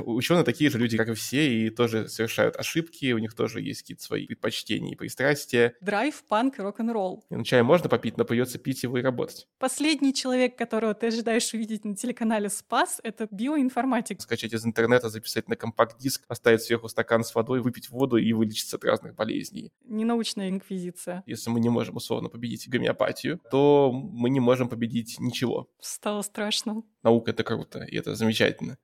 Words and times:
Ученые 0.00 0.44
такие 0.44 0.70
же 0.70 0.78
люди, 0.78 0.96
как 0.96 1.08
и 1.08 1.14
все, 1.14 1.66
и 1.66 1.70
тоже 1.70 2.08
совершают 2.08 2.56
ошибки, 2.56 3.12
у 3.12 3.18
них 3.18 3.34
тоже 3.34 3.60
есть 3.60 3.82
какие-то 3.82 4.02
свои 4.02 4.26
предпочтения 4.26 4.92
и 4.92 4.96
пристрастия. 4.96 5.74
Драйв, 5.80 6.22
панк, 6.28 6.58
рок-н-ролл. 6.58 7.24
Ну, 7.30 7.42
чай 7.42 7.62
можно 7.62 7.88
попить, 7.88 8.16
но 8.16 8.24
придется 8.24 8.58
пить 8.58 8.82
его 8.82 8.98
и 8.98 9.02
работать. 9.02 9.46
Последний 9.58 10.14
человек, 10.14 10.56
которого 10.56 10.94
ты 10.94 11.08
ожидаешь 11.08 11.52
увидеть 11.54 11.84
на 11.84 11.96
телеканале 11.96 12.48
«Спас»,— 12.48 13.00
это 13.02 13.28
биоинформатик. 13.30 14.20
Скачать 14.20 14.52
из 14.52 14.64
интернета, 14.64 15.08
записать 15.08 15.48
на 15.48 15.56
компакт-диск, 15.56 16.26
поставить 16.26 16.62
сверху 16.62 16.88
стакан 16.88 17.24
с 17.24 17.34
водой, 17.34 17.60
выпить 17.60 17.90
воду 17.90 18.16
и 18.16 18.32
вылечиться 18.32 18.76
от 18.76 18.84
разных 18.84 19.14
болезней. 19.14 19.72
Ненаучная 19.84 20.48
инквизиция. 20.48 21.22
Если 21.26 21.50
мы 21.50 21.60
не 21.60 21.68
можем 21.68 21.96
условно 21.96 22.28
победить 22.28 22.68
гомеопатию, 22.68 23.40
то 23.50 23.90
мы 23.92 24.30
не 24.30 24.40
можем 24.40 24.68
победить 24.68 25.16
ничего. 25.18 25.68
Стало 25.80 26.22
страшно. 26.22 26.82
Наука— 27.08 27.30
это 27.32 27.42
круто, 27.42 27.84
и 27.84 27.96
это 27.96 28.14
замечательно. 28.14 28.76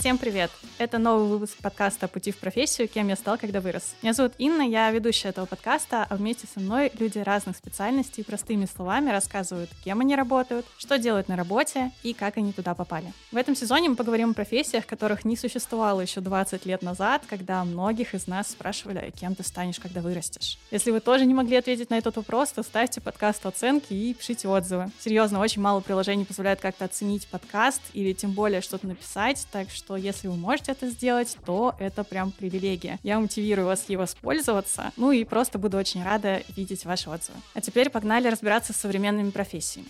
Всем 0.00 0.18
привет! 0.18 0.50
Это 0.80 0.96
новый 0.96 1.28
выпуск 1.28 1.58
подкаста 1.60 2.08
«Пути 2.08 2.30
в 2.30 2.38
профессию. 2.38 2.88
Кем 2.88 3.08
я 3.08 3.16
стал, 3.16 3.36
когда 3.36 3.60
вырос». 3.60 3.94
Меня 4.00 4.14
зовут 4.14 4.32
Инна, 4.38 4.62
я 4.62 4.90
ведущая 4.90 5.28
этого 5.28 5.44
подкаста, 5.44 6.06
а 6.08 6.16
вместе 6.16 6.46
со 6.46 6.58
мной 6.58 6.90
люди 6.98 7.18
разных 7.18 7.58
специальностей 7.58 8.24
простыми 8.24 8.64
словами 8.64 9.10
рассказывают, 9.10 9.68
кем 9.84 10.00
они 10.00 10.16
работают, 10.16 10.64
что 10.78 10.96
делают 10.96 11.28
на 11.28 11.36
работе 11.36 11.90
и 12.02 12.14
как 12.14 12.38
они 12.38 12.54
туда 12.54 12.74
попали. 12.74 13.12
В 13.30 13.36
этом 13.36 13.54
сезоне 13.54 13.90
мы 13.90 13.94
поговорим 13.94 14.30
о 14.30 14.32
профессиях, 14.32 14.86
которых 14.86 15.26
не 15.26 15.36
существовало 15.36 16.00
еще 16.00 16.22
20 16.22 16.64
лет 16.64 16.80
назад, 16.80 17.24
когда 17.28 17.62
многих 17.62 18.14
из 18.14 18.26
нас 18.26 18.48
спрашивали, 18.48 19.04
«А 19.06 19.10
кем 19.10 19.34
ты 19.34 19.42
станешь, 19.42 19.78
когда 19.80 20.00
вырастешь. 20.00 20.58
Если 20.70 20.92
вы 20.92 21.00
тоже 21.00 21.26
не 21.26 21.34
могли 21.34 21.56
ответить 21.56 21.90
на 21.90 21.98
этот 21.98 22.16
вопрос, 22.16 22.52
то 22.52 22.62
ставьте 22.62 23.02
подкасту 23.02 23.48
оценки 23.48 23.92
и 23.92 24.14
пишите 24.14 24.48
отзывы. 24.48 24.90
Серьезно, 24.98 25.40
очень 25.40 25.60
мало 25.60 25.80
приложений 25.80 26.24
позволяет 26.24 26.60
как-то 26.62 26.86
оценить 26.86 27.26
подкаст 27.26 27.82
или 27.92 28.14
тем 28.14 28.32
более 28.32 28.62
что-то 28.62 28.86
написать, 28.86 29.46
так 29.52 29.68
что 29.68 29.98
если 29.98 30.28
вы 30.28 30.36
можете 30.36 30.69
это 30.70 30.88
сделать, 30.88 31.36
то 31.44 31.74
это 31.78 32.04
прям 32.04 32.32
привилегия. 32.32 32.98
Я 33.02 33.20
мотивирую 33.20 33.66
вас 33.66 33.84
ей 33.88 33.96
воспользоваться, 33.96 34.92
ну 34.96 35.12
и 35.12 35.24
просто 35.24 35.58
буду 35.58 35.76
очень 35.76 36.02
рада 36.02 36.42
видеть 36.56 36.84
ваши 36.84 37.10
отзывы. 37.10 37.38
А 37.54 37.60
теперь 37.60 37.90
погнали 37.90 38.28
разбираться 38.28 38.72
с 38.72 38.76
современными 38.76 39.30
профессиями. 39.30 39.88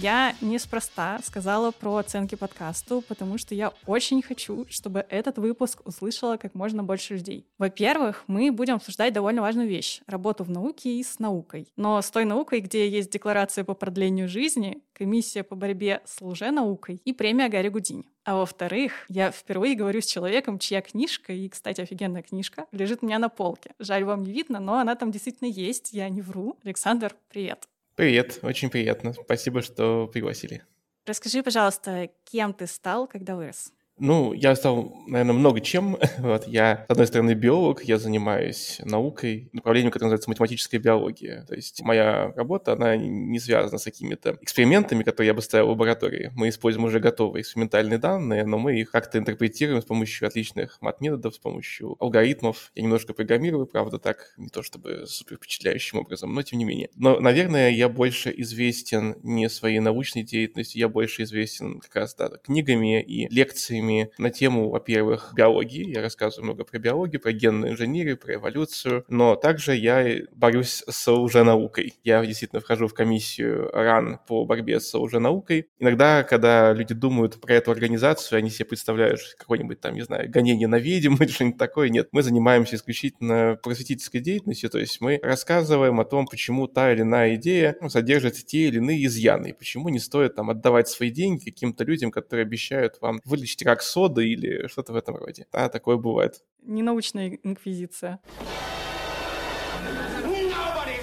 Я 0.00 0.36
неспроста 0.40 1.18
сказала 1.24 1.72
про 1.72 1.96
оценки 1.96 2.36
подкасту, 2.36 3.02
потому 3.08 3.36
что 3.36 3.56
я 3.56 3.72
очень 3.84 4.22
хочу, 4.22 4.64
чтобы 4.70 5.04
этот 5.08 5.38
выпуск 5.38 5.80
услышало 5.84 6.36
как 6.36 6.54
можно 6.54 6.84
больше 6.84 7.14
людей. 7.14 7.48
Во-первых, 7.58 8.22
мы 8.28 8.52
будем 8.52 8.76
обсуждать 8.76 9.12
довольно 9.12 9.42
важную 9.42 9.68
вещь— 9.68 10.00
работу 10.06 10.44
в 10.44 10.50
науке 10.50 10.90
и 10.90 11.02
с 11.02 11.18
наукой. 11.18 11.66
Но 11.74 12.00
с 12.00 12.12
той 12.12 12.26
наукой, 12.26 12.60
где 12.60 12.88
есть 12.88 13.10
декларация 13.10 13.64
по 13.64 13.74
продлению 13.74 14.28
жизни, 14.28 14.84
комиссия 14.92 15.42
по 15.42 15.56
борьбе 15.56 16.00
с 16.04 16.20
лженаукой 16.20 17.00
и 17.04 17.12
премия 17.12 17.48
Гарри 17.48 17.68
Гудини. 17.68 18.04
А 18.22 18.36
во-вторых, 18.36 19.04
я 19.08 19.32
впервые 19.32 19.74
говорю 19.74 20.00
с 20.00 20.06
человеком, 20.06 20.60
чья 20.60 20.80
книжка, 20.80 21.32
и, 21.32 21.48
кстати, 21.48 21.80
офигенная 21.80 22.22
книжка, 22.22 22.66
лежит 22.70 23.00
у 23.02 23.06
меня 23.06 23.18
на 23.18 23.28
полке. 23.28 23.72
Жаль, 23.80 24.04
вам 24.04 24.22
не 24.22 24.30
видно, 24.30 24.60
но 24.60 24.78
она 24.78 24.94
там 24.94 25.10
действительно 25.10 25.48
есть, 25.48 25.92
я 25.92 26.08
не 26.08 26.22
вру. 26.22 26.56
Александр, 26.62 27.16
привет. 27.30 27.66
Привет, 27.98 28.38
очень 28.42 28.70
приятно. 28.70 29.12
Спасибо, 29.12 29.60
что 29.60 30.06
пригласили. 30.06 30.62
Расскажи, 31.04 31.42
пожалуйста, 31.42 32.08
кем 32.22 32.54
ты 32.54 32.68
стал, 32.68 33.08
когда 33.08 33.34
вырос? 33.34 33.72
Ну, 33.98 34.32
я 34.32 34.54
стал, 34.54 34.94
наверное, 35.06 35.34
много 35.34 35.60
чем. 35.60 35.98
вот 36.18 36.46
я, 36.46 36.84
с 36.88 36.90
одной 36.90 37.06
стороны, 37.06 37.32
биолог, 37.32 37.82
я 37.82 37.98
занимаюсь 37.98 38.80
наукой, 38.84 39.50
направлением, 39.52 39.90
которое 39.90 40.10
называется 40.10 40.30
математическая 40.30 40.80
биология. 40.80 41.44
То 41.48 41.54
есть 41.54 41.82
моя 41.82 42.32
работа, 42.36 42.72
она 42.72 42.96
не 42.96 43.38
связана 43.40 43.78
с 43.78 43.84
какими-то 43.84 44.38
экспериментами, 44.40 45.02
которые 45.02 45.28
я 45.28 45.34
бы 45.34 45.42
ставил 45.42 45.66
в 45.66 45.70
лаборатории. 45.70 46.32
Мы 46.34 46.48
используем 46.48 46.86
уже 46.86 47.00
готовые 47.00 47.42
экспериментальные 47.42 47.98
данные, 47.98 48.44
но 48.44 48.58
мы 48.58 48.80
их 48.80 48.90
как-то 48.90 49.18
интерпретируем 49.18 49.82
с 49.82 49.84
помощью 49.84 50.28
отличных 50.28 50.78
мат-методов, 50.80 51.34
с 51.34 51.38
помощью 51.38 51.96
алгоритмов. 51.98 52.70
Я 52.74 52.82
немножко 52.82 53.14
программирую, 53.14 53.66
правда, 53.66 53.98
так, 53.98 54.34
не 54.36 54.48
то 54.48 54.62
чтобы 54.62 55.06
супер 55.06 55.36
впечатляющим 55.36 55.98
образом, 55.98 56.34
но 56.34 56.42
тем 56.42 56.58
не 56.58 56.64
менее. 56.64 56.90
Но, 56.94 57.18
наверное, 57.20 57.70
я 57.70 57.88
больше 57.88 58.32
известен 58.36 59.16
не 59.22 59.48
своей 59.48 59.80
научной 59.80 60.22
деятельностью, 60.22 60.80
я 60.80 60.88
больше 60.88 61.22
известен 61.24 61.80
как 61.80 61.94
раз 61.96 62.14
да, 62.14 62.28
книгами 62.28 63.02
и 63.02 63.28
лекциями 63.28 63.87
лекциями 63.88 64.10
на 64.18 64.30
тему, 64.30 64.70
во-первых, 64.70 65.32
биологии. 65.34 65.90
Я 65.94 66.02
рассказываю 66.02 66.46
много 66.46 66.64
про 66.64 66.78
биологию, 66.78 67.20
про 67.20 67.32
генную 67.32 67.72
инженерию, 67.72 68.16
про 68.16 68.34
эволюцию. 68.34 69.04
Но 69.08 69.36
также 69.36 69.74
я 69.74 70.22
борюсь 70.32 70.84
с 70.88 71.10
лженаукой. 71.10 71.94
Я 72.04 72.24
действительно 72.24 72.60
вхожу 72.60 72.88
в 72.88 72.94
комиссию 72.94 73.70
РАН 73.72 74.20
по 74.26 74.44
борьбе 74.44 74.80
с 74.80 74.94
лженаукой. 74.94 75.68
Иногда, 75.78 76.22
когда 76.22 76.72
люди 76.72 76.94
думают 76.94 77.40
про 77.40 77.54
эту 77.54 77.70
организацию, 77.70 78.38
они 78.38 78.50
себе 78.50 78.66
представляют 78.66 79.20
какое-нибудь 79.38 79.80
там, 79.80 79.94
не 79.94 80.02
знаю, 80.02 80.30
гонение 80.30 80.68
на 80.68 80.78
ведьм 80.78 81.14
или 81.20 81.28
что-нибудь 81.28 81.58
такое. 81.58 81.88
Нет, 81.88 82.08
мы 82.12 82.22
занимаемся 82.22 82.76
исключительно 82.76 83.58
просветительской 83.62 84.20
деятельностью, 84.20 84.70
то 84.70 84.78
есть 84.78 85.00
мы 85.00 85.18
рассказываем 85.22 86.00
о 86.00 86.04
том, 86.04 86.26
почему 86.26 86.66
та 86.66 86.92
или 86.92 87.02
иная 87.02 87.36
идея 87.36 87.76
содержит 87.88 88.34
те 88.34 88.68
или 88.68 88.78
иные 88.78 89.06
изъяны, 89.06 89.48
и 89.48 89.52
почему 89.52 89.88
не 89.88 89.98
стоит 89.98 90.34
там 90.34 90.50
отдавать 90.50 90.88
свои 90.88 91.10
деньги 91.10 91.50
каким-то 91.50 91.84
людям, 91.84 92.10
которые 92.10 92.44
обещают 92.44 92.98
вам 93.00 93.20
вылечить 93.24 93.62
рак 93.62 93.77
как 93.78 93.82
сода 93.84 94.22
или 94.22 94.66
что-то 94.66 94.92
в 94.92 94.96
этом 94.96 95.14
роде. 95.16 95.46
Да, 95.52 95.68
такое 95.68 95.96
бывает. 95.96 96.42
Ненаучная 96.62 97.38
инквизиция. 97.44 98.18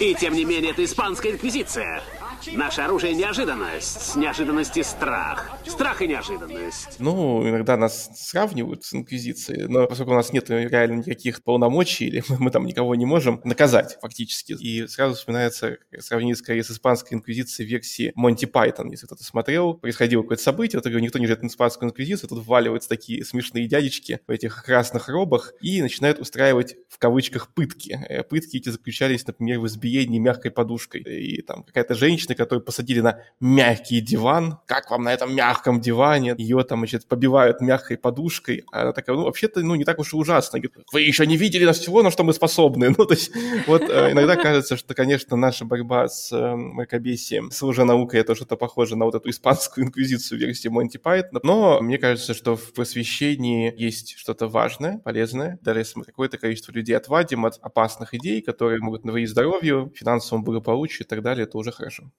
И 0.02 0.14
тем 0.16 0.34
не 0.34 0.44
менее, 0.44 0.72
это 0.72 0.84
испанская 0.84 1.32
инквизиция. 1.32 2.02
Наше 2.54 2.82
оружие— 2.82 3.14
неожиданность. 3.16 4.16
Неожиданность 4.16 4.78
и 4.78 4.84
страх. 4.84 5.52
Страх 5.66 6.02
и 6.02 6.08
неожиданность. 6.08 7.00
Ну, 7.00 7.48
иногда 7.48 7.78
нас 7.78 8.10
сравнивают 8.16 8.84
с 8.84 8.94
Инквизицией, 8.94 9.68
но 9.68 9.88
поскольку 9.88 10.12
у 10.12 10.16
нас 10.16 10.32
нет 10.32 10.50
реально 10.50 11.00
никаких 11.00 11.44
полномочий, 11.44 12.06
или 12.06 12.24
мы 12.40 12.52
там 12.52 12.66
никого 12.66 12.94
не 12.96 13.06
можем 13.06 13.42
наказать 13.44 13.98
фактически, 14.02 14.54
и 14.54 14.88
сразу 14.88 15.16
вспоминается 15.16 15.78
сравнение 16.00 16.36
скорее 16.36 16.64
с 16.64 16.72
Испанской 16.72 17.18
Инквизицией 17.18 17.68
версии 17.68 18.12
Монти 18.16 18.46
Пайтон, 18.46 18.92
если 18.92 19.06
кто-то 19.08 19.24
смотрел. 19.24 19.74
Происходило 19.76 20.22
какое-то 20.22 20.44
событие, 20.44 20.82
вот, 20.84 20.92
никто 21.02 21.20
не 21.20 21.26
ждет 21.26 21.44
Испанскую 21.44 21.90
Инквизицию, 21.90 22.30
тут 22.30 22.46
вваливаются 22.46 22.90
такие 22.90 23.24
смешные 23.26 23.68
дядечки 23.68 24.20
в 24.28 24.32
этих 24.32 24.64
красных 24.64 25.10
робах 25.10 25.54
и 25.62 25.82
начинают 25.82 26.20
устраивать 26.20 26.76
в 26.90 26.98
кавычках 26.98 27.54
пытки. 27.54 28.00
Э, 28.08 28.24
пытки 28.24 28.58
эти 28.58 28.70
заключались, 28.70 29.26
например, 29.26 29.60
в 29.60 29.68
избиении 29.68 30.20
мягкой 30.20 30.52
подушкой. 30.52 31.02
И 31.02 31.42
там 31.42 31.64
какая-то 31.64 31.96
женщина, 31.96 32.35
которую 32.36 32.64
посадили 32.64 33.02
на 33.02 33.20
мягкий 33.40 34.02
диван. 34.02 34.60
Как 34.66 34.92
вам 34.92 35.04
на 35.04 35.14
этом 35.14 35.34
мягком 35.36 35.82
диване? 35.82 36.36
Ее 36.38 36.64
там, 36.64 36.80
значит, 36.80 37.08
побивают 37.08 37.62
мягкой 37.62 37.98
подушкой. 37.98 38.64
А 38.72 38.82
она 38.82 38.94
такая, 38.94 39.16
ну, 39.16 39.24
вообще-то, 39.24 39.62
ну, 39.62 39.76
не 39.76 39.84
так 39.84 40.00
уж 40.00 40.14
и 40.14 40.18
ужасно. 40.18 40.60
Говорит, 40.60 40.86
вы 40.92 41.02
еще 41.02 41.26
не 41.26 41.38
видели 41.38 41.66
нас 41.66 41.80
всего, 41.80 42.04
на 42.04 42.12
что 42.12 42.24
мы 42.24 42.34
способны. 42.34 42.86
Ну, 42.98 43.06
то 43.06 43.14
есть, 43.14 43.32
вот 43.68 43.82
э, 43.82 44.12
иногда 44.14 44.38
кажется, 44.38 44.78
что, 44.78 44.94
конечно, 44.94 45.36
наша 45.36 45.66
борьба 45.66 46.08
с 46.08 46.32
э, 46.32 46.56
мракобесием, 46.56 47.52
с 47.52 47.62
лженаукой, 47.62 48.22
это 48.22 48.36
что-то 48.36 48.56
похоже 48.56 48.96
на 48.96 49.06
вот 49.06 49.16
эту 49.16 49.30
испанскую 49.30 49.86
инквизицию 49.86 50.40
версии 50.40 50.70
Монти 50.70 50.98
Пайтона. 50.98 51.42
Но 51.44 51.82
мне 51.82 51.98
кажется, 51.98 52.34
что 52.34 52.56
в 52.56 52.74
просвещении 52.74 53.74
есть 53.76 54.16
что-то 54.18 54.48
важное, 54.48 55.00
полезное. 55.00 55.60
Даже 55.62 55.80
если 55.80 56.00
мы 56.00 56.06
какое-то 56.06 56.38
количество 56.38 56.72
людей 56.72 56.96
отвадим 56.96 57.46
от 57.46 57.60
опасных 57.62 58.14
идей, 58.14 58.42
которые 58.42 58.80
могут 58.80 59.04
навредить 59.04 59.32
здоровью, 59.32 59.92
финансовому 59.96 60.46
благополучию 60.46 61.06
и 61.06 61.10
так 61.10 61.22
далее, 61.22 61.44
это 61.44 61.58
уже 61.58 61.72
хорошо. 61.72 62.12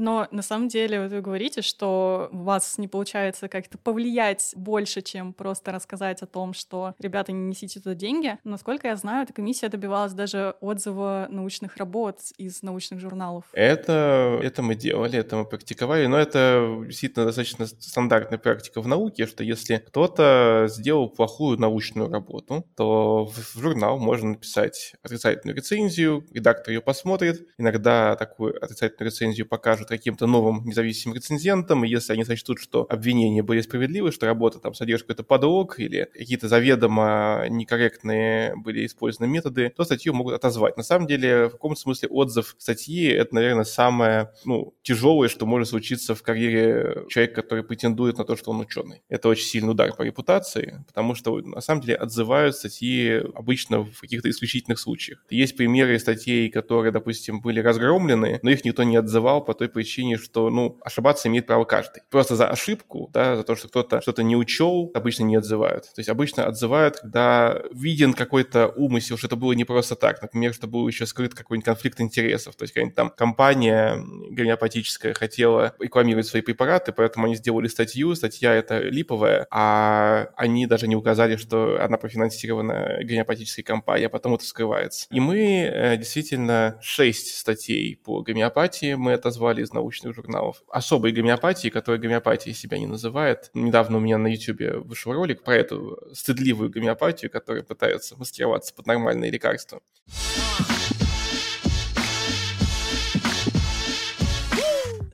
Но 0.00 0.26
на 0.30 0.40
самом 0.40 0.68
деле 0.68 1.02
вот 1.02 1.12
вы 1.12 1.20
говорите, 1.20 1.60
что 1.60 2.30
у 2.32 2.38
вас 2.38 2.78
не 2.78 2.88
получается 2.88 3.48
как-то 3.48 3.76
повлиять 3.76 4.54
больше, 4.56 5.02
чем 5.02 5.34
просто 5.34 5.72
рассказать 5.72 6.22
о 6.22 6.26
том, 6.26 6.54
что 6.54 6.94
ребята, 6.98 7.32
не 7.32 7.50
несите 7.50 7.80
туда 7.80 7.94
деньги. 7.94 8.38
Насколько 8.42 8.88
я 8.88 8.96
знаю, 8.96 9.24
эта 9.24 9.34
комиссия 9.34 9.68
добивалась 9.68 10.14
даже 10.14 10.54
отзыва 10.62 11.26
научных 11.28 11.76
работ 11.76 12.16
из 12.38 12.62
научных 12.62 12.98
журналов. 12.98 13.44
Это, 13.52 14.40
это 14.42 14.62
мы 14.62 14.74
делали, 14.74 15.18
это 15.18 15.36
мы 15.36 15.44
практиковали, 15.44 16.06
но 16.06 16.16
это 16.16 16.82
действительно 16.86 17.26
достаточно 17.26 17.66
стандартная 17.66 18.38
практика 18.38 18.80
в 18.80 18.88
науке, 18.88 19.26
что 19.26 19.44
если 19.44 19.76
кто-то 19.76 20.64
сделал 20.70 21.10
плохую 21.10 21.58
научную 21.58 22.08
работу, 22.10 22.66
то 22.74 23.26
в 23.26 23.60
журнал 23.60 23.98
можно 23.98 24.30
написать 24.30 24.94
отрицательную 25.02 25.54
рецензию, 25.54 26.24
редактор 26.32 26.72
ее 26.72 26.80
посмотрит, 26.80 27.46
иногда 27.58 28.16
такую 28.16 28.56
отрицательную 28.64 29.10
рецензию 29.10 29.46
покажут 29.46 29.89
каким-то 29.90 30.26
новым 30.26 30.64
независимым 30.64 31.16
рецензентом, 31.16 31.84
и 31.84 31.88
если 31.88 32.12
они 32.12 32.24
сочтут, 32.24 32.60
что 32.60 32.86
обвинения 32.88 33.42
были 33.42 33.60
справедливы, 33.60 34.12
что 34.12 34.26
работа 34.26 34.58
там 34.58 34.74
содержит 34.74 35.06
какой-то 35.06 35.24
подлог 35.24 35.78
или 35.78 36.08
какие-то 36.12 36.48
заведомо 36.48 37.46
некорректные 37.48 38.54
были 38.56 38.86
использованы 38.86 39.30
методы, 39.30 39.72
то 39.76 39.84
статью 39.84 40.14
могут 40.14 40.34
отозвать. 40.34 40.76
На 40.76 40.82
самом 40.82 41.06
деле, 41.06 41.48
в 41.48 41.52
каком 41.52 41.76
смысле 41.76 42.08
отзыв 42.08 42.54
статьи— 42.58 43.06
это, 43.08 43.34
наверное, 43.34 43.64
самое 43.64 44.30
ну, 44.44 44.74
тяжелое, 44.82 45.28
что 45.28 45.46
может 45.46 45.68
случиться 45.68 46.14
в 46.14 46.22
карьере 46.22 47.04
человека, 47.08 47.42
который 47.42 47.64
претендует 47.64 48.18
на 48.18 48.24
то, 48.24 48.36
что 48.36 48.50
он 48.50 48.60
ученый. 48.60 49.02
Это 49.08 49.28
очень 49.28 49.44
сильный 49.44 49.70
удар 49.70 49.92
по 49.94 50.02
репутации, 50.02 50.84
потому 50.86 51.14
что, 51.14 51.38
на 51.40 51.60
самом 51.60 51.82
деле, 51.82 51.96
отзывают 51.96 52.56
статьи 52.56 53.22
обычно 53.34 53.82
в 53.84 54.00
каких-то 54.00 54.30
исключительных 54.30 54.78
случаях. 54.78 55.24
Есть 55.30 55.56
примеры 55.56 55.98
статей, 55.98 56.48
которые, 56.48 56.92
допустим, 56.92 57.40
были 57.40 57.60
разгромлены, 57.60 58.38
но 58.42 58.50
их 58.50 58.64
никто 58.64 58.82
не 58.82 58.96
отзывал 58.96 59.44
по 59.44 59.54
той 59.54 59.68
причине, 59.68 59.79
что, 59.84 60.50
ну, 60.50 60.78
ошибаться 60.82 61.28
имеет 61.28 61.46
право 61.46 61.64
каждый. 61.64 62.02
Просто 62.10 62.36
за 62.36 62.48
ошибку, 62.48 63.10
да, 63.12 63.36
за 63.36 63.42
то, 63.42 63.56
что 63.56 63.68
кто-то 63.68 64.00
что-то 64.00 64.22
не 64.22 64.36
учел, 64.36 64.90
обычно 64.94 65.24
не 65.24 65.36
отзывают. 65.36 65.84
То 65.84 65.98
есть 65.98 66.08
обычно 66.08 66.46
отзывают, 66.46 66.98
когда 67.00 67.62
виден 67.72 68.14
какой-то 68.14 68.68
умысел, 68.68 69.16
что 69.16 69.26
это 69.26 69.36
было 69.36 69.52
не 69.52 69.64
просто 69.64 69.96
так. 69.96 70.22
Например, 70.22 70.54
что 70.54 70.66
был 70.66 70.86
еще 70.88 71.06
скрыт 71.06 71.34
какой-нибудь 71.34 71.64
конфликт 71.64 72.00
интересов. 72.00 72.56
То 72.56 72.64
есть 72.64 72.74
какая-нибудь 72.74 72.96
там 72.96 73.10
компания 73.10 73.96
гомеопатическая 74.30 75.14
хотела 75.14 75.74
рекламировать 75.78 76.26
свои 76.26 76.42
препараты, 76.42 76.92
поэтому 76.92 77.26
они 77.26 77.36
сделали 77.36 77.68
статью, 77.68 78.14
статья 78.14 78.54
это 78.54 78.78
липовая, 78.80 79.46
а 79.50 80.28
они 80.36 80.66
даже 80.66 80.88
не 80.88 80.96
указали, 80.96 81.36
что 81.36 81.78
она 81.80 81.96
профинансирована 81.96 82.98
гомеопатической 83.02 83.64
компанией, 83.64 84.06
а 84.06 84.10
потом 84.10 84.34
это 84.34 84.44
скрывается. 84.44 85.06
И 85.10 85.20
мы 85.20 85.38
э, 85.38 85.96
действительно 85.96 86.78
шесть 86.80 87.36
статей 87.36 87.96
по 87.96 88.22
гомеопатии 88.22 88.94
мы 88.94 89.14
отозвали 89.14 89.59
из 89.62 89.72
научных 89.72 90.14
журналов. 90.14 90.62
Особой 90.68 91.12
гомеопатии, 91.12 91.68
которая 91.68 92.00
гомеопатией 92.00 92.54
себя 92.54 92.78
не 92.78 92.86
называет. 92.86 93.50
Недавно 93.54 93.98
у 93.98 94.00
меня 94.00 94.18
на 94.18 94.28
YouTube 94.28 94.86
вышел 94.86 95.12
ролик 95.12 95.42
про 95.42 95.56
эту 95.56 95.98
стыдливую 96.12 96.70
гомеопатию, 96.70 97.30
которая 97.30 97.62
пытается 97.62 98.16
маскироваться 98.16 98.74
под 98.74 98.86
нормальные 98.86 99.30
лекарства. 99.30 99.80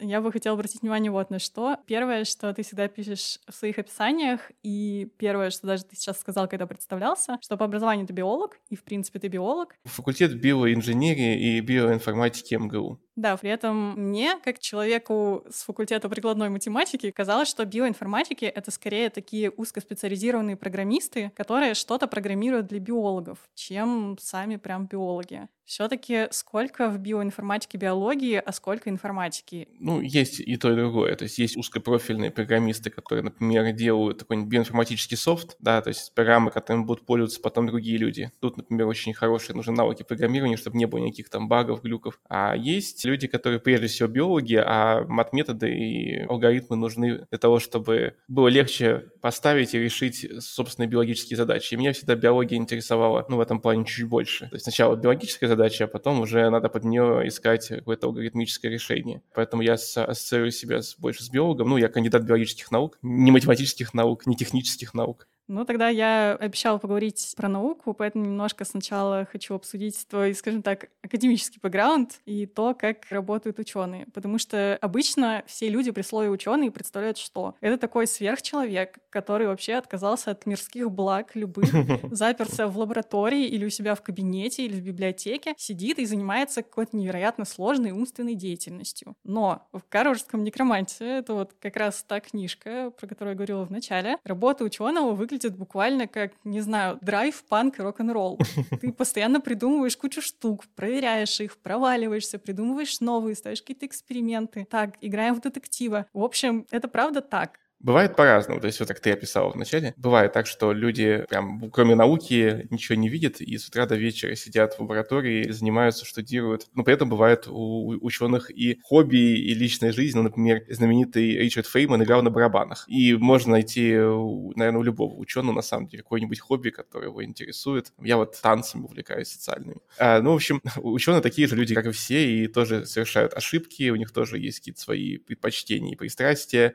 я 0.07 0.21
бы 0.21 0.33
хотела 0.33 0.55
обратить 0.55 0.83
внимание 0.83 1.11
вот 1.11 1.31
на 1.31 1.39
что. 1.39 1.79
Первое, 1.87 2.25
что 2.25 2.53
ты 2.55 2.63
всегда 2.63 2.89
пишешь 2.89 3.41
в 3.49 3.55
своих 3.55 3.79
описаниях, 3.79 4.41
и 4.63 5.11
первое, 5.19 5.51
что 5.51 5.67
даже 5.67 5.85
ты 5.85 5.97
сейчас 5.97 6.21
сказал, 6.21 6.49
когда 6.49 6.67
представлялся, 6.67 7.39
что 7.43 7.57
по 7.57 7.65
образованию 7.65 8.07
ты 8.07 8.13
биолог, 8.13 8.59
и 8.71 8.77
в 8.77 8.85
принципе 8.85 9.19
ты 9.19 9.29
биолог. 9.29 9.75
Факультет 9.85 10.41
биоинженерии 10.41 11.57
и 11.57 11.61
биоинформатики 11.61 12.55
МГУ. 12.55 13.01
Да, 13.17 13.35
при 13.39 13.51
этом 13.51 13.95
мне, 13.95 14.39
как 14.45 14.59
человеку 14.59 15.43
с 15.51 15.63
факультета 15.65 16.09
прикладной 16.11 16.51
математики, 16.51 17.11
казалось, 17.11 17.49
что 17.49 17.65
биоинформатики— 17.65 18.45
это 18.45 18.71
скорее 18.71 19.09
такие 19.09 19.51
узкоспециализированные 19.51 20.57
программисты, 20.57 21.33
которые 21.35 21.73
что-то 21.73 22.09
программируют 22.09 22.67
для 22.67 22.79
биологов, 22.79 23.39
чем 23.55 24.19
сами 24.21 24.57
прям 24.57 24.87
биологи. 24.87 25.49
Все-таки 25.67 26.29
сколько 26.31 26.89
в 26.91 26.99
биоинформатике 26.99 27.77
биологии, 27.77 28.37
а 28.37 28.53
сколько 28.53 28.89
информатики? 28.89 29.67
Ну, 29.81 30.01
есть 30.01 30.39
и 30.39 30.57
то, 30.57 30.71
и 30.73 30.77
другое. 30.77 31.17
То 31.17 31.25
есть 31.25 31.39
есть 31.39 31.57
узкопрофильные 31.57 32.31
программисты, 32.31 32.89
которые, 32.89 33.25
например, 33.25 33.73
делают 33.73 34.19
такой 34.19 34.45
биоинформатический 34.45 35.17
софт, 35.17 35.57
да, 35.59 35.81
то 35.83 35.89
есть 35.89 36.15
программы, 36.15 36.53
которыми 36.53 36.85
будут 36.85 37.05
пользоваться 37.05 37.41
потом 37.41 37.67
другие 37.67 37.99
люди. 37.99 38.31
Тут, 38.41 38.59
например, 38.59 38.87
очень 38.87 39.13
хорошие 39.13 39.57
нужны 39.57 39.73
навыки 39.73 40.05
программирования, 40.05 40.57
чтобы 40.57 40.77
не 40.77 40.87
было 40.87 41.01
никаких 41.01 41.31
там 41.31 41.49
багов, 41.49 41.83
глюков. 41.83 42.21
А 42.29 42.55
есть 42.55 43.06
люди, 43.07 43.27
которые 43.27 43.61
прежде 43.61 43.87
всего 43.87 44.09
биологи, 44.09 44.63
а 44.65 45.05
мат-методы 45.07 45.71
и 45.71 46.23
алгоритмы 46.25 46.77
нужны 46.77 47.27
для 47.31 47.39
того, 47.39 47.59
чтобы 47.59 48.15
было 48.29 48.49
легче 48.49 49.05
поставить 49.21 49.75
и 49.75 49.79
решить 49.79 50.27
собственные 50.41 50.89
биологические 50.89 51.37
задачи. 51.37 51.75
И 51.75 51.77
меня 51.77 51.93
всегда 51.93 52.15
биология 52.15 52.59
интересовала, 52.59 53.25
ну, 53.29 53.37
в 53.37 53.41
этом 53.41 53.61
плане 53.61 53.85
чуть 53.85 54.09
больше. 54.09 54.49
То 54.49 54.57
есть 54.57 54.65
сначала 54.65 54.97
биологическая 54.97 55.49
задача, 55.49 55.85
а 55.85 55.89
потом 55.89 56.21
уже 56.21 56.49
надо 56.51 56.69
под 56.69 56.85
нее 56.85 57.27
искать 57.27 57.69
какое-то 57.69 58.09
алгоритмическое 58.09 58.71
решение. 58.71 59.23
Поэтому 59.35 59.63
я 59.63 59.75
ассоциирую 59.75 60.51
себя 60.51 60.81
больше 60.99 61.23
с 61.23 61.31
биологом. 61.31 61.69
Ну, 61.69 61.77
я 61.77 61.89
кандидат 61.89 62.23
биологических 62.23 62.71
наук, 62.71 62.99
не 63.03 63.31
математических 63.31 63.95
наук, 63.95 64.27
не 64.27 64.37
технических 64.37 64.95
наук. 64.95 65.27
Ну, 65.49 65.65
тогда 65.65 65.89
я 65.89 66.35
обещала 66.35 66.79
поговорить 66.79 67.35
про 67.37 67.49
науку, 67.49 67.95
поэтому 67.95 68.25
немножко 68.25 68.65
сначала 68.65 69.27
хочу 69.31 69.55
обсудить 69.55 70.07
твой, 70.09 70.35
скажем 70.35 70.63
так, 70.63 70.89
академический 71.03 71.61
бэкграунд 71.63 72.21
и 72.25 72.47
то, 72.47 72.75
как 72.75 73.07
работают 73.11 73.59
ученые. 73.61 74.07
Потому 74.13 74.39
что 74.39 74.77
обычно 74.81 75.45
все 75.47 75.69
люди 75.69 75.93
при 75.93 76.03
слове 76.03 76.31
ученый 76.31 76.71
представляют 76.73 77.17
что? 77.17 77.55
Это 77.61 77.79
такой 77.79 78.09
сверхчеловек, 78.09 78.99
который 79.11 79.47
вообще 79.47 79.75
отказался 79.75 80.33
от 80.33 80.47
мирских 80.47 80.91
благ 80.91 81.37
любых, 81.37 81.71
заперся 82.11 82.67
в 82.67 82.77
лаборатории 82.77 83.47
или 83.47 83.65
у 83.65 83.71
себя 83.71 83.95
в 83.95 84.03
кабинете 84.03 84.65
или 84.65 84.75
в 84.81 84.83
библиотеке, 84.83 85.55
сидит 85.57 86.01
и 86.01 86.07
занимается 86.07 86.63
какой-то 86.63 86.97
невероятно 86.97 87.45
сложной 87.45 87.93
умственной 87.93 88.35
деятельностью. 88.35 89.15
Но 89.23 89.69
в 89.73 89.83
Карвардском 89.89 90.43
некроманте, 90.43 91.05
это 91.05 91.35
вот 91.35 91.55
как 91.61 91.77
раз 91.77 92.03
та 92.03 92.19
книжка, 92.19 92.91
про 92.99 93.07
которую 93.07 93.33
я 93.33 93.37
говорила 93.37 93.65
в 93.65 93.71
начале, 93.71 94.17
работа 94.25 94.65
ученого 94.65 95.13
выглядит 95.13 95.36
выглядит 95.37 95.59
буквально 95.59 96.07
как, 96.07 96.33
не 96.45 96.61
знаю, 96.61 96.99
драйв, 97.03 97.45
панк 97.49 97.79
рок-н-ролл. 97.79 98.39
Ты 98.81 98.93
постоянно 98.93 99.41
придумываешь 99.41 99.97
кучу 99.97 100.23
штук, 100.23 100.65
проверяешь 100.75 101.41
их, 101.41 101.59
проваливаешься, 101.59 102.39
придумываешь 102.39 103.01
новые, 103.01 103.35
ставишь 103.35 103.61
какие-то 103.61 103.87
эксперименты. 103.87 104.67
Так, 104.71 104.97
играем 105.01 105.35
в 105.35 105.41
детектива. 105.41 106.07
В 106.13 106.23
общем, 106.23 106.67
это 106.71 106.89
правда 106.89 107.21
так. 107.21 107.59
Бывает 107.87 108.17
по-разному, 108.17 108.61
то 108.61 108.67
есть 108.67 108.81
вот 108.81 108.89
как 108.89 108.99
ты 108.99 109.13
описал 109.13 109.53
вначале. 109.53 109.95
Бывает 109.97 110.33
так, 110.33 110.49
что 110.49 110.73
люди 110.73 111.25
прям 111.29 111.71
кроме 111.71 111.95
науки 111.95 112.67
ничего 112.69 112.99
не 112.99 113.09
видят 113.09 113.41
и 113.41 113.57
с 113.57 113.69
утра 113.69 113.87
до 113.87 113.95
вечера 113.95 114.35
сидят 114.35 114.75
в 114.75 114.81
лаборатории, 114.81 115.53
занимаются, 115.53 116.05
штудируют. 116.05 116.67
Но 116.75 116.83
при 116.83 116.95
этом 116.95 117.09
бывает 117.09 117.47
у 117.47 117.91
ученых 118.05 118.51
и 118.51 118.81
хобби, 118.83 119.39
и 119.39 119.55
личная 119.55 119.93
жизнь. 119.93 120.19
Например, 120.19 120.65
знаменитый 120.69 121.37
Ричард 121.37 121.69
Фейман 121.69 122.03
играл 122.03 122.25
на 122.25 122.31
барабанах. 122.31 122.87
И 122.89 123.15
можно 123.15 123.53
найти, 123.53 123.93
наверное, 123.93 124.81
у 124.81 124.83
любого 124.83 125.15
ученого 125.15 125.55
на 125.55 125.63
самом 125.63 125.87
деле 125.87 126.03
какое-нибудь 126.03 126.41
хобби, 126.41 126.71
которое 126.71 127.07
его 127.07 127.23
интересует. 127.23 127.93
Я 128.03 128.17
вот 128.17 128.37
танцами 128.43 128.83
увлекаюсь 128.83 129.29
социальными. 129.29 129.79
А, 129.97 130.21
ну, 130.21 130.33
в 130.33 130.35
общем, 130.35 130.61
ученые 130.79 131.21
такие 131.21 131.47
же 131.47 131.55
люди, 131.55 131.73
как 131.73 131.87
и 131.87 131.93
все, 131.93 132.29
и 132.29 132.49
тоже 132.49 132.85
совершают 132.85 133.33
ошибки, 133.35 133.91
у 133.91 133.97
них 133.97 134.11
тоже 134.11 134.41
есть 134.41 134.59
какие-то 134.59 134.81
свои 134.81 135.19
предпочтения 135.19 135.93
и 135.93 135.97
пристрастия. 135.97 136.75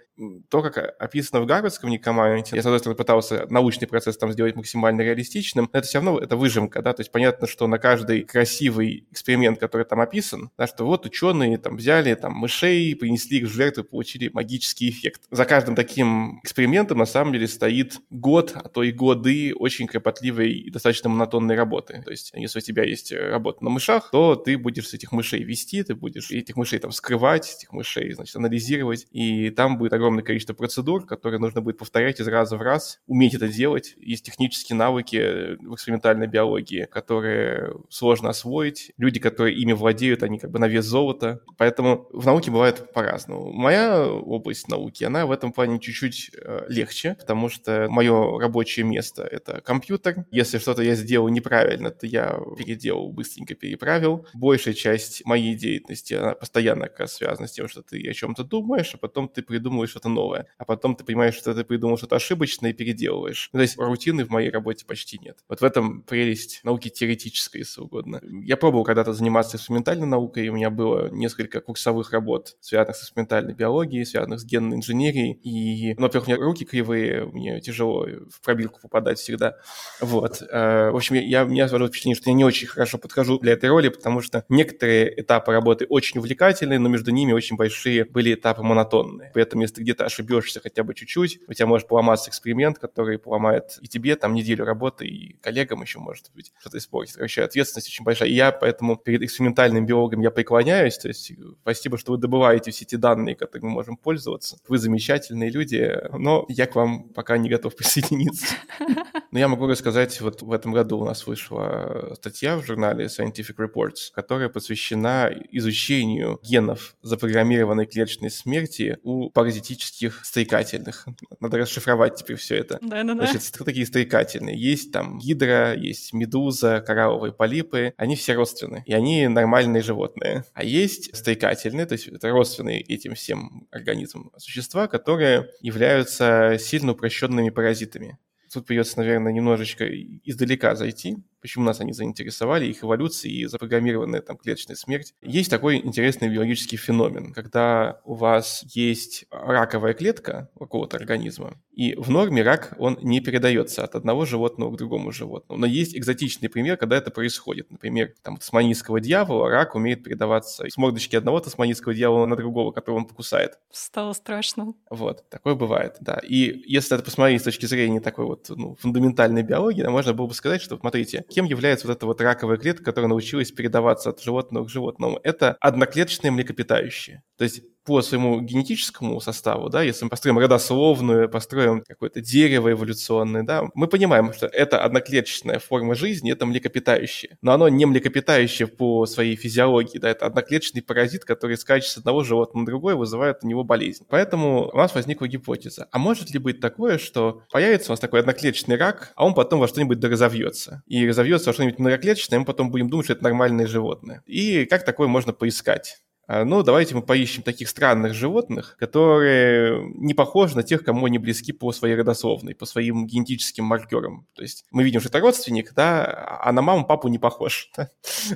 То, 0.49 0.61
как 0.61 1.00
описано 1.01 1.41
в 1.41 1.45
Гарвардском 1.45 1.89
некоманде. 1.89 2.55
Я, 2.55 2.61
с 2.61 2.65
одной 2.65 2.79
стороны, 2.79 2.97
пытался 2.97 3.47
научный 3.49 3.87
процесс 3.87 4.17
там 4.17 4.31
сделать 4.31 4.55
максимально 4.55 5.01
реалистичным, 5.01 5.69
но 5.71 5.79
это 5.79 5.87
все 5.87 5.97
равно 5.97 6.19
это 6.19 6.35
выжимка, 6.35 6.81
да, 6.81 6.93
то 6.93 7.01
есть 7.01 7.11
понятно, 7.11 7.47
что 7.47 7.67
на 7.67 7.79
каждый 7.79 8.23
красивый 8.23 9.07
эксперимент, 9.11 9.59
который 9.59 9.85
там 9.85 9.99
описан, 9.99 10.51
да, 10.57 10.67
что 10.67 10.85
вот 10.85 11.05
ученые 11.05 11.57
там 11.57 11.77
взяли 11.77 12.13
там 12.13 12.33
мышей, 12.33 12.95
принесли 12.95 13.39
их 13.39 13.45
в 13.45 13.51
жертву, 13.51 13.83
получили 13.83 14.29
магический 14.33 14.89
эффект. 14.89 15.23
За 15.31 15.45
каждым 15.45 15.75
таким 15.75 16.39
экспериментом 16.43 16.99
на 16.99 17.05
самом 17.05 17.33
деле 17.33 17.47
стоит 17.47 17.99
год, 18.09 18.51
а 18.55 18.69
то 18.69 18.83
и 18.83 18.91
годы 18.91 19.53
очень 19.55 19.87
кропотливой 19.87 20.51
и 20.51 20.69
достаточно 20.69 21.09
монотонной 21.09 21.55
работы. 21.55 22.01
То 22.05 22.11
есть 22.11 22.31
если 22.35 22.59
у 22.59 22.61
тебя 22.61 22.83
есть 22.83 23.11
работа 23.11 23.63
на 23.63 23.69
мышах, 23.69 24.11
то 24.11 24.35
ты 24.35 24.57
будешь 24.57 24.93
этих 24.93 25.11
мышей 25.11 25.43
вести, 25.43 25.83
ты 25.83 25.95
будешь 25.95 26.31
этих 26.31 26.55
мышей 26.55 26.79
там 26.79 26.91
скрывать, 26.91 27.55
этих 27.57 27.73
мышей, 27.73 28.13
значит, 28.13 28.35
анализировать, 28.35 29.07
и 29.11 29.49
там 29.49 29.77
будет 29.77 29.93
огромное 29.93 30.23
количество 30.23 30.53
процедур, 30.53 30.90
процедур, 30.91 31.05
которые 31.05 31.39
нужно 31.39 31.61
будет 31.61 31.77
повторять 31.77 32.19
из 32.19 32.27
раза 32.27 32.57
в 32.57 32.61
раз, 32.61 32.99
уметь 33.07 33.33
это 33.33 33.47
делать. 33.47 33.95
Есть 33.97 34.25
технические 34.25 34.77
навыки 34.77 35.57
в 35.61 35.73
экспериментальной 35.73 36.27
биологии, 36.27 36.85
которые 36.85 37.73
сложно 37.89 38.29
освоить. 38.29 38.91
Люди, 38.97 39.19
которые 39.19 39.55
ими 39.57 39.73
владеют, 39.73 40.23
они 40.23 40.39
как 40.39 40.51
бы 40.51 40.59
на 40.59 40.67
вес 40.67 40.85
золота. 40.85 41.41
Поэтому 41.57 42.07
в 42.11 42.25
науке 42.25 42.51
бывает 42.51 42.91
по-разному. 42.93 43.51
Моя 43.51 44.07
область 44.07 44.67
науки, 44.67 45.03
она 45.03 45.25
в 45.25 45.31
этом 45.31 45.51
плане 45.51 45.79
чуть-чуть 45.79 46.31
э, 46.33 46.65
легче, 46.67 47.15
потому 47.19 47.49
что 47.49 47.87
мое 47.89 48.39
рабочее 48.39 48.85
место— 48.85 49.23
это 49.31 49.61
компьютер. 49.61 50.25
Если 50.31 50.59
что-то 50.59 50.81
я 50.83 50.95
сделал 50.95 51.29
неправильно, 51.29 51.91
то 51.91 52.07
я 52.07 52.39
переделал, 52.57 53.11
быстренько 53.11 53.55
переправил. 53.55 54.25
Большая 54.33 54.73
часть 54.73 55.25
моей 55.25 55.55
деятельности, 55.55 56.13
она 56.13 56.33
постоянно 56.33 56.87
как 56.87 57.01
раз 57.01 57.13
связана 57.13 57.47
с 57.47 57.51
тем, 57.51 57.67
что 57.67 57.81
ты 57.81 58.09
о 58.09 58.13
чем-то 58.13 58.43
думаешь, 58.43 58.93
а 58.93 58.97
потом 58.97 59.27
ты 59.27 59.41
придумываешь 59.41 59.91
что-то 59.91 60.09
новое. 60.09 60.47
А 60.57 60.65
потом 60.75 60.95
ты 60.95 61.03
понимаешь, 61.03 61.35
что 61.35 61.53
ты 61.53 61.63
придумал 61.63 61.97
что-то 61.97 62.15
ошибочное 62.15 62.71
и 62.71 62.73
переделываешь. 62.73 63.49
Ну, 63.53 63.59
то 63.59 63.61
есть 63.63 63.77
рутины 63.77 64.25
в 64.25 64.29
моей 64.29 64.49
работе 64.49 64.85
почти 64.85 65.19
нет. 65.19 65.39
Вот 65.49 65.59
в 65.61 65.63
этом 65.63 66.01
прелесть 66.03 66.61
науки 66.63 66.89
теоретической, 66.89 67.59
если 67.59 67.81
угодно. 67.81 68.21
Я 68.23 68.57
пробовал 68.57 68.83
когда-то 68.85 69.13
заниматься 69.13 69.57
экспериментальной 69.57 70.07
наукой, 70.07 70.47
у 70.47 70.53
меня 70.53 70.69
было 70.69 71.09
несколько 71.09 71.59
курсовых 71.59 72.11
работ, 72.11 72.55
связанных 72.61 72.95
с 72.95 73.03
экспериментальной 73.03 73.53
биологией, 73.53 74.05
связанных 74.05 74.39
с 74.39 74.45
генной 74.45 74.77
инженерией. 74.77 75.33
И, 75.43 75.93
ну, 75.95 76.03
во-первых, 76.03 76.29
у 76.29 76.31
меня 76.31 76.41
руки 76.41 76.63
кривые, 76.63 77.25
мне 77.25 77.59
тяжело 77.59 78.07
в 78.29 78.41
пробирку 78.41 78.79
попадать 78.81 79.19
всегда. 79.19 79.57
Вот. 79.99 80.41
Э, 80.49 80.91
в 80.91 80.95
общем, 80.95 81.15
я, 81.15 81.43
у 81.43 81.49
меня 81.49 81.67
сложилось 81.67 81.91
впечатление, 81.91 82.15
что 82.15 82.29
я 82.29 82.35
не 82.35 82.45
очень 82.45 82.67
хорошо 82.67 82.97
подхожу 82.97 83.39
для 83.39 83.53
этой 83.53 83.69
роли, 83.69 83.89
потому 83.89 84.21
что 84.21 84.45
некоторые 84.47 85.21
этапы 85.21 85.51
работы 85.51 85.85
очень 85.89 86.19
увлекательные, 86.19 86.79
но 86.79 86.87
между 86.87 87.11
ними 87.11 87.33
очень 87.33 87.57
большие 87.57 88.05
были 88.05 88.33
этапы 88.35 88.63
монотонные. 88.63 89.31
Поэтому, 89.33 89.63
если 89.63 89.75
ты 89.75 89.81
где-то 89.81 90.05
ошибешься 90.05 90.60
хотя 90.61 90.83
бы 90.83 90.93
чуть-чуть, 90.93 91.39
у 91.47 91.53
тебя 91.53 91.67
может 91.67 91.87
поломаться 91.87 92.29
эксперимент, 92.29 92.79
который 92.79 93.17
поломает 93.17 93.77
и 93.81 93.87
тебе 93.87 94.15
там 94.15 94.33
неделю 94.33 94.65
работы, 94.65 95.05
и 95.05 95.33
коллегам 95.41 95.81
еще 95.81 95.99
может 95.99 96.31
быть 96.33 96.53
что-то 96.59 96.77
испортить. 96.77 97.15
Короче, 97.15 97.43
ответственность 97.43 97.87
очень 97.87 98.03
большая. 98.03 98.29
И 98.29 98.33
я 98.33 98.51
поэтому 98.51 98.95
перед 98.95 99.21
экспериментальным 99.21 99.85
биологом 99.85 100.21
я 100.21 100.31
преклоняюсь, 100.31 100.97
то 100.97 101.07
есть 101.07 101.31
спасибо, 101.61 101.97
что 101.97 102.13
вы 102.13 102.17
добываете 102.17 102.71
все 102.71 102.85
эти 102.85 102.95
данные, 102.95 103.35
которыми 103.35 103.69
мы 103.69 103.73
можем 103.75 103.97
пользоваться. 103.97 104.57
Вы 104.67 104.77
замечательные 104.77 105.49
люди, 105.49 105.91
но 106.11 106.45
я 106.49 106.67
к 106.67 106.75
вам 106.75 107.09
пока 107.09 107.37
не 107.37 107.49
готов 107.49 107.75
присоединиться. 107.75 108.55
Но 109.31 109.39
я 109.39 109.47
могу 109.47 109.65
рассказать, 109.67 110.19
вот 110.19 110.41
в 110.41 110.51
этом 110.51 110.73
году 110.73 110.99
у 110.99 111.05
нас 111.05 111.25
вышла 111.25 112.13
статья 112.15 112.57
в 112.57 112.65
журнале 112.65 113.05
Scientific 113.05 113.55
Reports, 113.55 114.11
которая 114.13 114.49
посвящена 114.49 115.31
изучению 115.51 116.39
генов 116.43 116.95
запрограммированной 117.01 117.85
клеточной 117.85 118.29
смерти 118.29 118.97
у 119.03 119.29
паразитических 119.29 120.25
стрекательных. 120.25 121.07
Надо 121.39 121.57
расшифровать 121.57 122.15
теперь 122.15 122.35
все 122.35 122.57
это. 122.57 122.77
Да-да-да. 122.81 123.25
Значит, 123.25 123.49
кто 123.53 123.63
такие 123.63 123.85
стрекательные? 123.85 124.59
Есть 124.59 124.91
там 124.91 125.17
гидра, 125.17 125.75
есть 125.75 126.11
медуза, 126.11 126.83
коралловые 126.85 127.31
полипы. 127.31 127.93
Они 127.95 128.17
все 128.17 128.33
родственные, 128.33 128.83
и 128.85 128.93
они 128.93 129.29
нормальные 129.29 129.81
животные. 129.81 130.43
А 130.53 130.63
есть 130.65 131.15
стрекательные, 131.15 131.85
то 131.85 131.93
есть 131.93 132.07
это 132.07 132.29
родственные 132.29 132.81
этим 132.81 133.15
всем 133.15 133.67
организмам 133.71 134.31
существа, 134.37 134.87
которые 134.87 135.49
являются 135.61 136.57
сильно 136.59 136.91
упрощенными 136.91 137.49
паразитами. 137.49 138.17
Тут 138.53 138.65
придется, 138.65 138.97
наверное, 138.97 139.31
немножечко 139.31 139.87
издалека 139.87 140.75
зайти, 140.75 141.17
почему 141.41 141.65
нас 141.65 141.79
они 141.81 141.93
заинтересовали, 141.93 142.67
их 142.67 142.83
эволюция 142.83 143.31
и 143.31 143.45
запрограммированная 143.45 144.21
там 144.21 144.37
клеточная 144.37 144.75
смерть. 144.75 145.13
Есть 145.21 145.49
такой 145.49 145.77
интересный 145.77 146.29
биологический 146.29 146.77
феномен, 146.77 147.33
когда 147.33 147.99
у 148.05 148.13
вас 148.13 148.63
есть 148.69 149.25
раковая 149.31 149.93
клетка 149.93 150.49
какого-то 150.57 150.97
организма, 150.97 151.57
и 151.73 151.95
в 151.95 152.09
норме 152.09 152.43
рак, 152.43 152.75
он 152.77 152.99
не 153.01 153.21
передается 153.21 153.83
от 153.83 153.95
одного 153.95 154.25
животного 154.25 154.71
к 154.71 154.77
другому 154.77 155.11
животному. 155.11 155.59
Но 155.59 155.65
есть 155.65 155.95
экзотичный 155.95 156.49
пример, 156.49 156.77
когда 156.77 156.97
это 156.97 157.11
происходит. 157.11 157.71
Например, 157.71 158.13
там, 158.21 158.37
тасманийского 158.37 158.99
дьявола 158.99 159.49
рак 159.49 159.75
умеет 159.75 160.03
передаваться 160.03 160.65
с 160.69 160.77
мордочки 160.77 161.15
одного 161.15 161.39
тасманийского 161.39 161.93
дьявола 161.93 162.25
на 162.25 162.35
другого, 162.35 162.71
которого 162.71 162.99
он 162.99 163.05
покусает. 163.05 163.57
Стало 163.71 164.13
страшно. 164.13 164.73
Вот, 164.89 165.27
такое 165.29 165.55
бывает, 165.55 165.95
да. 166.01 166.19
И 166.27 166.61
если 166.65 166.95
это 166.95 167.03
посмотреть 167.03 167.41
с 167.41 167.45
точки 167.45 167.65
зрения 167.65 168.01
такой 168.01 168.25
вот 168.25 168.49
ну, 168.49 168.75
фундаментальной 168.75 169.43
биологии, 169.43 169.83
можно 169.83 170.13
было 170.13 170.27
бы 170.27 170.33
сказать, 170.33 170.61
что, 170.61 170.77
смотрите, 170.77 171.25
кем 171.31 171.45
является 171.45 171.87
вот 171.87 171.97
эта 171.97 172.05
вот 172.05 172.21
раковая 172.21 172.57
клетка, 172.57 172.83
которая 172.83 173.09
научилась 173.09 173.51
передаваться 173.51 174.09
от 174.11 174.21
животного 174.21 174.65
к 174.65 174.69
животному? 174.69 175.19
Это 175.23 175.57
одноклеточные 175.59 176.31
млекопитающие. 176.31 177.23
То 177.37 177.43
есть 177.43 177.63
по 177.85 178.01
своему 178.01 178.41
генетическому 178.41 179.19
составу, 179.21 179.69
да, 179.69 179.81
если 179.81 180.03
мы 180.03 180.09
построим 180.09 180.37
родословную, 180.37 181.29
построим 181.29 181.83
какое-то 181.87 182.21
дерево 182.21 182.71
эволюционное, 182.71 183.43
да, 183.43 183.63
мы 183.73 183.87
понимаем, 183.87 184.33
что 184.33 184.47
это 184.47 184.83
одноклеточная 184.83 185.59
форма 185.59 185.95
жизни, 185.95 186.31
это 186.31 186.45
млекопитающее. 186.45 187.37
Но 187.41 187.53
оно 187.53 187.69
не 187.69 187.85
млекопитающее 187.85 188.67
по 188.67 189.05
своей 189.05 189.35
физиологии, 189.35 189.97
да, 189.97 190.09
это 190.09 190.25
одноклеточный 190.25 190.81
паразит, 190.81 191.25
который 191.25 191.57
скачет 191.57 191.89
с 191.91 191.97
одного 191.97 192.23
животного 192.23 192.61
на 192.61 192.65
другое, 192.65 192.95
вызывает 192.95 193.37
у 193.41 193.47
него 193.47 193.63
болезнь. 193.63 194.05
Поэтому 194.09 194.69
у 194.71 194.77
нас 194.77 194.93
возникла 194.93 195.27
гипотеза. 195.27 195.87
А 195.91 195.97
может 195.97 196.31
ли 196.31 196.39
быть 196.39 196.59
такое, 196.59 196.97
что 196.97 197.43
появится 197.51 197.91
у 197.91 197.93
нас 197.93 197.99
такой 197.99 198.19
одноклеточный 198.19 198.77
рак, 198.77 199.11
а 199.15 199.25
он 199.25 199.33
потом 199.33 199.59
во 199.59 199.67
что-нибудь 199.67 199.99
доразовьется? 199.99 200.83
И 200.85 201.07
разовьется 201.07 201.49
во 201.49 201.53
что-нибудь 201.53 201.79
многоклеточное, 201.79 202.37
и 202.37 202.39
мы 202.39 202.45
потом 202.45 202.71
будем 202.71 202.89
думать, 202.89 203.05
что 203.05 203.13
это 203.13 203.23
нормальное 203.23 203.67
животное. 203.67 204.21
И 204.25 204.65
как 204.65 204.85
такое 204.85 205.07
можно 205.07 205.33
поискать? 205.33 206.01
А, 206.33 206.45
ну, 206.45 206.63
давайте 206.63 206.95
мы 206.95 207.01
поищем 207.01 207.43
таких 207.43 207.67
странных 207.67 208.13
животных, 208.13 208.77
которые 208.79 209.91
не 209.95 210.13
похожи 210.13 210.55
на 210.55 210.63
тех, 210.63 210.81
кому 210.81 211.05
они 211.05 211.17
близки 211.17 211.51
по 211.51 211.73
своей 211.73 211.95
родословной, 211.95 212.55
по 212.55 212.65
своим 212.65 213.05
генетическим 213.05 213.65
маркерам. 213.65 214.25
То 214.33 214.41
есть 214.41 214.63
мы 214.71 214.83
видим, 214.83 215.01
что 215.01 215.09
это 215.09 215.19
родственник, 215.19 215.73
да, 215.73 216.39
а 216.41 216.53
на 216.53 216.61
маму, 216.61 216.85
папу 216.85 217.09
не 217.09 217.19
похож. 217.19 217.69
Да? 217.77 217.89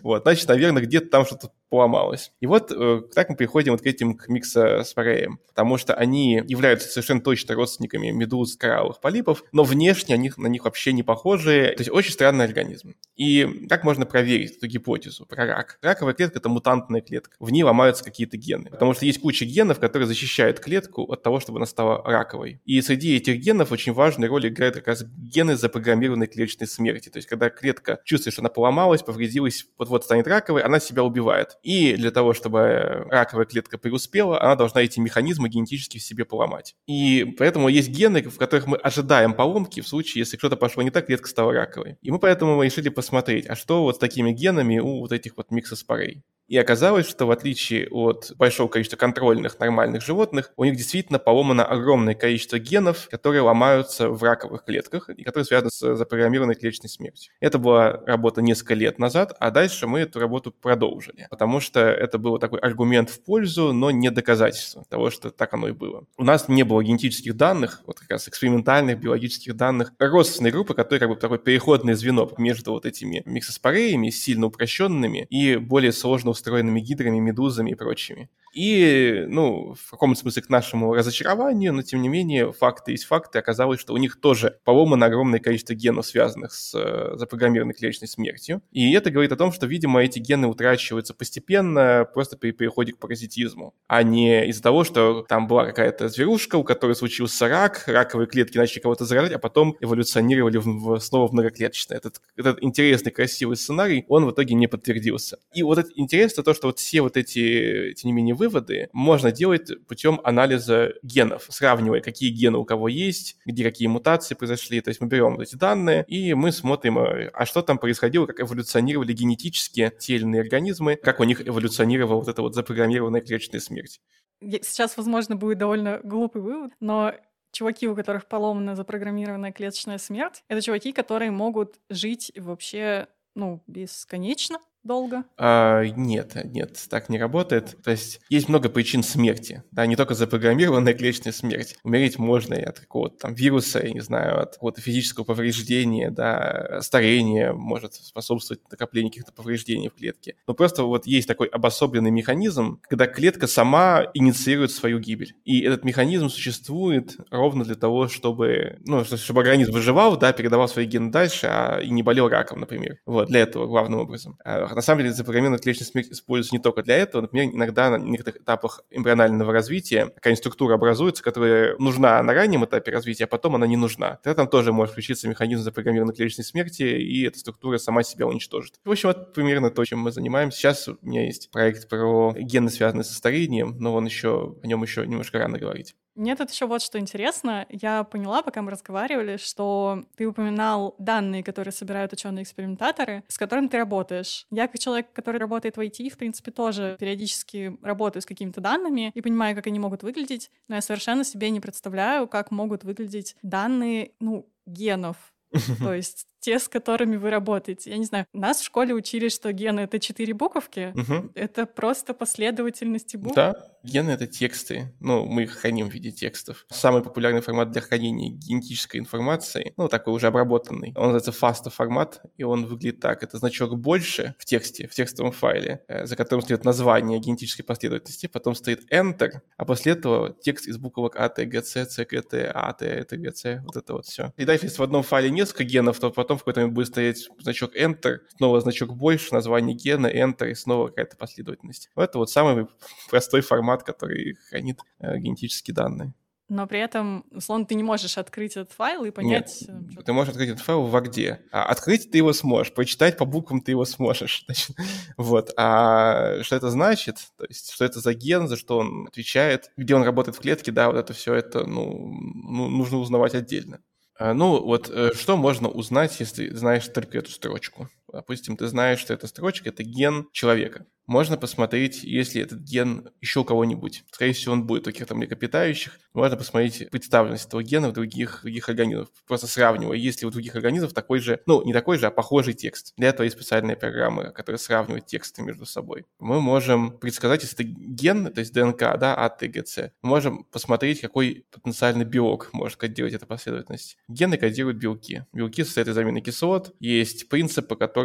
Вот, 0.03 0.23
значит, 0.23 0.47
наверное, 0.49 0.83
где-то 0.83 1.07
там 1.07 1.25
что-то 1.25 1.51
поломалось. 1.75 2.31
И 2.39 2.47
вот 2.47 2.71
э, 2.71 3.01
так 3.13 3.29
мы 3.29 3.35
приходим 3.35 3.73
вот 3.73 3.81
к 3.81 3.85
этим 3.85 4.15
к 4.15 4.29
миксоспореям, 4.29 5.39
потому 5.47 5.77
что 5.77 5.93
они 5.93 6.41
являются 6.47 6.87
совершенно 6.87 7.19
точно 7.19 7.53
родственниками 7.53 8.11
медуз, 8.11 8.55
коралловых 8.55 9.01
полипов, 9.01 9.43
но 9.51 9.63
внешне 9.63 10.15
они 10.15 10.31
на 10.37 10.47
них 10.47 10.63
вообще 10.63 10.93
не 10.93 11.03
похожи. 11.03 11.73
То 11.75 11.81
есть 11.81 11.91
очень 11.91 12.13
странный 12.13 12.45
организм. 12.45 12.95
И 13.17 13.67
как 13.67 13.83
можно 13.83 14.05
проверить 14.05 14.57
эту 14.57 14.67
гипотезу 14.67 15.25
про 15.25 15.45
рак? 15.45 15.77
Раковая 15.81 16.13
клетка– 16.13 16.39
это 16.39 16.47
мутантная 16.47 17.01
клетка. 17.01 17.35
В 17.39 17.51
ней 17.51 17.63
ломаются 17.63 18.05
какие-то 18.05 18.37
гены. 18.37 18.69
Потому 18.69 18.93
что 18.93 19.05
есть 19.05 19.19
куча 19.19 19.43
генов, 19.45 19.79
которые 19.79 20.07
защищают 20.07 20.61
клетку 20.61 21.03
от 21.03 21.23
того, 21.23 21.41
чтобы 21.41 21.59
она 21.59 21.65
стала 21.65 22.01
раковой. 22.03 22.61
И 22.63 22.81
среди 22.81 23.17
этих 23.17 23.37
генов 23.37 23.73
очень 23.73 23.91
важную 23.91 24.29
роль 24.29 24.47
играют 24.47 24.75
как 24.75 24.87
раз 24.87 25.03
гены 25.03 25.57
запрограммированной 25.57 26.27
клеточной 26.27 26.67
смерти. 26.67 27.09
То 27.09 27.17
есть, 27.17 27.27
когда 27.27 27.49
клетка 27.49 27.99
чувствует, 28.05 28.33
что 28.33 28.41
она 28.41 28.49
поломалась, 28.49 29.03
повредилась, 29.03 29.65
вот-вот 29.77 30.05
станет 30.05 30.27
раковой, 30.27 30.61
она 30.61 30.79
себя 30.79 31.03
убивает. 31.03 31.57
И 31.65 31.95
для 31.95 32.11
того, 32.11 32.35
чтобы 32.35 33.07
раковая 33.09 33.45
клетка 33.45 33.79
преуспела, 33.79 34.39
она 34.39 34.55
должна 34.55 34.81
эти 34.83 34.99
механизмы 34.99 35.49
генетически 35.49 35.97
в 35.97 36.03
себе 36.03 36.23
поломать. 36.23 36.75
И 36.85 37.35
поэтому 37.39 37.69
есть 37.69 37.89
гены, 37.89 38.21
в 38.21 38.37
которых 38.37 38.67
мы 38.67 38.77
ожидаем 38.77 39.33
поломки 39.33 39.81
в 39.81 39.87
случае, 39.87 40.19
если 40.19 40.37
что-то 40.37 40.57
пошло 40.57 40.83
не 40.83 40.91
так, 40.91 41.07
клетка 41.07 41.27
стала 41.27 41.51
раковой. 41.51 41.97
И 42.03 42.11
мы 42.11 42.19
поэтому 42.19 42.61
решили 42.61 42.89
посмотреть, 42.89 43.47
а 43.47 43.55
что 43.55 43.81
вот 43.81 43.95
с 43.95 43.97
такими 43.97 44.31
генами 44.31 44.77
у 44.77 44.99
вот 44.99 45.11
этих 45.11 45.37
вот 45.37 45.49
миксоспорей. 45.49 46.21
И 46.47 46.57
оказалось, 46.57 47.07
что 47.07 47.25
в 47.25 47.31
отличие 47.31 47.87
от 47.89 48.31
большого 48.37 48.67
количества 48.67 48.97
контрольных 48.97 49.59
нормальных 49.59 50.03
животных, 50.03 50.51
у 50.57 50.63
них 50.63 50.75
действительно 50.75 51.17
поломано 51.17 51.65
огромное 51.65 52.13
количество 52.13 52.59
генов, 52.59 53.07
которые 53.09 53.41
ломаются 53.41 54.09
в 54.09 54.21
раковых 54.23 54.63
клетках 54.63 55.09
и 55.09 55.23
которые 55.23 55.45
связаны 55.45 55.71
с 55.71 55.95
запрограммированной 55.95 56.55
клеточной 56.55 56.89
смертью. 56.89 57.33
Это 57.39 57.57
была 57.57 58.03
работа 58.05 58.41
несколько 58.43 58.75
лет 58.75 58.99
назад, 58.99 59.35
а 59.39 59.49
дальше 59.49 59.87
мы 59.87 60.01
эту 60.01 60.19
работу 60.19 60.51
продолжили, 60.51 61.27
потому 61.31 61.59
что 61.59 61.79
это 61.79 62.19
был 62.19 62.37
такой 62.37 62.59
аргумент 62.59 63.09
в 63.09 63.23
пользу, 63.23 63.73
но 63.73 63.89
не 63.89 64.11
доказательство 64.11 64.85
того, 64.87 65.09
что 65.09 65.31
так 65.31 65.53
оно 65.53 65.69
и 65.69 65.71
было. 65.71 66.05
У 66.17 66.23
нас 66.23 66.47
не 66.47 66.63
было 66.63 66.83
генетических 66.83 67.35
данных, 67.35 67.81
вот 67.87 67.99
как 67.99 68.11
раз 68.11 68.27
экспериментальных 68.27 68.99
биологических 68.99 69.55
данных, 69.55 69.93
родственной 69.97 70.51
группы, 70.51 70.75
которая 70.75 70.99
как 70.99 71.09
бы 71.09 71.15
такое 71.15 71.39
переходное 71.39 71.95
звено 71.95 72.31
между 72.37 72.71
вот 72.71 72.85
этими 72.85 73.23
миксоспореями, 73.25 74.11
сильно 74.11 74.45
упрощенными 74.45 75.25
и 75.29 75.55
более 75.55 75.91
сложно 75.91 76.34
устроенными 76.35 76.79
гидрами, 76.81 77.19
медузами 77.19 77.71
и 77.71 77.75
прочими. 77.75 78.29
И, 78.55 79.25
ну, 79.27 79.75
в 79.75 79.91
каком-то 79.91 80.19
смысле 80.19 80.41
к 80.41 80.49
нашему 80.49 80.93
разочарованию, 80.93 81.73
но 81.73 81.81
тем 81.81 82.01
не 82.01 82.07
менее, 82.07 82.53
факты 82.53 82.91
есть 82.91 83.03
факты. 83.03 83.37
Оказалось, 83.37 83.81
что 83.81 83.93
у 83.93 83.97
них 83.97 84.19
тоже 84.19 84.59
поломано 84.63 85.07
огромное 85.07 85.39
количество 85.39 85.73
генов, 85.73 86.05
связанных 86.05 86.53
с 86.53 86.73
э, 86.73 87.17
запрограммированной 87.17 87.73
клеточной 87.73 88.07
смертью. 88.07 88.61
И 88.71 88.93
это 88.93 89.11
говорит 89.11 89.33
о 89.33 89.35
том, 89.35 89.51
что, 89.51 89.67
видимо, 89.67 90.01
эти 90.01 90.19
гены 90.19 90.47
утрачиваются 90.47 91.13
постепенно, 91.13 92.07
просто 92.13 92.37
при 92.37 92.51
переходе 92.51 92.93
к 92.93 92.97
паразитизму, 92.97 93.75
а 93.87 94.03
не 94.03 94.47
из-за 94.47 94.63
того, 94.63 94.85
что 94.85 95.25
там 95.27 95.47
была 95.47 95.65
какая-то 95.65 96.07
зверушка, 96.07 96.55
у 96.55 96.63
которой 96.63 96.95
случился 96.95 97.49
рак, 97.49 97.83
раковые 97.87 98.27
клетки 98.27 98.57
начали 98.57 98.79
кого-то 98.79 99.03
заражать, 99.03 99.33
а 99.33 99.39
потом 99.39 99.75
эволюционировали 99.81 100.57
в, 100.57 100.65
в, 100.65 100.99
снова 100.99 101.27
в 101.27 101.33
многоклеточное. 101.33 101.97
Этот, 101.97 102.21
этот 102.37 102.63
интересный, 102.63 103.11
красивый 103.11 103.57
сценарий, 103.57 104.05
он 104.07 104.25
в 104.25 104.31
итоге 104.31 104.55
не 104.55 104.67
подтвердился. 104.67 105.39
И 105.53 105.61
вот 105.61 105.77
это 105.77 105.89
интересно 105.95 106.41
то, 106.41 106.53
что 106.53 106.67
вот 106.67 106.79
все 106.79 107.01
вот 107.01 107.17
эти, 107.17 107.93
тем 107.93 108.09
не 108.09 108.13
менее, 108.13 108.35
выводы 108.47 108.89
можно 108.93 109.31
делать 109.31 109.69
путем 109.87 110.21
анализа 110.23 110.93
генов, 111.03 111.47
сравнивая, 111.49 112.01
какие 112.01 112.29
гены 112.29 112.57
у 112.57 112.65
кого 112.65 112.87
есть, 112.87 113.37
где 113.45 113.63
какие 113.63 113.87
мутации 113.87 114.35
произошли. 114.35 114.81
То 114.81 114.89
есть 114.89 115.01
мы 115.01 115.07
берем 115.07 115.39
эти 115.39 115.55
данные, 115.55 116.05
и 116.07 116.33
мы 116.33 116.51
смотрим, 116.51 116.97
а 116.97 117.45
что 117.45 117.61
там 117.61 117.77
происходило, 117.77 118.25
как 118.25 118.39
эволюционировали 118.39 119.13
генетически 119.13 119.91
те 119.99 120.15
или 120.15 120.23
иные 120.23 120.41
организмы, 120.41 120.95
как 120.95 121.19
у 121.19 121.23
них 121.23 121.47
эволюционировала 121.47 122.19
вот 122.19 122.27
эта 122.27 122.41
вот 122.41 122.55
запрограммированная 122.55 123.21
клеточная 123.21 123.59
смерть. 123.59 124.01
Сейчас, 124.41 124.97
возможно, 124.97 125.35
будет 125.35 125.57
довольно 125.57 125.99
глупый 126.03 126.41
вывод, 126.41 126.71
но 126.79 127.13
чуваки, 127.51 127.87
у 127.87 127.95
которых 127.95 128.27
поломана 128.27 128.75
запрограммированная 128.75 129.53
клеточная 129.53 129.97
смерть, 129.97 130.43
это 130.49 130.61
чуваки, 130.61 130.91
которые 130.91 131.31
могут 131.31 131.75
жить 131.89 132.31
вообще, 132.35 133.07
ну, 133.33 133.63
бесконечно, 133.65 134.59
долго? 134.85 135.23
А, 135.37 135.83
нет, 135.83 136.37
нет, 136.45 136.85
так 136.89 137.09
не 137.09 137.19
работает. 137.19 137.77
То 137.83 137.91
есть 137.91 138.21
есть 138.29 138.47
много 138.47 138.69
причин 138.69 139.03
смерти, 139.03 139.63
да, 139.71 139.85
не 139.85 139.95
только 139.95 140.13
запрограммированная 140.13 140.93
клеточная 141.05 141.33
смерть. 141.33 141.75
Умереть 141.83 142.17
можно 142.17 142.53
и 142.53 142.61
от 142.61 142.79
какого-то 142.79 143.17
там 143.17 143.33
вируса, 143.33 143.79
я 143.83 143.91
не 143.91 143.99
знаю, 143.99 144.41
от 144.41 144.53
какого-то 144.53 144.81
физического 144.81 145.23
повреждения, 145.23 146.11
да, 146.11 146.79
старение 146.81 147.53
может 147.53 147.95
способствовать 147.95 148.61
накоплению 148.69 149.11
каких-то 149.11 149.33
повреждений 149.33 149.89
в 149.89 149.95
клетке. 149.95 150.35
Но 150.47 150.53
просто 150.53 150.83
вот 150.83 151.05
есть 151.07 151.27
такой 151.27 151.47
обособленный 151.47 152.11
механизм, 152.11 152.79
когда 152.87 153.07
клетка 153.07 153.47
сама 153.47 154.05
инициирует 154.13 154.71
свою 154.71 154.99
гибель. 154.99 155.35
И 155.43 155.61
этот 155.61 155.83
механизм 155.83 156.29
существует 156.29 157.17
ровно 157.31 157.63
для 157.63 157.75
того, 157.75 158.07
чтобы, 158.07 158.77
ну, 158.85 159.03
чтобы 159.03 159.41
организм 159.41 159.71
выживал, 159.71 160.17
да, 160.17 160.31
передавал 160.33 160.67
свои 160.67 160.85
гены 160.85 161.11
дальше, 161.11 161.47
а 161.47 161.79
и 161.79 161.89
не 161.89 162.03
болел 162.03 162.29
раком, 162.29 162.59
например. 162.59 162.99
Вот, 163.05 163.27
для 163.27 163.41
этого 163.41 163.65
главным 163.65 163.99
образом. 163.99 164.37
На 164.75 164.81
самом 164.81 165.03
деле 165.03 165.13
запрограммированная 165.13 165.59
клеточная 165.59 165.87
смерть 165.87 166.11
используется 166.11 166.53
не 166.53 166.61
только 166.61 166.83
для 166.83 166.97
этого. 166.97 167.21
Например, 167.21 167.53
иногда 167.53 167.89
на 167.89 167.95
некоторых 167.95 168.41
этапах 168.41 168.81
эмбрионального 168.91 169.53
развития 169.53 170.07
какая-нибудь 170.07 170.39
структура 170.39 170.75
образуется, 170.75 171.23
которая 171.23 171.77
нужна 171.77 172.21
на 172.21 172.33
раннем 172.33 172.65
этапе 172.65 172.91
развития, 172.91 173.23
а 173.23 173.27
потом 173.27 173.55
она 173.55 173.67
не 173.67 173.77
нужна. 173.77 174.19
Тогда 174.21 174.35
там 174.35 174.49
тоже 174.49 174.73
может 174.73 174.91
включиться 174.91 175.29
механизм 175.29 175.63
запрограммированной 175.63 176.13
клеточной 176.13 176.43
смерти, 176.43 176.83
и 176.83 177.25
эта 177.25 177.39
структура 177.39 177.77
сама 177.77 178.03
себя 178.03 178.27
уничтожит. 178.27 178.73
В 178.83 178.91
общем, 178.91 179.09
это 179.09 179.21
примерно 179.21 179.71
то, 179.71 179.85
чем 179.85 179.99
мы 179.99 180.11
занимаемся. 180.11 180.57
Сейчас 180.57 180.89
у 180.89 180.97
меня 181.01 181.25
есть 181.25 181.51
проект 181.51 181.87
про 181.87 182.33
гены, 182.37 182.69
связанные 182.69 183.05
со 183.05 183.13
старением, 183.13 183.77
но 183.79 183.93
он 183.93 184.03
еще, 184.03 184.57
о 184.61 184.67
нем 184.67 184.83
еще 184.83 185.07
немножко 185.07 185.39
рано 185.39 185.57
говорить. 185.57 185.95
Мне 186.15 186.35
тут 186.35 186.49
еще 186.49 186.65
вот 186.65 186.81
что 186.81 186.97
интересно. 186.97 187.65
Я 187.69 188.03
поняла, 188.03 188.41
пока 188.41 188.61
мы 188.61 188.71
разговаривали, 188.71 189.37
что 189.37 190.03
ты 190.15 190.25
упоминал 190.25 190.95
данные, 190.97 191.43
которые 191.43 191.73
собирают 191.73 192.13
ученые-экспериментаторы, 192.13 193.23
с 193.27 193.37
которыми 193.37 193.67
ты 193.67 193.77
работаешь. 193.77 194.47
Я, 194.49 194.67
как 194.67 194.79
человек, 194.79 195.11
который 195.13 195.39
работает 195.39 195.77
в 195.77 195.79
IT, 195.79 196.09
в 196.09 196.17
принципе, 196.17 196.51
тоже 196.51 196.95
периодически 196.99 197.77
работаю 197.81 198.21
с 198.21 198.25
какими-то 198.25 198.61
данными 198.61 199.11
и 199.13 199.21
понимаю, 199.21 199.55
как 199.55 199.67
они 199.67 199.79
могут 199.79 200.03
выглядеть, 200.03 200.51
но 200.67 200.75
я 200.75 200.81
совершенно 200.81 201.23
себе 201.23 201.49
не 201.49 201.59
представляю, 201.59 202.27
как 202.27 202.49
могут 202.51 202.83
выглядеть 202.83 203.35
данные, 203.41 204.11
ну, 204.19 204.49
генов. 204.65 205.17
То 205.79 205.93
есть 205.93 206.27
те, 206.45 206.59
с 206.59 206.67
которыми 206.67 207.15
вы 207.15 207.31
работаете. 207.31 207.89
Я 207.89 207.97
не 207.97 208.05
знаю, 208.05 208.27
нас 208.31 208.59
в 208.59 208.65
школе 208.65 208.93
учили, 208.93 209.29
что 209.29 209.51
гены— 209.51 209.79
это 209.81 209.99
четыре 209.99 210.35
буковки. 210.35 210.93
Угу. 210.95 211.31
Это 211.33 211.65
просто 211.65 212.13
последовательности 212.13 213.17
букв. 213.17 213.35
Да, 213.35 213.55
гены— 213.81 214.11
это 214.11 214.27
тексты. 214.27 214.93
Ну, 214.99 215.25
мы 215.25 215.43
их 215.43 215.53
храним 215.53 215.89
в 215.89 215.93
виде 215.93 216.11
текстов. 216.11 216.67
Самый 216.69 217.01
популярный 217.01 217.41
формат 217.41 217.71
для 217.71 217.81
хранения 217.81 218.29
генетической 218.29 218.97
информации, 218.97 219.73
ну, 219.75 219.87
такой 219.87 220.13
уже 220.13 220.27
обработанный, 220.27 220.93
он 220.95 221.13
называется 221.13 221.31
FASTA 221.31 221.71
формат, 221.71 222.21
и 222.37 222.43
он 222.43 222.67
выглядит 222.67 222.99
так. 222.99 223.23
Это 223.23 223.39
значок 223.39 223.75
больше 223.79 224.35
в 224.37 224.45
тексте, 224.45 224.87
в 224.87 224.93
текстовом 224.93 225.31
файле, 225.31 225.83
э, 225.87 226.05
за 226.05 226.15
которым 226.15 226.43
стоит 226.43 226.63
название 226.63 227.17
генетической 227.19 227.63
последовательности, 227.63 228.27
потом 228.27 228.53
стоит 228.53 228.93
Enter, 228.93 229.41
а 229.57 229.65
после 229.65 229.93
этого 229.93 230.35
текст 230.43 230.67
из 230.67 230.77
буквок 230.77 231.15
А, 231.15 231.27
Т, 231.27 231.45
Г, 231.45 231.63
С, 231.63 231.85
Ц, 231.87 232.05
К, 232.05 232.21
Т, 232.21 232.51
А, 232.53 232.71
Т, 232.73 233.03
Т, 233.03 233.17
Г, 233.17 233.31
С, 233.33 233.63
вот 233.63 233.77
это 233.77 233.93
вот 233.93 234.05
все. 234.05 234.31
И 234.37 234.45
дальше, 234.45 234.65
если 234.65 234.77
в 234.77 234.83
одном 234.83 235.01
файле 235.01 235.31
несколько 235.31 235.63
генов, 235.63 235.99
то 235.99 236.11
потом 236.11 236.34
потом 236.35 236.37
в 236.37 236.39
какой-то 236.41 236.59
момент 236.61 236.75
будет 236.75 236.87
стоять 236.87 237.27
значок 237.39 237.75
Enter, 237.75 238.19
снова 238.37 238.61
значок 238.61 238.95
больше, 238.95 239.33
название 239.33 239.75
гена, 239.75 240.07
Enter, 240.07 240.49
и 240.51 240.55
снова 240.55 240.87
какая-то 240.87 241.17
последовательность. 241.17 241.89
Это 241.95 242.17
вот 242.17 242.29
самый 242.29 242.67
простой 243.09 243.41
формат, 243.41 243.83
который 243.83 244.35
хранит 244.49 244.79
э, 244.99 245.17
генетические 245.17 245.73
данные. 245.73 246.13
Но 246.47 246.67
при 246.67 246.79
этом, 246.79 247.25
условно, 247.31 247.65
ты 247.65 247.73
не 247.73 247.81
можешь 247.81 248.19
открыть 248.19 248.51
этот 248.51 248.71
файл 248.71 249.03
и 249.03 249.09
понять... 249.09 249.65
Нет, 249.67 249.97
э, 249.97 250.03
ты 250.03 250.13
можешь 250.13 250.29
открыть 250.29 250.49
этот 250.49 250.63
файл 250.63 250.83
в 250.83 250.91
Варде. 250.91 251.41
А 251.51 251.63
открыть 251.65 252.11
ты 252.11 252.19
его 252.19 252.33
сможешь, 252.33 252.71
прочитать 252.71 253.17
по 253.17 253.25
буквам 253.25 253.61
ты 253.61 253.71
его 253.71 253.83
сможешь. 253.83 254.43
Значит, 254.45 254.75
вот. 255.17 255.51
А 255.57 256.43
что 256.43 256.55
это 256.55 256.69
значит? 256.69 257.17
То 257.37 257.45
есть, 257.49 257.71
что 257.71 257.83
это 257.83 257.99
за 257.99 258.13
ген, 258.13 258.47
за 258.47 258.57
что 258.57 258.77
он 258.77 259.07
отвечает, 259.07 259.71
где 259.75 259.95
он 259.95 260.03
работает 260.03 260.37
в 260.37 260.41
клетке, 260.41 260.71
да, 260.71 260.87
вот 260.87 260.97
это 260.97 261.13
все 261.13 261.33
это, 261.33 261.65
ну, 261.65 262.13
ну 262.43 262.67
нужно 262.67 262.99
узнавать 262.99 263.33
отдельно. 263.33 263.79
А, 264.17 264.33
ну, 264.33 264.61
вот 264.63 264.89
э, 264.89 265.13
что 265.13 265.35
можно 265.35 265.67
узнать, 265.69 266.19
если 266.19 266.49
знаешь 266.49 266.87
только 266.87 267.17
эту 267.17 267.31
строчку? 267.31 267.89
Допустим, 268.15 268.55
ты 268.55 268.67
знаешь, 268.67 268.99
что 268.99 269.13
эта 269.13 269.27
строчка— 269.27 269.67
это 269.71 269.83
ген 269.83 270.29
человека. 270.31 270.85
Можно 271.05 271.37
посмотреть, 271.37 272.03
если 272.03 272.41
этот 272.41 272.61
ген 272.61 273.09
еще 273.21 273.41
у 273.41 273.43
кого-нибудь. 273.43 274.03
Скорее 274.09 274.33
всего, 274.33 274.53
он 274.53 274.65
будет 274.65 274.87
у 274.87 274.91
каких-то 274.91 275.13
млекопитающих. 275.13 275.99
Можно 276.13 276.37
посмотреть 276.37 276.89
представленность 276.89 277.47
этого 277.47 277.61
гена 277.61 277.89
в 277.89 277.93
других, 277.93 278.39
других 278.41 278.69
организмах. 278.69 279.09
Просто 279.27 279.45
сравнивая, 279.47 279.97
есть 279.97 280.21
ли 280.21 280.27
у 280.27 280.31
других 280.31 280.55
организмов 280.55 280.93
такой 280.93 281.19
же, 281.19 281.41
ну, 281.45 281.63
не 281.63 281.73
такой 281.73 281.97
же, 281.97 282.07
а 282.07 282.11
похожий 282.11 282.53
текст. 282.53 282.93
Для 282.97 283.09
этого 283.09 283.23
есть 283.23 283.35
специальные 283.35 283.75
программы, 283.75 284.31
которые 284.31 284.57
сравнивают 284.57 285.05
тексты 285.05 285.43
между 285.43 285.65
собой. 285.65 286.05
Мы 286.19 286.41
можем 286.41 286.97
предсказать, 286.97 287.43
если 287.43 287.65
это 287.65 287.73
ген, 287.75 288.33
то 288.33 288.39
есть 288.39 288.53
ДНК, 288.53 288.97
да, 288.97 289.13
АТГЦ, 289.15 289.77
мы 290.01 290.09
можем 290.09 290.43
посмотреть, 290.45 291.01
какой 291.01 291.45
потенциальный 291.51 292.05
белок 292.05 292.49
может 292.53 292.77
кодировать 292.77 293.13
эту 293.13 293.27
последовательность. 293.27 293.97
Гены 294.07 294.37
кодируют 294.37 294.77
белки. 294.77 295.25
Белки 295.33 295.63
состоят 295.63 295.89
из 295.89 295.97
аминокислот. 295.97 296.73
Есть 296.79 297.29
принцип, 297.29 297.67
по 297.67 297.75
которому 297.75 298.04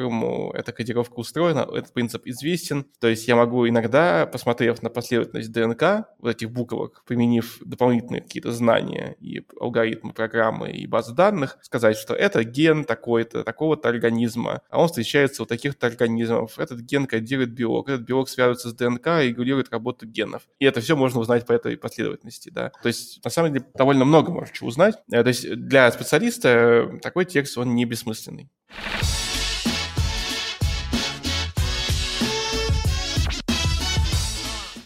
эта 0.54 0.72
кодировка 0.72 1.14
устроена. 1.14 1.68
Этот 1.72 1.92
принцип 1.92 2.26
известен 2.26 2.86
то 3.00 3.08
есть 3.08 3.28
я 3.28 3.36
могу 3.36 3.68
иногда, 3.68 4.26
посмотрев 4.26 4.82
на 4.82 4.90
последовательность 4.90 5.52
ДНК, 5.52 6.06
вот 6.18 6.30
этих 6.30 6.50
буквок, 6.50 7.02
применив 7.06 7.58
дополнительные 7.64 8.22
какие-то 8.22 8.52
знания 8.52 9.16
и 9.20 9.42
алгоритмы, 9.58 10.12
программы 10.12 10.70
и 10.70 10.86
базы 10.86 11.14
данных, 11.14 11.58
сказать, 11.62 11.96
что 11.96 12.14
это 12.14 12.44
ген 12.44 12.84
такой-то, 12.84 13.44
такого-то 13.44 13.88
организма, 13.88 14.62
а 14.68 14.80
он 14.80 14.88
встречается 14.88 15.42
у 15.42 15.46
таких-то 15.46 15.86
организмов. 15.86 16.58
Этот 16.58 16.80
ген 16.80 17.06
кодирует 17.06 17.52
белок, 17.52 17.88
этот 17.88 18.02
белок 18.02 18.28
связывается 18.28 18.68
с 18.68 18.74
ДНК 18.74 19.06
и 19.22 19.28
регулирует 19.28 19.70
работу 19.70 20.06
генов. 20.06 20.42
И 20.58 20.64
это 20.64 20.80
все 20.80 20.96
можно 20.96 21.20
узнать 21.20 21.46
по 21.46 21.52
этой 21.52 21.76
последовательности, 21.76 22.50
да. 22.50 22.70
То 22.82 22.88
есть, 22.88 23.24
на 23.24 23.30
самом 23.30 23.52
деле, 23.52 23.64
довольно 23.74 24.04
много 24.04 24.30
можно 24.30 24.52
чего 24.52 24.68
узнать. 24.68 24.96
Э, 25.10 25.22
то 25.22 25.28
есть, 25.28 25.50
для 25.50 25.90
специалиста 25.90 26.98
такой 27.02 27.24
текст, 27.24 27.56
он 27.56 27.74
не 27.74 27.84
бессмысленный. 27.84 28.50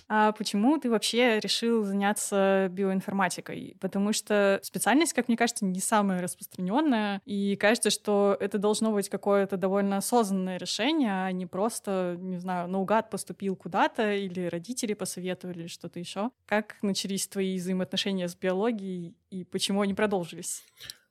А 0.08 0.32
почему 0.32 0.78
ты 0.78 0.90
вообще 0.90 1.40
решил 1.40 1.84
заняться 1.84 2.68
биоинформатикой? 2.70 3.76
Потому 3.80 4.12
что 4.12 4.60
специальность, 4.62 5.12
как 5.12 5.28
мне 5.28 5.36
кажется, 5.36 5.64
не 5.64 5.80
самая 5.80 6.22
распространенная, 6.22 7.20
и 7.24 7.56
кажется, 7.56 7.90
что 7.90 8.36
это 8.40 8.58
должно 8.58 8.92
быть 8.92 9.08
какое-то 9.08 9.56
довольно 9.56 9.96
осознанное 9.96 10.58
решение, 10.58 11.24
а 11.24 11.32
не 11.32 11.46
просто, 11.46 12.16
не 12.18 12.38
знаю, 12.38 12.68
наугад 12.68 13.10
поступил 13.10 13.56
куда-то, 13.56 14.12
или 14.12 14.46
родители 14.46 14.94
посоветовали, 14.94 15.60
или 15.60 15.66
что-то 15.66 15.98
еще. 15.98 16.30
Как 16.46 16.76
начались 16.82 17.26
твои 17.26 17.56
взаимоотношения 17.56 18.28
с 18.28 18.36
биологией, 18.36 19.16
и 19.30 19.44
почему 19.44 19.80
они 19.80 19.94
продолжились? 19.94 20.62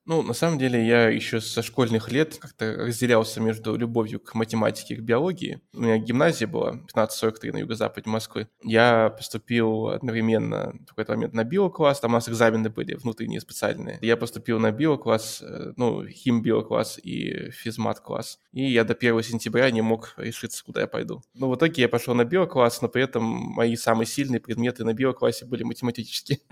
Ну, 0.05 0.21
на 0.21 0.33
самом 0.33 0.59
деле, 0.59 0.85
я 0.85 1.07
еще 1.07 1.39
со 1.39 1.61
школьных 1.61 2.11
лет 2.11 2.37
как-то 2.37 2.73
разделялся 2.73 3.39
между 3.39 3.77
любовью 3.77 4.19
к 4.19 4.35
математике 4.35 4.95
и 4.95 4.97
к 4.97 5.01
биологии. 5.01 5.61
У 5.73 5.81
меня 5.81 5.97
гимназия 5.97 6.45
была 6.45 6.69
1543 6.71 7.51
на 7.51 7.57
юго-западе 7.59 8.09
Москвы. 8.09 8.49
Я 8.63 9.13
поступил 9.15 9.87
одновременно 9.87 10.73
в 10.85 10.89
какой-то 10.89 11.13
момент 11.13 11.33
на 11.33 11.45
биокласс, 11.45 12.01
там 12.01 12.11
у 12.11 12.15
нас 12.15 12.27
экзамены 12.27 12.69
были 12.69 12.95
внутренние 12.95 13.39
специальные. 13.39 13.97
Я 14.01 14.17
поступил 14.17 14.59
на 14.59 14.71
биокласс, 14.71 15.41
э, 15.41 15.71
ну, 15.77 16.05
хим-биокласс 16.05 16.99
и 17.01 17.51
физмат-класс. 17.51 18.39
И 18.51 18.65
я 18.65 18.83
до 18.83 18.95
1 18.95 19.23
сентября 19.23 19.71
не 19.71 19.81
мог 19.81 20.15
решиться, 20.17 20.65
куда 20.65 20.81
я 20.81 20.87
пойду. 20.87 21.21
Ну, 21.33 21.49
в 21.49 21.55
итоге 21.55 21.83
я 21.83 21.87
пошел 21.87 22.13
на 22.13 22.25
биокласс, 22.25 22.81
но 22.81 22.89
при 22.89 23.03
этом 23.03 23.23
мои 23.23 23.77
самые 23.77 24.05
сильные 24.05 24.41
предметы 24.41 24.83
на 24.83 24.93
биоклассе 24.93 25.45
были 25.45 25.63
математические. 25.63 26.39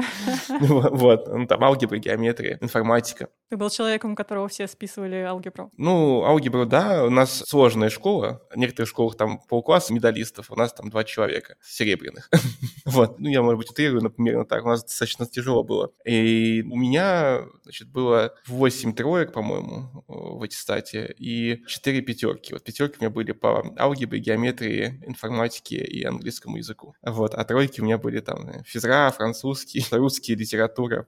Вот, 0.61 1.27
ну, 1.27 1.47
там 1.47 1.63
алгебра, 1.63 1.97
геометрия, 1.97 2.57
информатика. 2.61 3.29
Ты 3.51 3.57
был 3.57 3.69
человеком, 3.69 4.15
которого 4.15 4.47
все 4.47 4.65
списывали 4.65 5.17
алгебру? 5.17 5.69
Ну, 5.75 6.23
алгебру, 6.23 6.65
да. 6.65 7.03
У 7.03 7.09
нас 7.09 7.43
сложная 7.45 7.89
школа. 7.89 8.41
В 8.49 8.55
некоторых 8.55 8.87
школах 8.87 9.17
там 9.17 9.39
полкласса 9.39 9.93
медалистов, 9.93 10.51
у 10.51 10.55
нас 10.55 10.71
там 10.71 10.89
два 10.89 11.03
человека 11.03 11.57
серебряных. 11.61 12.29
вот. 12.85 13.19
Ну, 13.19 13.27
я, 13.27 13.41
может 13.41 13.57
быть, 13.57 13.69
утрирую, 13.69 14.03
но 14.03 14.09
примерно 14.09 14.45
так. 14.45 14.63
У 14.63 14.69
нас 14.69 14.83
достаточно 14.83 15.25
тяжело 15.25 15.65
было. 15.65 15.91
И 16.05 16.63
у 16.65 16.77
меня, 16.77 17.41
значит, 17.63 17.89
было 17.89 18.33
8 18.47 18.93
троек, 18.93 19.33
по-моему, 19.33 20.05
в 20.07 20.41
аттестате 20.43 21.13
и 21.17 21.61
4 21.67 22.01
пятерки. 22.03 22.53
Вот 22.53 22.63
пятерки 22.63 22.99
у 22.99 23.03
меня 23.03 23.09
были 23.09 23.33
по 23.33 23.65
алгебре, 23.77 24.19
геометрии, 24.19 25.03
информатике 25.05 25.75
и 25.75 26.05
английскому 26.05 26.55
языку. 26.55 26.95
Вот. 27.01 27.33
А 27.33 27.43
тройки 27.43 27.81
у 27.81 27.83
меня 27.83 27.97
были 27.97 28.21
там 28.21 28.63
физра, 28.63 29.11
французский, 29.11 29.85
русский, 29.91 30.35
литература, 30.35 31.05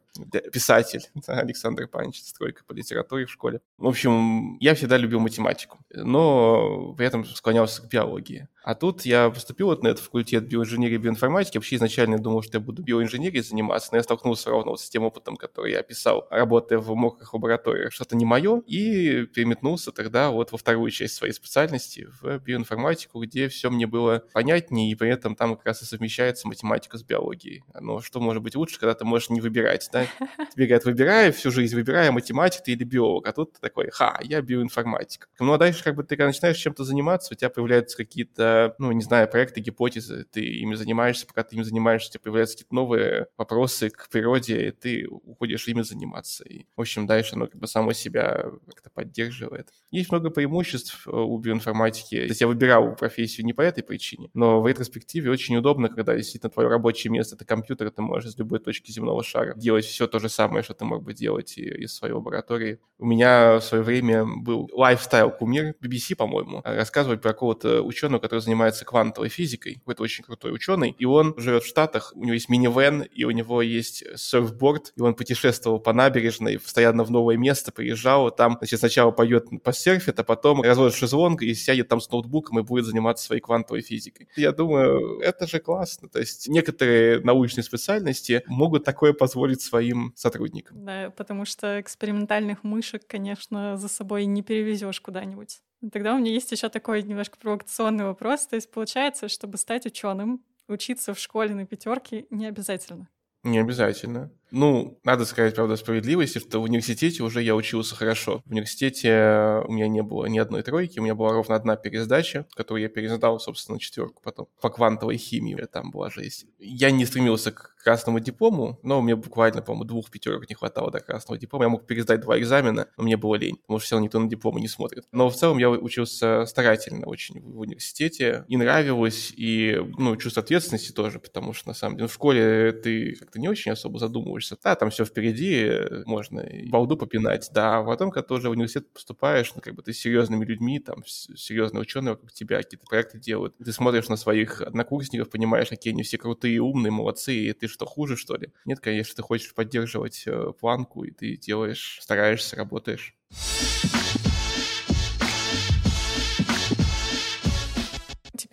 писатель 0.51 1.10
Александр 1.27 1.88
Панч 1.88 2.33
стройка 2.34 2.63
по 2.65 2.74
литературе 2.74 3.26
в 3.26 3.32
школе. 3.32 3.62
В 3.78 3.88
общем, 3.88 4.58
я 4.60 4.74
всегда 4.74 4.98
любил 4.98 5.19
математику, 5.19 5.80
но 5.91 6.93
при 6.96 7.06
этом 7.06 7.26
склонялся 7.26 7.82
к 7.82 7.89
биологии. 7.89 8.48
А 8.63 8.76
тут 8.76 9.06
я 9.06 9.30
поступил 9.30 9.67
вот 9.67 9.84
на 9.84 9.89
этот 9.89 10.04
факультет 10.04 10.47
биоинженерии 10.47 10.95
и 10.95 10.97
биоинформатики. 10.97 11.58
Вообще 11.58 11.76
изначально 11.76 12.17
думал, 12.17 12.41
что 12.41 12.58
я 12.58 12.63
буду 12.63 12.82
биоинженерией 12.82 13.43
заниматься, 13.43 13.89
но 13.91 13.97
я 13.97 14.04
столкнулся 14.04 14.49
ровно 14.49 14.71
вот 14.71 14.80
с 14.80 14.89
тем 14.89 15.04
опытом, 15.04 15.36
который 15.36 15.73
я 15.73 15.80
описал, 15.80 16.28
работая 16.32 16.80
в 16.80 16.95
мокрых 16.95 17.34
лабораториях. 17.34 17.91
Что-то 17.91 18.15
не 18.15 18.26
мое, 18.26 18.62
и 18.65 19.26
переметнулся 19.26 19.91
тогда 19.91 20.32
вот 20.32 20.54
во 20.54 20.58
вторую 20.58 20.91
часть 20.91 21.15
своей 21.15 21.34
специальности, 21.34 22.08
в 22.21 22.39
биоинформатику, 22.39 23.21
где 23.21 23.49
все 23.49 23.69
мне 23.69 23.86
было 23.86 24.23
понятнее, 24.34 24.91
и 24.91 24.95
при 24.95 25.10
этом 25.10 25.36
там 25.36 25.58
как 25.58 25.65
раз 25.65 25.82
и 25.82 25.86
совмещается 25.86 26.47
математика 26.47 26.97
с 26.97 27.04
биологией. 27.04 27.63
Но 27.80 27.99
что 27.99 28.21
может 28.21 28.41
быть 28.41 28.56
лучше, 28.56 28.80
когда 28.80 28.93
ты 28.93 29.04
можешь 29.04 29.30
не 29.30 29.41
выбирать, 29.41 29.89
да? 29.91 30.06
Тебе 30.54 30.67
говорят, 30.67 30.86
выбирай 30.86 31.32
всю 31.32 31.52
жизнь, 31.52 31.76
выбирай, 31.76 32.10
математик 32.12 32.63
ты 32.63 32.71
или 32.71 32.86
биолог, 32.86 33.28
а 33.28 33.34
тут 33.34 33.54
ты 33.54 33.60
такой, 33.60 33.89
ха, 33.91 34.19
я 34.21 34.41
биоинформатик. 34.41 35.28
Ну 35.39 35.52
а 35.52 35.58
дальше 35.58 35.84
как 35.84 35.95
бы 35.95 36.04
ты 36.04 36.15
когда 36.15 36.28
начинаешь 36.28 36.58
чем-то 36.58 36.86
заниматься, 36.86 37.34
у 37.34 37.36
тебя 37.36 37.49
появляются 37.49 37.97
какие-то 37.97 38.53
ну, 38.78 38.92
не 38.92 39.02
знаю, 39.02 39.30
проекты, 39.30 39.62
гипотезы, 39.62 40.26
ты 40.32 40.42
ими 40.42 40.76
занимаешься, 40.76 41.28
пока 41.28 41.44
ты 41.44 41.56
ими 41.56 41.63
занимаешься, 41.63 42.12
тебе 42.12 42.22
появляются 42.22 42.56
какие-то 42.56 42.76
новые 42.76 43.28
вопросы 43.38 43.89
к 43.89 44.10
природе, 44.10 44.68
и 44.68 44.72
ты 44.72 45.08
уходишь 45.08 45.68
ими 45.68 45.82
заниматься. 45.82 46.44
И, 46.44 46.66
в 46.76 46.82
общем, 46.82 47.08
дальше 47.08 47.36
оно 47.36 47.48
как 47.48 47.60
бы 47.60 47.68
само 47.68 47.94
себя 47.94 48.46
как-то 48.68 48.89
поддерживает. 48.89 49.70
Есть 49.92 50.12
много 50.12 50.30
преимуществ 50.30 51.08
э, 51.08 51.12
у 51.12 51.38
биоинформатики. 51.38 52.16
То 52.16 52.24
есть 52.24 52.42
я 52.42 52.48
выбирал 52.48 52.96
профессию 52.96 53.46
не 53.46 53.54
по 53.54 53.62
этой 53.62 53.84
причине, 53.84 54.30
но 54.34 54.62
в 54.62 54.68
ретроспективе 54.68 55.30
очень 55.30 55.56
удобно, 55.56 55.89
когда 55.89 56.16
действительно 56.16 56.50
твое 56.50 56.70
рабочее 56.70 57.12
место— 57.12 57.36
это 57.38 57.46
компьютер, 57.46 57.89
ты 57.92 58.02
можешь 58.02 58.32
с 58.32 58.38
любой 58.38 58.60
точки 58.60 58.92
земного 58.92 59.24
шара 59.24 59.54
делать 59.56 59.86
все 59.86 60.08
то 60.08 60.20
же 60.20 60.30
самое, 60.30 60.63
что 60.63 60.74
ты 60.74 60.86
мог 60.86 61.04
бы 61.04 61.13
делать 61.13 61.58
из 61.58 61.94
своей 61.94 62.13
лаборатории. 62.13 62.80
У 62.98 63.06
меня 63.06 63.60
в 63.60 63.62
свое 63.62 63.84
время 63.84 64.26
был 64.26 64.70
лайфстайл-кумир 64.74 65.76
BBC, 65.82 66.16
по-моему, 66.16 66.62
рассказывать 66.63 67.22
про 67.22 67.34
какого-то 67.34 67.82
ученого, 67.82 68.20
который 68.20 68.39
занимается 68.43 68.86
квантовой 68.86 69.29
физикой, 69.29 69.75
какой-то 69.75 70.03
очень 70.03 70.23
крутой 70.23 70.53
ученый, 70.53 70.95
и 70.97 71.06
он 71.06 71.34
живет 71.38 71.63
в 71.63 71.67
Штатах, 71.67 72.13
у 72.15 72.23
него 72.23 72.34
есть 72.34 72.49
минивэн, 72.49 73.03
и 73.03 73.23
у 73.23 73.32
него 73.32 73.62
есть 73.62 74.03
серфборд, 74.17 74.93
и 74.95 75.01
он 75.01 75.15
путешествовал 75.15 75.79
по 75.79 75.93
набережной, 75.93 76.60
постоянно 76.60 77.03
в 77.03 77.12
новое 77.12 77.38
место 77.38 77.71
приезжал, 77.71 78.32
там, 78.32 78.58
значит, 78.60 78.79
сначала 78.79 79.12
поет, 79.12 79.47
посерфит, 79.63 80.19
а 80.19 80.23
потом 80.23 80.62
разводит 80.62 80.95
шезлонг 80.95 81.41
и 81.41 81.53
сядет 81.53 81.88
там 81.88 82.01
с 82.01 82.10
ноутбуком 82.10 82.60
и 82.60 82.63
будет 82.63 82.86
заниматься 82.86 83.25
своей 83.25 83.41
квантовой 83.41 83.82
физикой. 83.82 84.27
Я 84.36 84.51
думаю, 84.51 85.19
это 85.19 85.47
же 85.47 85.60
классно, 85.60 86.10
то 86.10 86.19
есть 86.19 86.47
некоторые 86.47 87.19
научные 87.21 87.63
специальности 87.63 88.43
могут 88.47 88.84
такое 88.84 89.13
позволить 89.13 89.62
своим 89.62 90.13
сотрудникам. 90.15 90.86
Да, 90.86 91.12
потому 91.12 91.45
что 91.45 91.79
экспериментальных 91.79 92.63
мышек, 92.63 93.06
конечно, 93.08 93.77
за 93.77 93.88
собой 93.88 94.25
не 94.25 94.41
перевезешь 94.41 95.01
куда-нибудь. 95.01 95.62
Тогда 95.91 96.15
у 96.15 96.19
меня 96.19 96.32
есть 96.32 96.52
еще 96.52 96.69
такой 96.69 97.04
немножко 97.04 97.38
провокационный 97.38 98.06
вопрос. 98.06 98.48
То 98.48 98.56
есть 98.56 98.72
получается, 98.72 99.28
чтобы 99.28 99.58
стать 99.58 99.86
ученым, 99.86 100.43
учиться 100.67 101.13
в 101.13 101.19
школе 101.19 101.54
на 101.54 101.65
пятерке 101.65 102.26
не 102.30 102.46
обязательно. 102.46 103.10
Не 103.43 103.60
обязательно. 103.60 104.32
Ну, 104.56 105.00
надо 105.04 105.26
сказать, 105.26 105.56
правда, 105.56 105.76
справедливости, 105.76 106.38
что 106.38 106.60
в 106.60 106.66
университете 106.66 107.24
уже 107.24 107.42
я 107.42 107.56
учился 107.56 107.96
хорошо. 107.96 108.44
В 108.46 108.52
университете 108.52 109.63
у 109.68 109.72
меня 109.72 109.88
не 109.88 110.04
было 110.04 110.28
ни 110.28 110.38
одной 110.38 110.62
тройки, 110.62 111.00
у 111.00 111.02
меня 111.02 111.16
была 111.16 111.34
ровно 111.34 111.56
одна 111.56 111.76
пересдача, 111.76 112.46
которую 112.54 112.84
я 112.84 112.89
пересдал, 112.89 113.39
собственно, 113.39 113.80
четверку 113.80 114.22
потом. 114.24 114.48
По 114.62 114.70
квантовой 114.70 115.18
химии 115.18 115.56
там 115.72 115.89
была 115.89 116.12
жесть. 116.12 116.46
Я 116.60 116.92
не 116.92 117.08
стремился 117.08 117.52
к 117.52 117.74
красному 117.84 118.20
диплому, 118.20 118.80
но 118.84 119.02
мне 119.02 119.16
буквально, 119.16 119.63
по-моему, 119.63 119.86
двух 119.86 120.12
пятерок 120.12 120.48
не 120.48 120.54
хватало 120.54 120.92
до 120.92 121.00
красного 121.00 121.39
диплома. 121.39 121.66
Я 121.66 121.70
мог 121.70 121.88
пересдать 121.88 122.22
два 122.22 122.38
экзамена, 122.38 122.88
но 122.96 123.04
мне 123.04 123.18
было 123.18 123.34
лень, 123.34 123.58
потому 123.58 123.80
что 123.80 123.88
все 123.88 123.96
равно 123.96 124.06
никто 124.06 124.20
на 124.20 124.30
дипломы 124.30 124.62
не 124.62 124.68
смотрит. 124.68 125.06
Но 125.12 125.30
в 125.32 125.36
целом 125.36 125.58
я 125.58 125.72
учился 125.72 126.46
старательно 126.46 127.08
очень 127.08 127.42
в 127.42 127.60
университете. 127.60 128.46
И 128.48 128.56
нравилось, 128.56 129.34
и, 129.36 129.82
ну, 129.98 130.16
чувство 130.16 130.44
ответственности 130.44 130.92
тоже, 130.92 131.20
потому 131.20 131.54
что, 131.54 131.70
на 131.70 131.74
самом 131.74 131.98
деле, 131.98 132.08
в 132.08 132.13
школе 132.13 132.72
ты 132.72 133.16
как-то 133.16 133.39
не 133.39 133.50
очень 133.50 133.72
особо 133.72 133.98
задумываешься 133.98 134.42
учишься, 134.43 134.58
да, 134.63 134.75
там 134.75 134.89
все 134.89 135.06
впереди, 135.06 135.71
можно 136.06 136.41
и 136.41 136.69
балду 136.69 136.97
попинать, 136.97 137.49
да, 137.53 137.77
а 137.77 137.84
потом, 137.84 138.12
когда 138.12 138.27
ты 138.27 138.34
уже 138.34 138.49
в 138.49 138.51
университет 138.51 138.91
поступаешь, 138.93 139.53
ну, 139.56 139.62
как 139.62 139.75
бы 139.75 139.82
ты 139.82 139.93
с 139.93 139.99
серьезными 139.99 140.45
людьми, 140.45 140.79
там, 140.79 141.03
серьезные 141.06 141.82
ученые 141.82 142.12
вокруг 142.12 142.32
тебя 142.34 142.58
какие-то 142.58 142.86
проекты 142.86 143.19
делают, 143.19 143.56
ты 143.58 143.71
смотришь 143.71 144.10
на 144.10 144.17
своих 144.17 144.62
однокурсников, 144.62 145.29
понимаешь, 145.29 145.69
какие 145.69 145.93
они 145.93 146.03
все 146.03 146.17
крутые, 146.17 146.62
умные, 146.62 146.91
молодцы, 146.91 147.34
и 147.36 147.53
ты 147.53 147.67
что, 147.67 147.86
хуже, 147.86 148.17
что 148.17 148.36
ли? 148.36 148.51
Нет, 148.65 148.79
конечно, 148.79 149.15
ты 149.15 149.21
хочешь 149.21 149.53
поддерживать 149.53 150.23
э, 150.25 150.51
планку, 150.60 151.03
и 151.03 151.12
ты 151.12 151.38
делаешь, 151.38 151.99
стараешься, 152.01 152.56
работаешь. 152.56 153.15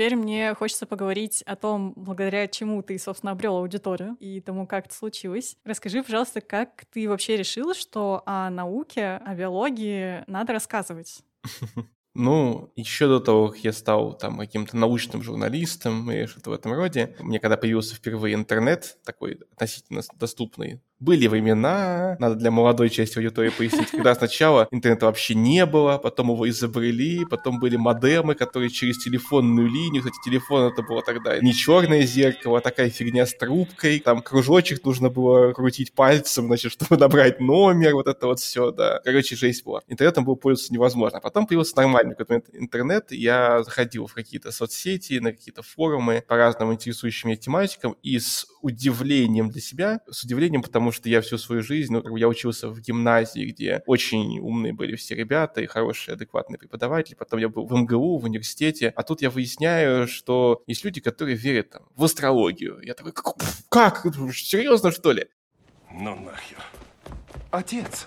Теперь 0.00 0.16
мне 0.16 0.54
хочется 0.54 0.86
поговорить 0.86 1.42
о 1.42 1.56
том, 1.56 1.92
благодаря 1.94 2.48
чему 2.48 2.82
ты, 2.82 2.98
собственно, 2.98 3.32
обрел 3.32 3.58
аудиторию 3.58 4.16
и 4.18 4.40
тому, 4.40 4.66
как 4.66 4.86
это 4.86 4.94
случилось. 4.94 5.58
Расскажи, 5.62 6.02
пожалуйста, 6.02 6.40
как 6.40 6.86
ты 6.90 7.06
вообще 7.06 7.36
решил, 7.36 7.74
что 7.74 8.22
о 8.24 8.48
науке, 8.48 9.20
о 9.22 9.34
биологии 9.34 10.24
надо 10.26 10.54
рассказывать? 10.54 11.20
Ну, 12.12 12.72
еще 12.74 13.06
до 13.06 13.20
того, 13.20 13.50
как 13.50 13.58
я 13.58 13.72
стал 13.72 14.18
там 14.18 14.36
каким-то 14.36 14.76
научным 14.76 15.22
журналистом 15.22 16.10
и 16.10 16.26
что-то 16.26 16.50
в 16.50 16.54
этом 16.54 16.72
роде, 16.72 17.14
мне 17.20 17.38
когда 17.38 17.56
появился 17.56 17.94
впервые 17.94 18.34
интернет, 18.34 18.98
такой 19.04 19.38
относительно 19.52 20.02
доступный, 20.18 20.80
были 21.00 21.26
времена, 21.26 22.16
надо 22.18 22.34
для 22.36 22.50
молодой 22.50 22.90
части 22.90 23.18
аудитории 23.18 23.50
пояснить, 23.50 23.90
когда 23.90 24.14
сначала 24.14 24.68
интернета 24.70 25.06
вообще 25.06 25.34
не 25.34 25.66
было, 25.66 25.98
потом 25.98 26.30
его 26.30 26.48
изобрели, 26.48 27.24
потом 27.24 27.58
были 27.58 27.76
модемы, 27.76 28.34
которые 28.34 28.70
через 28.70 28.98
телефонную 28.98 29.68
линию, 29.68 30.02
кстати, 30.02 30.16
телефон 30.24 30.70
это 30.72 30.82
было 30.82 31.02
тогда 31.02 31.38
не 31.40 31.54
черное 31.54 32.02
зеркало, 32.02 32.58
а 32.58 32.60
такая 32.60 32.90
фигня 32.90 33.26
с 33.26 33.34
трубкой, 33.34 34.00
там 34.00 34.22
кружочек 34.22 34.84
нужно 34.84 35.08
было 35.08 35.52
крутить 35.52 35.92
пальцем, 35.92 36.46
значит, 36.46 36.72
чтобы 36.80 36.96
набрать 36.96 37.40
номер, 37.40 37.94
вот 37.94 38.06
это 38.06 38.26
вот 38.26 38.40
все, 38.40 38.70
да. 38.70 39.00
Короче, 39.04 39.36
жесть 39.36 39.64
была. 39.64 39.80
Интернетом 39.88 40.24
было 40.24 40.34
пользоваться 40.34 40.72
невозможно. 40.72 41.18
А 41.18 41.20
потом 41.20 41.46
появился 41.46 41.76
нормальный 41.76 42.14
интернет, 42.52 43.12
я 43.12 43.62
заходил 43.62 44.06
в 44.06 44.14
какие-то 44.14 44.52
соцсети, 44.52 45.18
на 45.18 45.32
какие-то 45.32 45.62
форумы 45.62 46.22
по 46.26 46.36
разным 46.36 46.72
интересующим 46.72 47.30
меня 47.30 47.36
тематикам, 47.36 47.96
и 48.02 48.18
с 48.18 48.46
удивлением 48.62 49.50
для 49.50 49.60
себя, 49.60 50.00
с 50.10 50.24
удивлением, 50.24 50.62
потому 50.62 50.89
потому 50.90 51.02
что 51.02 51.08
я 51.08 51.20
всю 51.20 51.38
свою 51.38 51.62
жизнь, 51.62 51.92
ну, 51.92 52.16
я 52.16 52.26
учился 52.26 52.68
в 52.68 52.80
гимназии, 52.80 53.44
где 53.44 53.82
очень 53.86 54.40
умные 54.40 54.72
были 54.72 54.96
все 54.96 55.14
ребята 55.14 55.60
и 55.60 55.66
хорошие, 55.66 56.14
адекватные 56.14 56.58
преподаватели. 56.58 57.14
Потом 57.14 57.38
я 57.38 57.48
был 57.48 57.64
в 57.64 57.72
МГУ, 57.72 58.18
в 58.18 58.24
университете. 58.24 58.92
А 58.96 59.04
тут 59.04 59.22
я 59.22 59.30
выясняю, 59.30 60.08
что 60.08 60.64
есть 60.66 60.84
люди, 60.84 61.00
которые 61.00 61.36
верят 61.36 61.70
там, 61.70 61.82
в 61.94 62.02
астрологию. 62.02 62.80
Я 62.82 62.94
такой, 62.94 63.12
как? 63.12 63.36
как? 63.68 64.02
Серьезно, 64.34 64.90
что 64.90 65.12
ли? 65.12 65.28
Ну 65.92 66.16
нахер. 66.16 66.58
Отец, 67.52 68.06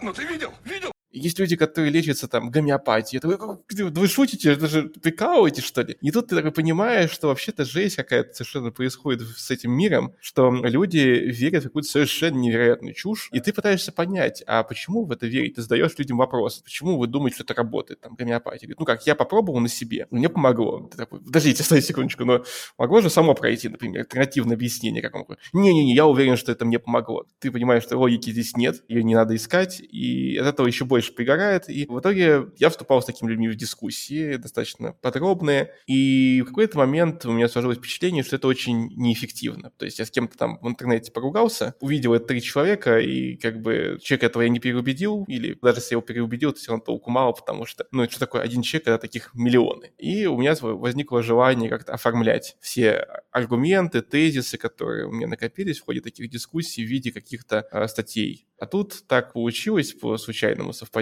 ну 0.00 0.14
ты 0.14 0.24
видел? 0.24 0.52
Видел? 0.64 0.93
Есть 1.14 1.38
люди, 1.38 1.56
которые 1.56 1.90
лечатся 1.90 2.28
там 2.28 2.50
гомеопатией. 2.50 3.18
Это 3.18 3.28
вы, 3.28 3.90
вы 3.90 4.08
шутите, 4.08 4.52
это 4.52 4.66
же 4.66 4.88
прикалываете, 4.88 5.62
что 5.62 5.82
ли? 5.82 5.96
И 6.00 6.10
тут 6.10 6.28
ты 6.28 6.36
такой 6.36 6.50
понимаешь, 6.50 7.10
что 7.10 7.28
вообще-то 7.28 7.64
жесть 7.64 7.96
какая-то 7.96 8.34
совершенно 8.34 8.72
происходит 8.72 9.22
с 9.22 9.50
этим 9.50 9.72
миром, 9.72 10.14
что 10.20 10.50
люди 10.50 10.98
верят 10.98 11.62
в 11.62 11.66
какую-то 11.68 11.88
совершенно 11.88 12.38
невероятную 12.38 12.94
чушь, 12.94 13.28
и 13.32 13.40
ты 13.40 13.52
пытаешься 13.52 13.92
понять, 13.92 14.42
а 14.46 14.64
почему 14.64 15.04
в 15.04 15.12
это 15.12 15.26
верить? 15.26 15.54
Ты 15.54 15.62
задаешь 15.62 15.92
людям 15.98 16.18
вопрос, 16.18 16.60
почему 16.64 16.98
вы 16.98 17.06
думаете, 17.06 17.36
что 17.36 17.44
это 17.44 17.54
работает, 17.54 18.00
там, 18.00 18.14
гомеопатия? 18.16 18.66
Говорит, 18.66 18.80
ну 18.80 18.84
как, 18.84 19.06
я 19.06 19.14
попробовал 19.14 19.60
на 19.60 19.68
себе, 19.68 20.08
мне 20.10 20.28
помогло. 20.28 20.88
Ты 20.90 20.96
такой, 20.96 21.20
подождите, 21.20 21.62
стой 21.64 21.82
секундочку, 21.82 22.24
но 22.24 22.44
могло 22.76 23.00
же 23.00 23.10
само 23.10 23.34
пройти, 23.34 23.68
например, 23.68 24.00
альтернативное 24.00 24.56
объяснение 24.56 25.02
какому-то. 25.02 25.38
Не-не-не, 25.52 25.94
я 25.94 26.06
уверен, 26.06 26.36
что 26.36 26.52
это 26.52 26.64
мне 26.64 26.78
помогло. 26.78 27.26
Ты 27.38 27.50
понимаешь, 27.50 27.84
что 27.84 27.98
логики 27.98 28.30
здесь 28.30 28.56
нет, 28.56 28.82
ее 28.88 29.04
не 29.04 29.14
надо 29.14 29.36
искать, 29.36 29.80
и 29.80 30.36
от 30.36 30.46
этого 30.46 30.66
еще 30.66 30.84
больше 30.84 31.03
больше 31.04 31.12
пригорает. 31.12 31.68
И 31.68 31.86
в 31.86 32.00
итоге 32.00 32.46
я 32.56 32.70
вступал 32.70 33.02
с 33.02 33.04
такими 33.04 33.30
людьми 33.30 33.48
в 33.48 33.56
дискуссии, 33.56 34.36
достаточно 34.36 34.92
подробные. 34.92 35.74
И 35.86 36.42
в 36.42 36.48
какой-то 36.48 36.78
момент 36.78 37.26
у 37.26 37.32
меня 37.32 37.48
сложилось 37.48 37.78
впечатление, 37.78 38.22
что 38.22 38.36
это 38.36 38.48
очень 38.48 38.88
неэффективно. 38.96 39.70
То 39.76 39.84
есть 39.84 39.98
я 39.98 40.06
с 40.06 40.10
кем-то 40.10 40.38
там 40.38 40.58
в 40.62 40.68
интернете 40.68 41.12
поругался, 41.12 41.74
увидел 41.80 42.14
это 42.14 42.26
три 42.26 42.40
человека, 42.40 42.98
и 42.98 43.36
как 43.36 43.60
бы 43.60 43.98
человек 44.02 44.24
этого 44.24 44.42
я 44.42 44.48
не 44.48 44.60
переубедил, 44.60 45.24
или 45.28 45.58
даже 45.60 45.78
если 45.78 45.94
я 45.94 45.96
его 45.96 46.02
переубедил, 46.02 46.52
то 46.52 46.58
все 46.58 46.70
равно 46.70 46.84
толку 46.84 47.10
мало, 47.10 47.32
потому 47.32 47.66
что, 47.66 47.86
ну, 47.90 48.08
что 48.08 48.20
такое 48.20 48.42
один 48.42 48.62
человек, 48.62 48.84
когда 48.84 48.98
таких 48.98 49.34
миллионы. 49.34 49.92
И 49.98 50.26
у 50.26 50.38
меня 50.38 50.54
возникло 50.60 51.22
желание 51.22 51.68
как-то 51.68 51.92
оформлять 51.92 52.56
все 52.60 53.06
аргументы, 53.30 54.00
тезисы, 54.00 54.56
которые 54.56 55.06
у 55.06 55.12
меня 55.12 55.26
накопились 55.26 55.80
в 55.80 55.84
ходе 55.84 56.00
таких 56.00 56.30
дискуссий 56.30 56.84
в 56.84 56.88
виде 56.88 57.12
каких-то 57.12 57.66
э, 57.70 57.88
статей. 57.88 58.46
А 58.58 58.66
тут 58.66 59.04
так 59.08 59.32
получилось 59.32 59.92
по 59.92 60.16
случайному 60.16 60.72
совпадению. 60.72 60.93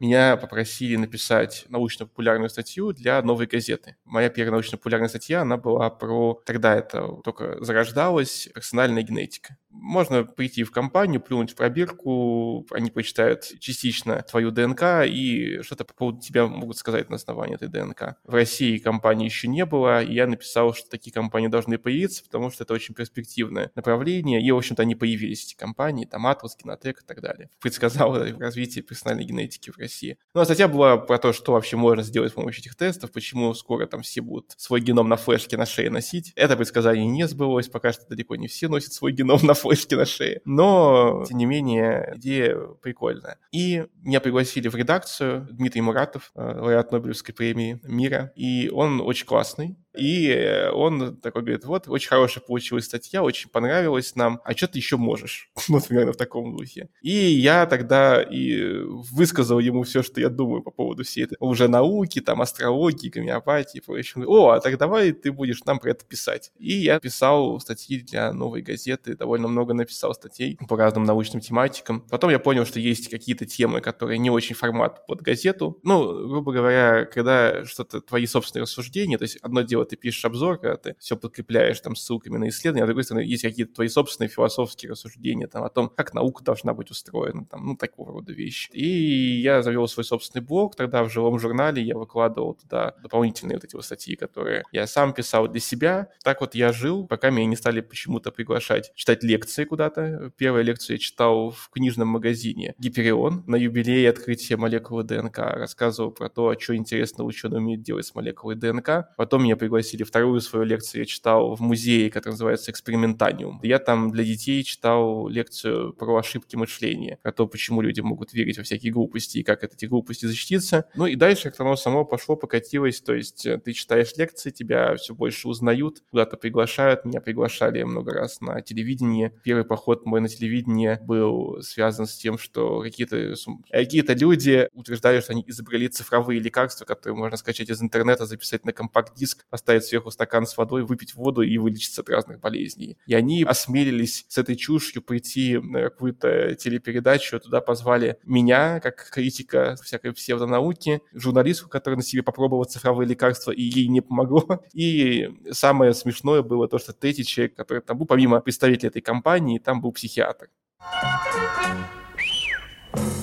Меня 0.00 0.36
попросили 0.36 0.96
написать 0.96 1.64
научно-популярную 1.68 2.48
статью 2.50 2.92
для 2.92 3.20
новой 3.22 3.46
газеты. 3.46 3.96
Моя 4.04 4.28
первая 4.28 4.52
научно-популярная 4.52 5.08
статья, 5.08 5.42
она 5.42 5.56
была 5.56 5.90
про... 5.90 6.40
Тогда 6.44 6.74
это 6.76 7.16
только 7.24 7.62
зарождалась 7.64 8.48
персональная 8.54 9.02
генетика. 9.02 9.56
Можно 9.72 10.24
прийти 10.24 10.64
в 10.64 10.70
компанию, 10.70 11.20
плюнуть 11.20 11.52
в 11.52 11.56
пробирку, 11.56 12.66
они 12.70 12.90
почитают 12.90 13.52
частично 13.58 14.22
твою 14.22 14.50
ДНК 14.50 15.04
и 15.06 15.60
что-то 15.62 15.84
по 15.84 15.94
поводу 15.94 16.20
тебя 16.20 16.46
могут 16.46 16.76
сказать 16.76 17.10
на 17.10 17.16
основании 17.16 17.54
этой 17.54 17.68
ДНК. 17.68 18.16
В 18.24 18.34
России 18.34 18.78
компании 18.78 19.24
еще 19.24 19.48
не 19.48 19.64
было, 19.64 20.02
и 20.02 20.14
я 20.14 20.26
написал, 20.26 20.74
что 20.74 20.88
такие 20.88 21.12
компании 21.12 21.48
должны 21.48 21.78
появиться, 21.78 22.22
потому 22.22 22.50
что 22.50 22.64
это 22.64 22.74
очень 22.74 22.94
перспективное 22.94 23.70
направление, 23.74 24.42
и, 24.42 24.50
в 24.50 24.56
общем-то, 24.56 24.82
они 24.82 24.94
появились, 24.94 25.44
эти 25.44 25.54
компании, 25.54 26.04
там 26.04 26.26
Атлас, 26.26 26.54
Кинотек 26.54 27.02
и 27.02 27.06
так 27.06 27.20
далее. 27.20 27.50
Предсказал 27.60 28.16
развитие 28.38 28.84
персональной 28.84 29.24
генетики 29.24 29.70
в 29.70 29.78
России. 29.78 30.18
Ну, 30.34 30.40
а 30.40 30.44
статья 30.44 30.68
была 30.68 30.96
про 30.96 31.18
то, 31.18 31.32
что 31.32 31.52
вообще 31.52 31.76
можно 31.76 32.02
сделать 32.02 32.32
с 32.32 32.34
помощью 32.34 32.60
этих 32.60 32.76
тестов, 32.76 33.10
почему 33.12 33.54
скоро 33.54 33.86
там 33.86 34.02
все 34.02 34.20
будут 34.20 34.54
свой 34.56 34.80
геном 34.80 35.08
на 35.08 35.16
флешке 35.16 35.56
на 35.56 35.66
шее 35.66 35.90
носить. 35.90 36.32
Это 36.36 36.56
предсказание 36.56 37.06
не 37.06 37.26
сбылось, 37.26 37.68
пока 37.68 37.92
что 37.92 38.06
далеко 38.08 38.36
не 38.36 38.48
все 38.48 38.68
носят 38.68 38.92
свой 38.92 39.12
геном 39.12 39.40
на 39.42 39.54
флешке 39.62 39.96
на 39.96 40.04
шее. 40.04 40.40
Но, 40.44 41.24
тем 41.26 41.38
не 41.38 41.46
менее, 41.46 42.12
идея 42.16 42.56
прикольная. 42.82 43.38
И 43.52 43.86
меня 44.02 44.20
пригласили 44.20 44.68
в 44.68 44.74
редакцию 44.74 45.48
Дмитрий 45.50 45.80
Муратов, 45.80 46.30
э, 46.34 46.40
лауреат 46.40 46.92
Нобелевской 46.92 47.34
премии 47.34 47.80
мира, 47.82 48.32
и 48.34 48.68
он 48.70 49.00
очень 49.00 49.26
классный, 49.26 49.76
и 49.94 50.28
э, 50.28 50.70
он 50.70 51.16
такой 51.16 51.42
говорит, 51.42 51.64
вот, 51.64 51.88
очень 51.88 52.08
хорошая 52.08 52.42
получилась 52.42 52.86
статья, 52.86 53.22
очень 53.22 53.50
понравилась 53.50 54.16
нам, 54.16 54.40
а 54.44 54.54
что 54.54 54.68
ты 54.68 54.78
еще 54.78 54.96
можешь? 54.96 55.50
вот 55.68 55.86
примерно 55.86 56.12
в 56.12 56.16
таком 56.16 56.56
духе. 56.56 56.88
И 57.02 57.10
я 57.10 57.66
тогда 57.66 58.22
и 58.22 58.78
высказал 59.12 59.58
ему 59.58 59.82
все, 59.82 60.02
что 60.02 60.20
я 60.20 60.28
думаю 60.28 60.62
по 60.62 60.70
поводу 60.70 61.04
всей 61.04 61.24
этой 61.24 61.36
уже 61.40 61.68
науки, 61.68 62.20
там, 62.20 62.40
астрологии, 62.40 63.08
гомеопатии 63.08 63.78
и 63.78 63.80
прочего. 63.80 64.24
О, 64.24 64.50
а 64.50 64.60
так 64.60 64.78
давай 64.78 65.12
ты 65.12 65.32
будешь 65.32 65.62
нам 65.64 65.78
про 65.78 65.90
это 65.90 66.04
писать. 66.04 66.52
И 66.58 66.72
я 66.72 66.98
писал 66.98 67.60
статьи 67.60 68.00
для 68.00 68.32
новой 68.32 68.62
газеты, 68.62 69.16
довольно 69.16 69.48
много 69.48 69.74
написал 69.74 70.14
статей 70.14 70.58
по 70.68 70.76
разным 70.76 71.04
научным 71.04 71.40
тематикам. 71.40 72.02
Потом 72.10 72.30
я 72.30 72.38
понял, 72.38 72.64
что 72.64 72.80
есть 72.80 73.08
какие-то 73.08 73.46
темы, 73.46 73.80
которые 73.80 74.18
не 74.18 74.30
очень 74.30 74.54
формат 74.54 75.06
под 75.06 75.22
газету. 75.22 75.78
Ну, 75.82 76.28
грубо 76.28 76.52
говоря, 76.52 77.04
когда 77.04 77.64
что-то 77.64 78.00
твои 78.00 78.26
собственные 78.26 78.62
рассуждения, 78.62 79.18
то 79.18 79.24
есть 79.24 79.36
одно 79.36 79.62
дело 79.62 79.81
дело, 79.82 79.86
ты 79.86 79.96
пишешь 79.96 80.24
обзор, 80.24 80.58
когда 80.58 80.76
ты 80.76 80.96
все 80.98 81.16
подкрепляешь 81.16 81.80
там 81.80 81.96
ссылками 81.96 82.38
на 82.38 82.48
исследования, 82.48 82.84
а 82.84 82.86
с 82.86 82.88
другой 82.88 83.04
стороны, 83.04 83.24
есть 83.24 83.42
какие-то 83.42 83.74
твои 83.74 83.88
собственные 83.88 84.28
философские 84.28 84.92
рассуждения 84.92 85.46
там 85.46 85.64
о 85.64 85.68
том, 85.68 85.88
как 85.88 86.14
наука 86.14 86.44
должна 86.44 86.74
быть 86.74 86.90
устроена, 86.90 87.44
там, 87.46 87.66
ну, 87.66 87.76
такого 87.76 88.12
рода 88.12 88.32
вещи. 88.32 88.70
И 88.72 89.40
я 89.40 89.62
завел 89.62 89.86
свой 89.88 90.04
собственный 90.04 90.44
блог, 90.44 90.76
тогда 90.76 91.02
в 91.04 91.10
живом 91.10 91.38
журнале 91.38 91.82
я 91.82 91.96
выкладывал 91.96 92.54
туда 92.54 92.94
дополнительные 93.02 93.56
вот 93.56 93.64
эти 93.64 93.74
вот 93.74 93.84
статьи, 93.84 94.16
которые 94.16 94.64
я 94.72 94.86
сам 94.86 95.12
писал 95.12 95.48
для 95.48 95.60
себя. 95.60 96.08
Так 96.22 96.40
вот 96.40 96.54
я 96.54 96.72
жил, 96.72 97.06
пока 97.06 97.30
меня 97.30 97.46
не 97.46 97.56
стали 97.56 97.80
почему-то 97.80 98.30
приглашать 98.30 98.92
читать 98.94 99.22
лекции 99.22 99.64
куда-то. 99.64 100.32
Первую 100.36 100.64
лекцию 100.64 100.96
я 100.96 100.98
читал 100.98 101.50
в 101.50 101.70
книжном 101.70 102.08
магазине 102.08 102.74
Гиперион 102.78 103.44
на 103.46 103.56
юбилее 103.56 104.10
открытия 104.10 104.56
молекулы 104.56 105.04
ДНК. 105.04 105.38
Рассказывал 105.38 106.12
про 106.12 106.28
то, 106.28 106.58
что 106.58 106.76
интересно 106.76 107.24
ученые 107.24 107.60
умеют 107.60 107.82
делать 107.82 108.06
с 108.06 108.14
молекулой 108.14 108.56
ДНК. 108.56 109.08
Потом 109.16 109.44
меня 109.44 109.56
пригласили 109.56 109.71
пригласили. 109.72 110.02
Вторую 110.02 110.40
свою 110.42 110.66
лекцию 110.66 111.00
я 111.00 111.06
читал 111.06 111.54
в 111.54 111.60
музее, 111.60 112.10
который 112.10 112.32
называется 112.32 112.70
«Экспериментаниум». 112.70 113.58
Я 113.62 113.78
там 113.78 114.10
для 114.10 114.22
детей 114.22 114.62
читал 114.64 115.28
лекцию 115.28 115.94
про 115.94 116.18
ошибки 116.18 116.56
мышления, 116.56 117.18
про 117.22 117.32
то, 117.32 117.46
почему 117.46 117.80
люди 117.80 118.00
могут 118.00 118.34
верить 118.34 118.58
во 118.58 118.64
всякие 118.64 118.92
глупости 118.92 119.38
и 119.38 119.42
как 119.42 119.64
от 119.64 119.72
этих 119.72 119.88
глупостей 119.88 120.26
защититься. 120.26 120.84
Ну 120.94 121.06
и 121.06 121.16
дальше 121.16 121.44
как-то 121.44 121.62
оно 121.62 121.76
само 121.76 122.04
пошло, 122.04 122.36
покатилось. 122.36 123.00
То 123.00 123.14
есть 123.14 123.46
э, 123.46 123.58
ты 123.58 123.72
читаешь 123.72 124.12
лекции, 124.18 124.50
тебя 124.50 124.94
все 124.96 125.14
больше 125.14 125.48
узнают, 125.48 126.02
куда-то 126.10 126.36
приглашают. 126.36 127.06
Меня 127.06 127.22
приглашали 127.22 127.82
много 127.82 128.12
раз 128.12 128.42
на 128.42 128.60
телевидение. 128.60 129.32
Первый 129.42 129.64
поход 129.64 130.04
мой 130.04 130.20
на 130.20 130.28
телевидение 130.28 131.00
был 131.02 131.62
связан 131.62 132.06
с 132.06 132.16
тем, 132.16 132.36
что 132.36 132.82
какие-то 132.82 133.34
какие 133.70 134.02
люди 134.20 134.68
утверждали, 134.74 135.20
что 135.20 135.32
они 135.32 135.44
изобрели 135.46 135.88
цифровые 135.88 136.40
лекарства, 136.40 136.84
которые 136.84 137.16
можно 137.16 137.38
скачать 137.38 137.70
из 137.70 137.80
интернета, 137.80 138.26
записать 138.26 138.66
на 138.66 138.72
компакт-диск, 138.72 139.46
поставить 139.62 139.84
сверху 139.84 140.10
стакан 140.10 140.46
с 140.46 140.56
водой, 140.56 140.82
выпить 140.82 141.14
воду 141.14 141.42
и 141.42 141.56
вылечиться 141.56 142.02
от 142.02 142.08
разных 142.08 142.40
болезней. 142.40 142.98
И 143.06 143.14
они 143.14 143.44
осмелились 143.44 144.26
с 144.28 144.38
этой 144.38 144.56
чушью 144.56 145.02
прийти 145.02 145.58
на 145.58 145.82
какую-то 145.82 146.54
телепередачу, 146.56 147.38
туда 147.38 147.60
позвали 147.60 148.18
меня, 148.24 148.80
как 148.80 149.10
критика 149.10 149.76
всякой 149.82 150.12
псевдонауки, 150.12 151.00
журналистку, 151.12 151.68
которая 151.68 151.98
на 151.98 152.02
себе 152.02 152.22
попробовала 152.22 152.64
цифровые 152.64 153.08
лекарства, 153.08 153.52
и 153.52 153.62
ей 153.62 153.86
не 153.86 154.00
помогло. 154.00 154.42
И 154.72 155.30
самое 155.52 155.94
смешное 155.94 156.42
было 156.42 156.68
то, 156.68 156.78
что 156.78 156.92
третий 156.92 157.24
человек, 157.24 157.54
который 157.54 157.82
там 157.82 157.98
был, 157.98 158.06
помимо 158.06 158.40
представителя 158.40 158.88
этой 158.88 159.02
компании, 159.02 159.58
там 159.58 159.80
был 159.80 159.92
психиатр 159.92 160.48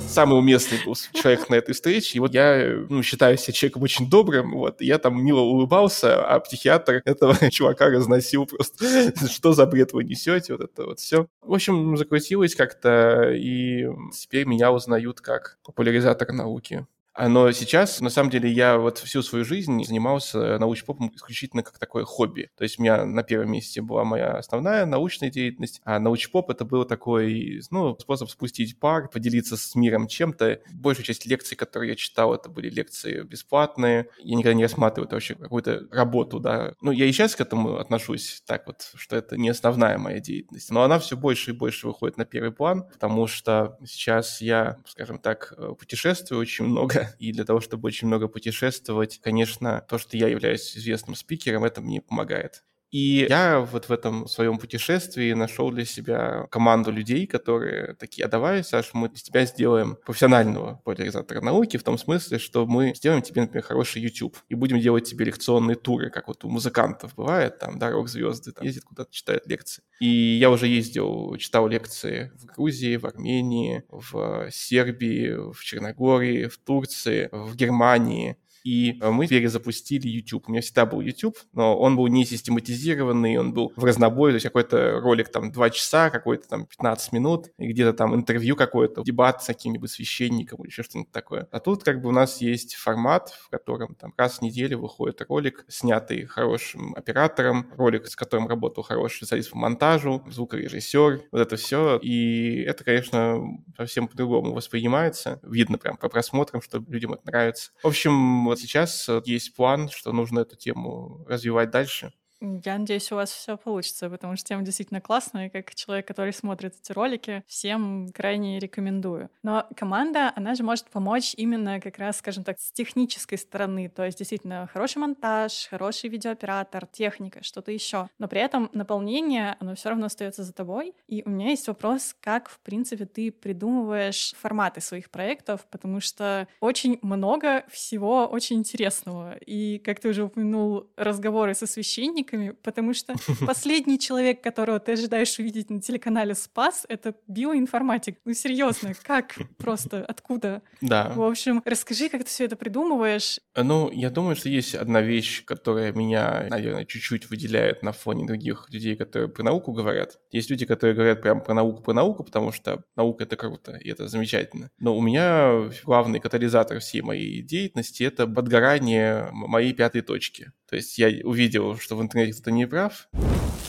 самый 0.10 0.38
уместный 0.38 0.80
был 0.86 0.96
человек 1.14 1.50
на 1.50 1.56
этой 1.56 1.74
встрече. 1.74 2.18
И 2.18 2.20
вот 2.20 2.34
я 2.34 2.84
ну, 2.90 3.04
считаю 3.04 3.38
себя 3.38 3.54
человеком 3.54 3.84
очень 3.84 4.10
добрым, 4.10 4.54
вот, 4.54 4.82
я 4.82 4.98
там 4.98 5.24
мило 5.24 5.40
улыбался, 5.40 6.26
а 6.26 6.40
психиатр 6.40 7.02
этого 7.06 7.36
чувака 7.52 7.88
разносил 7.88 8.46
просто, 8.46 9.14
что 9.32 9.54
за 9.54 9.66
бред 9.66 9.94
вы 9.94 10.04
несете, 10.04 10.54
вот 10.54 10.62
это 10.62 10.86
вот 10.86 11.00
все. 11.00 11.28
В 11.42 11.54
общем, 11.54 11.96
закрутилось 11.98 12.56
как-то, 12.56 13.32
и 13.32 13.88
теперь 14.14 14.46
меня 14.46 14.72
узнают 14.72 15.22
как 15.22 15.58
популяризатор 15.64 16.32
науки. 16.32 16.86
А, 17.20 17.28
но 17.28 17.52
сейчас, 17.52 18.00
на 18.00 18.10
самом 18.10 18.30
деле, 18.30 18.50
я 18.50 18.78
вот 18.78 19.00
всю 19.00 19.22
свою 19.22 19.44
жизнь 19.44 19.84
занимался 19.84 20.58
научпопом 20.58 21.12
исключительно 21.14 21.64
как 21.64 21.78
такое 21.78 22.06
хобби. 22.06 22.50
То 22.58 22.64
есть 22.64 22.80
у 22.80 22.82
меня 22.82 23.04
на 23.04 23.24
первом 23.24 23.52
месте 23.52 23.82
была 23.82 24.06
моя 24.06 24.38
основная 24.38 24.86
научная 24.86 25.30
деятельность, 25.30 25.82
а 25.84 26.00
научпоп— 26.00 26.50
это 26.52 26.64
был 26.64 26.86
такой, 26.86 27.62
ну, 27.72 27.98
способ 28.00 28.30
спустить 28.30 28.80
пар, 28.80 29.10
поделиться 29.10 29.58
с 29.58 29.76
миром 29.76 30.08
чем-то. 30.08 30.62
Большая 30.72 31.04
часть 31.04 31.26
лекций, 31.26 31.58
которые 31.58 31.90
я 31.90 31.96
читал, 31.98 32.34
это 32.34 32.48
были 32.48 32.70
лекции 32.70 33.24
бесплатные. 33.24 34.08
Я 34.20 34.38
никогда 34.38 34.54
не 34.54 34.64
рассматриваю 34.64 35.08
это 35.08 35.18
вообще 35.18 35.36
какую-то 35.36 35.88
работу, 35.92 36.40
да. 36.40 36.74
Ну, 36.80 36.92
я 36.92 37.04
и 37.04 37.12
сейчас 37.12 37.36
к 37.36 37.42
этому 37.42 37.80
отношусь 37.80 38.42
так 38.46 38.66
вот, 38.66 38.92
что 38.96 39.18
это 39.18 39.36
не 39.36 39.50
основная 39.50 39.98
моя 39.98 40.22
деятельность. 40.22 40.72
Но 40.72 40.84
она 40.84 41.00
все 41.00 41.18
больше 41.18 41.52
и 41.52 41.54
больше 41.54 41.88
выходит 41.88 42.16
на 42.16 42.24
первый 42.24 42.54
план, 42.54 42.88
потому 42.90 43.28
что 43.28 43.78
сейчас 43.86 44.40
я, 44.40 44.78
скажем 44.86 45.20
так, 45.20 45.54
путешествую 45.78 46.40
очень 46.40 46.64
много, 46.64 47.09
и 47.20 47.32
для 47.32 47.46
того, 47.46 47.60
чтобы 47.62 47.88
очень 47.88 48.08
много 48.08 48.28
путешествовать, 48.28 49.20
конечно, 49.22 49.82
то, 49.90 49.98
что 49.98 50.18
я 50.18 50.28
являюсь 50.28 50.76
известным 50.78 51.16
спикером, 51.16 51.64
это 51.66 51.82
мне 51.82 52.02
помогает. 52.02 52.64
И 52.92 53.28
я 53.30 53.60
вот 53.60 53.86
в 53.86 53.92
этом 53.92 54.28
своем 54.28 54.58
путешествии 54.58 55.34
нашел 55.34 55.70
для 55.70 55.86
себя 55.86 56.48
команду 56.50 56.92
людей, 56.92 57.28
которые 57.28 57.94
такие, 57.94 58.26
а 58.26 58.28
давай, 58.28 58.64
Саш, 58.64 58.92
мы 58.94 59.10
из 59.10 59.22
тебя 59.22 59.46
сделаем 59.46 59.96
профессионального 60.06 60.78
популяризатора 60.78 61.42
науки, 61.42 61.78
в 61.78 61.84
том 61.84 62.00
смысле, 62.00 62.40
что 62.40 62.66
мы 62.66 62.96
сделаем 62.96 63.22
тебе, 63.22 63.42
например, 63.42 63.64
хороший 63.64 64.02
YouTube 64.02 64.38
и 64.50 64.56
будем 64.56 64.80
делать 64.80 65.08
тебе 65.08 65.26
лекционные 65.26 65.76
туры, 65.76 66.10
как 66.10 66.28
вот 66.28 66.44
у 66.46 66.50
музыкантов 66.50 67.14
бывает, 67.16 67.60
там, 67.60 67.78
да, 67.78 67.92
рок-звезды 67.92 68.54
там, 68.54 68.66
ездят 68.66 68.86
куда-то, 68.86 69.12
читают 69.14 69.46
лекции. 69.46 69.84
И 70.00 70.08
я 70.08 70.50
уже 70.50 70.66
ездил, 70.68 71.36
читал 71.38 71.68
лекции 71.68 72.32
в 72.36 72.46
Грузии, 72.46 72.96
в 72.96 73.06
Армении, 73.06 73.84
в 73.90 74.50
Сербии, 74.50 75.52
в 75.54 75.64
Черногории, 75.64 76.48
в 76.48 76.58
Турции, 76.58 77.30
в 77.32 77.56
Германии, 77.56 78.38
и 78.64 78.98
э, 79.00 79.10
мы 79.10 79.28
перезапустили 79.28 80.08
YouTube. 80.08 80.48
У 80.48 80.52
меня 80.52 80.62
всегда 80.62 80.86
был 80.86 81.02
YouTube, 81.02 81.38
но 81.54 81.78
он 81.78 81.96
был 81.96 82.08
не 82.08 82.26
систематизированный, 82.26 83.38
он 83.38 83.54
был 83.54 83.72
в 83.76 83.84
разнобой, 83.84 84.32
то 84.32 84.36
есть 84.36 84.46
какой-то 84.46 85.00
ролик 85.00 85.30
там 85.30 85.52
2 85.52 85.70
часа, 85.70 86.10
какой-то 86.10 86.48
там 86.48 86.66
15 86.66 87.14
минут, 87.14 87.48
и 87.58 87.68
где-то 87.68 87.94
там 87.94 88.16
интервью 88.16 88.56
какое-то, 88.56 89.04
дебат 89.04 89.44
с 89.44 89.48
каким-нибудь 89.48 89.92
священником 89.92 90.62
или 90.62 90.70
еще 90.70 90.84
что-нибудь 90.84 91.12
такое. 91.12 91.48
А 91.52 91.60
тут 91.60 91.84
как 91.84 92.02
бы 92.02 92.10
у 92.10 92.12
нас 92.12 92.42
есть 92.42 92.76
формат, 92.76 93.30
в 93.30 93.50
котором 93.50 93.96
там 93.96 94.14
раз 94.18 94.40
в 94.40 94.42
неделю 94.42 94.80
выходит 94.80 95.22
ролик, 95.28 95.66
снятый 95.68 96.26
хорошим 96.26 96.94
оператором, 96.96 97.68
ролик, 97.78 98.08
с 98.08 98.16
которым 98.16 98.48
работал 98.48 98.84
хороший 98.84 99.18
специалист 99.18 99.52
по 99.52 99.58
монтажу, 99.58 100.24
звукорежиссер, 100.30 101.22
вот 101.32 101.42
это 101.42 101.56
все. 101.58 101.98
И 101.98 102.62
это, 102.62 102.84
конечно, 102.84 103.42
совсем 103.78 104.08
по-другому 104.08 104.54
воспринимается. 104.54 105.40
Видно 105.44 105.78
прям 105.78 105.98
по 105.98 106.10
просмотрам, 106.10 106.62
что 106.62 106.84
людям 106.88 107.14
это 107.14 107.26
нравится. 107.26 107.72
В 107.84 107.88
общем, 107.88 108.49
вот 108.50 108.60
сейчас 108.60 109.08
э, 109.10 109.22
есть 109.26 109.56
план, 109.56 109.90
что 109.90 110.12
нужно 110.14 110.42
эту 110.42 110.56
тему 110.56 111.26
развивать 111.28 111.72
дальше. 111.72 112.14
Я 112.42 112.78
надеюсь, 112.78 113.12
у 113.12 113.16
вас 113.16 113.32
все 113.32 113.58
получится, 113.58 114.10
потому 114.10 114.38
что 114.38 114.46
тема 114.48 114.62
действительно 114.62 115.02
классная, 115.02 115.48
и 115.48 115.50
как 115.50 115.76
человек, 115.76 116.08
который 116.08 116.32
смотрит 116.32 116.74
эти 116.82 116.94
ролики, 116.94 117.44
всем 117.48 118.08
крайне 118.14 118.60
рекомендую. 118.60 119.30
Но 119.44 119.68
команда, 119.76 120.32
она 120.38 120.56
же 120.56 120.64
может 120.64 120.90
помочь 120.90 121.34
именно 121.36 121.82
как 121.82 121.98
раз, 121.98 122.20
скажем 122.20 122.46
так, 122.46 122.58
с 122.58 122.72
технической 122.72 123.38
стороны, 123.38 123.90
то 123.90 124.06
есть 124.06 124.18
действительно 124.20 124.70
хороший 124.72 125.00
монтаж, 125.00 125.68
хороший 125.70 126.10
видеооператор, 126.10 126.88
техника, 126.88 127.44
что-то 127.44 127.74
еще. 127.74 128.08
Но 128.20 128.30
при 128.30 128.40
этом 128.40 128.70
наполнение, 128.72 129.58
оно 129.60 129.76
все 129.76 129.90
равно 129.90 130.06
остается 130.06 130.44
за 130.44 130.54
тобой. 130.54 130.94
И 131.08 131.24
у 131.26 131.30
меня 131.30 131.50
есть 131.50 131.68
вопрос, 131.68 132.16
как, 132.22 132.48
в 132.48 132.60
принципе, 132.62 133.06
ты 133.06 133.34
придумываешь 133.34 134.34
форматы 134.40 134.80
своих 134.80 135.12
проектов, 135.12 135.68
потому 135.70 136.00
что 136.00 136.48
очень 136.62 137.00
много 137.02 137.66
всего 137.70 138.28
очень 138.28 138.60
интересного. 138.60 139.36
И, 139.46 139.80
как 139.80 140.00
ты 140.00 140.08
уже 140.10 140.24
упомянул, 140.24 140.90
разговоры 140.96 141.54
со 141.54 141.68
священником, 141.68 142.29
научниками, 142.30 142.56
потому 142.64 142.94
что 142.94 143.16
последний 143.46 144.00
человек, 144.00 144.42
которого 144.42 144.80
ты 144.80 144.94
ожидаешь 144.94 145.38
увидеть 145.40 145.70
на 145.70 145.82
телеканале 145.82 146.36
«Спас», 146.36 146.86
это 146.90 147.16
биоинформатик. 147.28 148.18
Ну, 148.26 148.34
серьезно, 148.34 148.94
как 149.04 149.36
просто, 149.58 150.06
откуда? 150.06 150.62
Да. 150.82 151.12
В 151.16 151.22
общем, 151.22 151.62
расскажи, 151.66 152.10
как 152.10 152.24
ты 152.24 152.30
все 152.30 152.46
это 152.46 152.56
придумываешь. 152.56 153.40
Ну, 153.56 153.90
я 153.92 154.10
думаю, 154.10 154.36
что 154.36 154.50
есть 154.50 154.76
одна 154.76 155.02
вещь, 155.02 155.44
которая 155.46 155.92
меня, 155.94 156.48
наверное, 156.50 156.86
чуть-чуть 156.86 157.30
выделяет 157.30 157.84
на 157.84 157.92
фоне 157.92 158.26
других 158.26 158.68
людей, 158.70 158.96
которые 158.96 159.30
про 159.30 159.44
науку 159.44 159.72
говорят. 159.72 160.20
Есть 160.32 160.50
люди, 160.50 160.66
которые 160.66 160.96
говорят 160.96 161.22
прям 161.22 161.42
про 161.42 161.54
науку, 161.54 161.82
про 161.82 161.94
науку, 161.94 162.24
потому 162.24 162.52
что 162.52 162.84
наука— 162.96 163.24
это 163.26 163.36
круто, 163.36 163.78
и 163.78 163.90
это 163.90 164.08
замечательно. 164.08 164.70
Но 164.80 164.96
у 164.96 165.02
меня 165.02 165.70
главный 165.84 166.20
катализатор 166.20 166.80
всей 166.80 167.02
моей 167.02 167.42
деятельности— 167.42 168.04
это 168.10 168.28
подгорание 168.28 169.30
моей 169.32 169.74
пятой 169.74 170.02
точки. 170.02 170.52
То 170.70 170.76
есть 170.76 171.00
я 171.00 171.08
увидел, 171.24 171.78
что 171.78 171.96
в 171.96 172.02
интернете 172.02 172.19
кто-то 172.28 172.52
не 172.52 172.68
прав, 172.68 173.08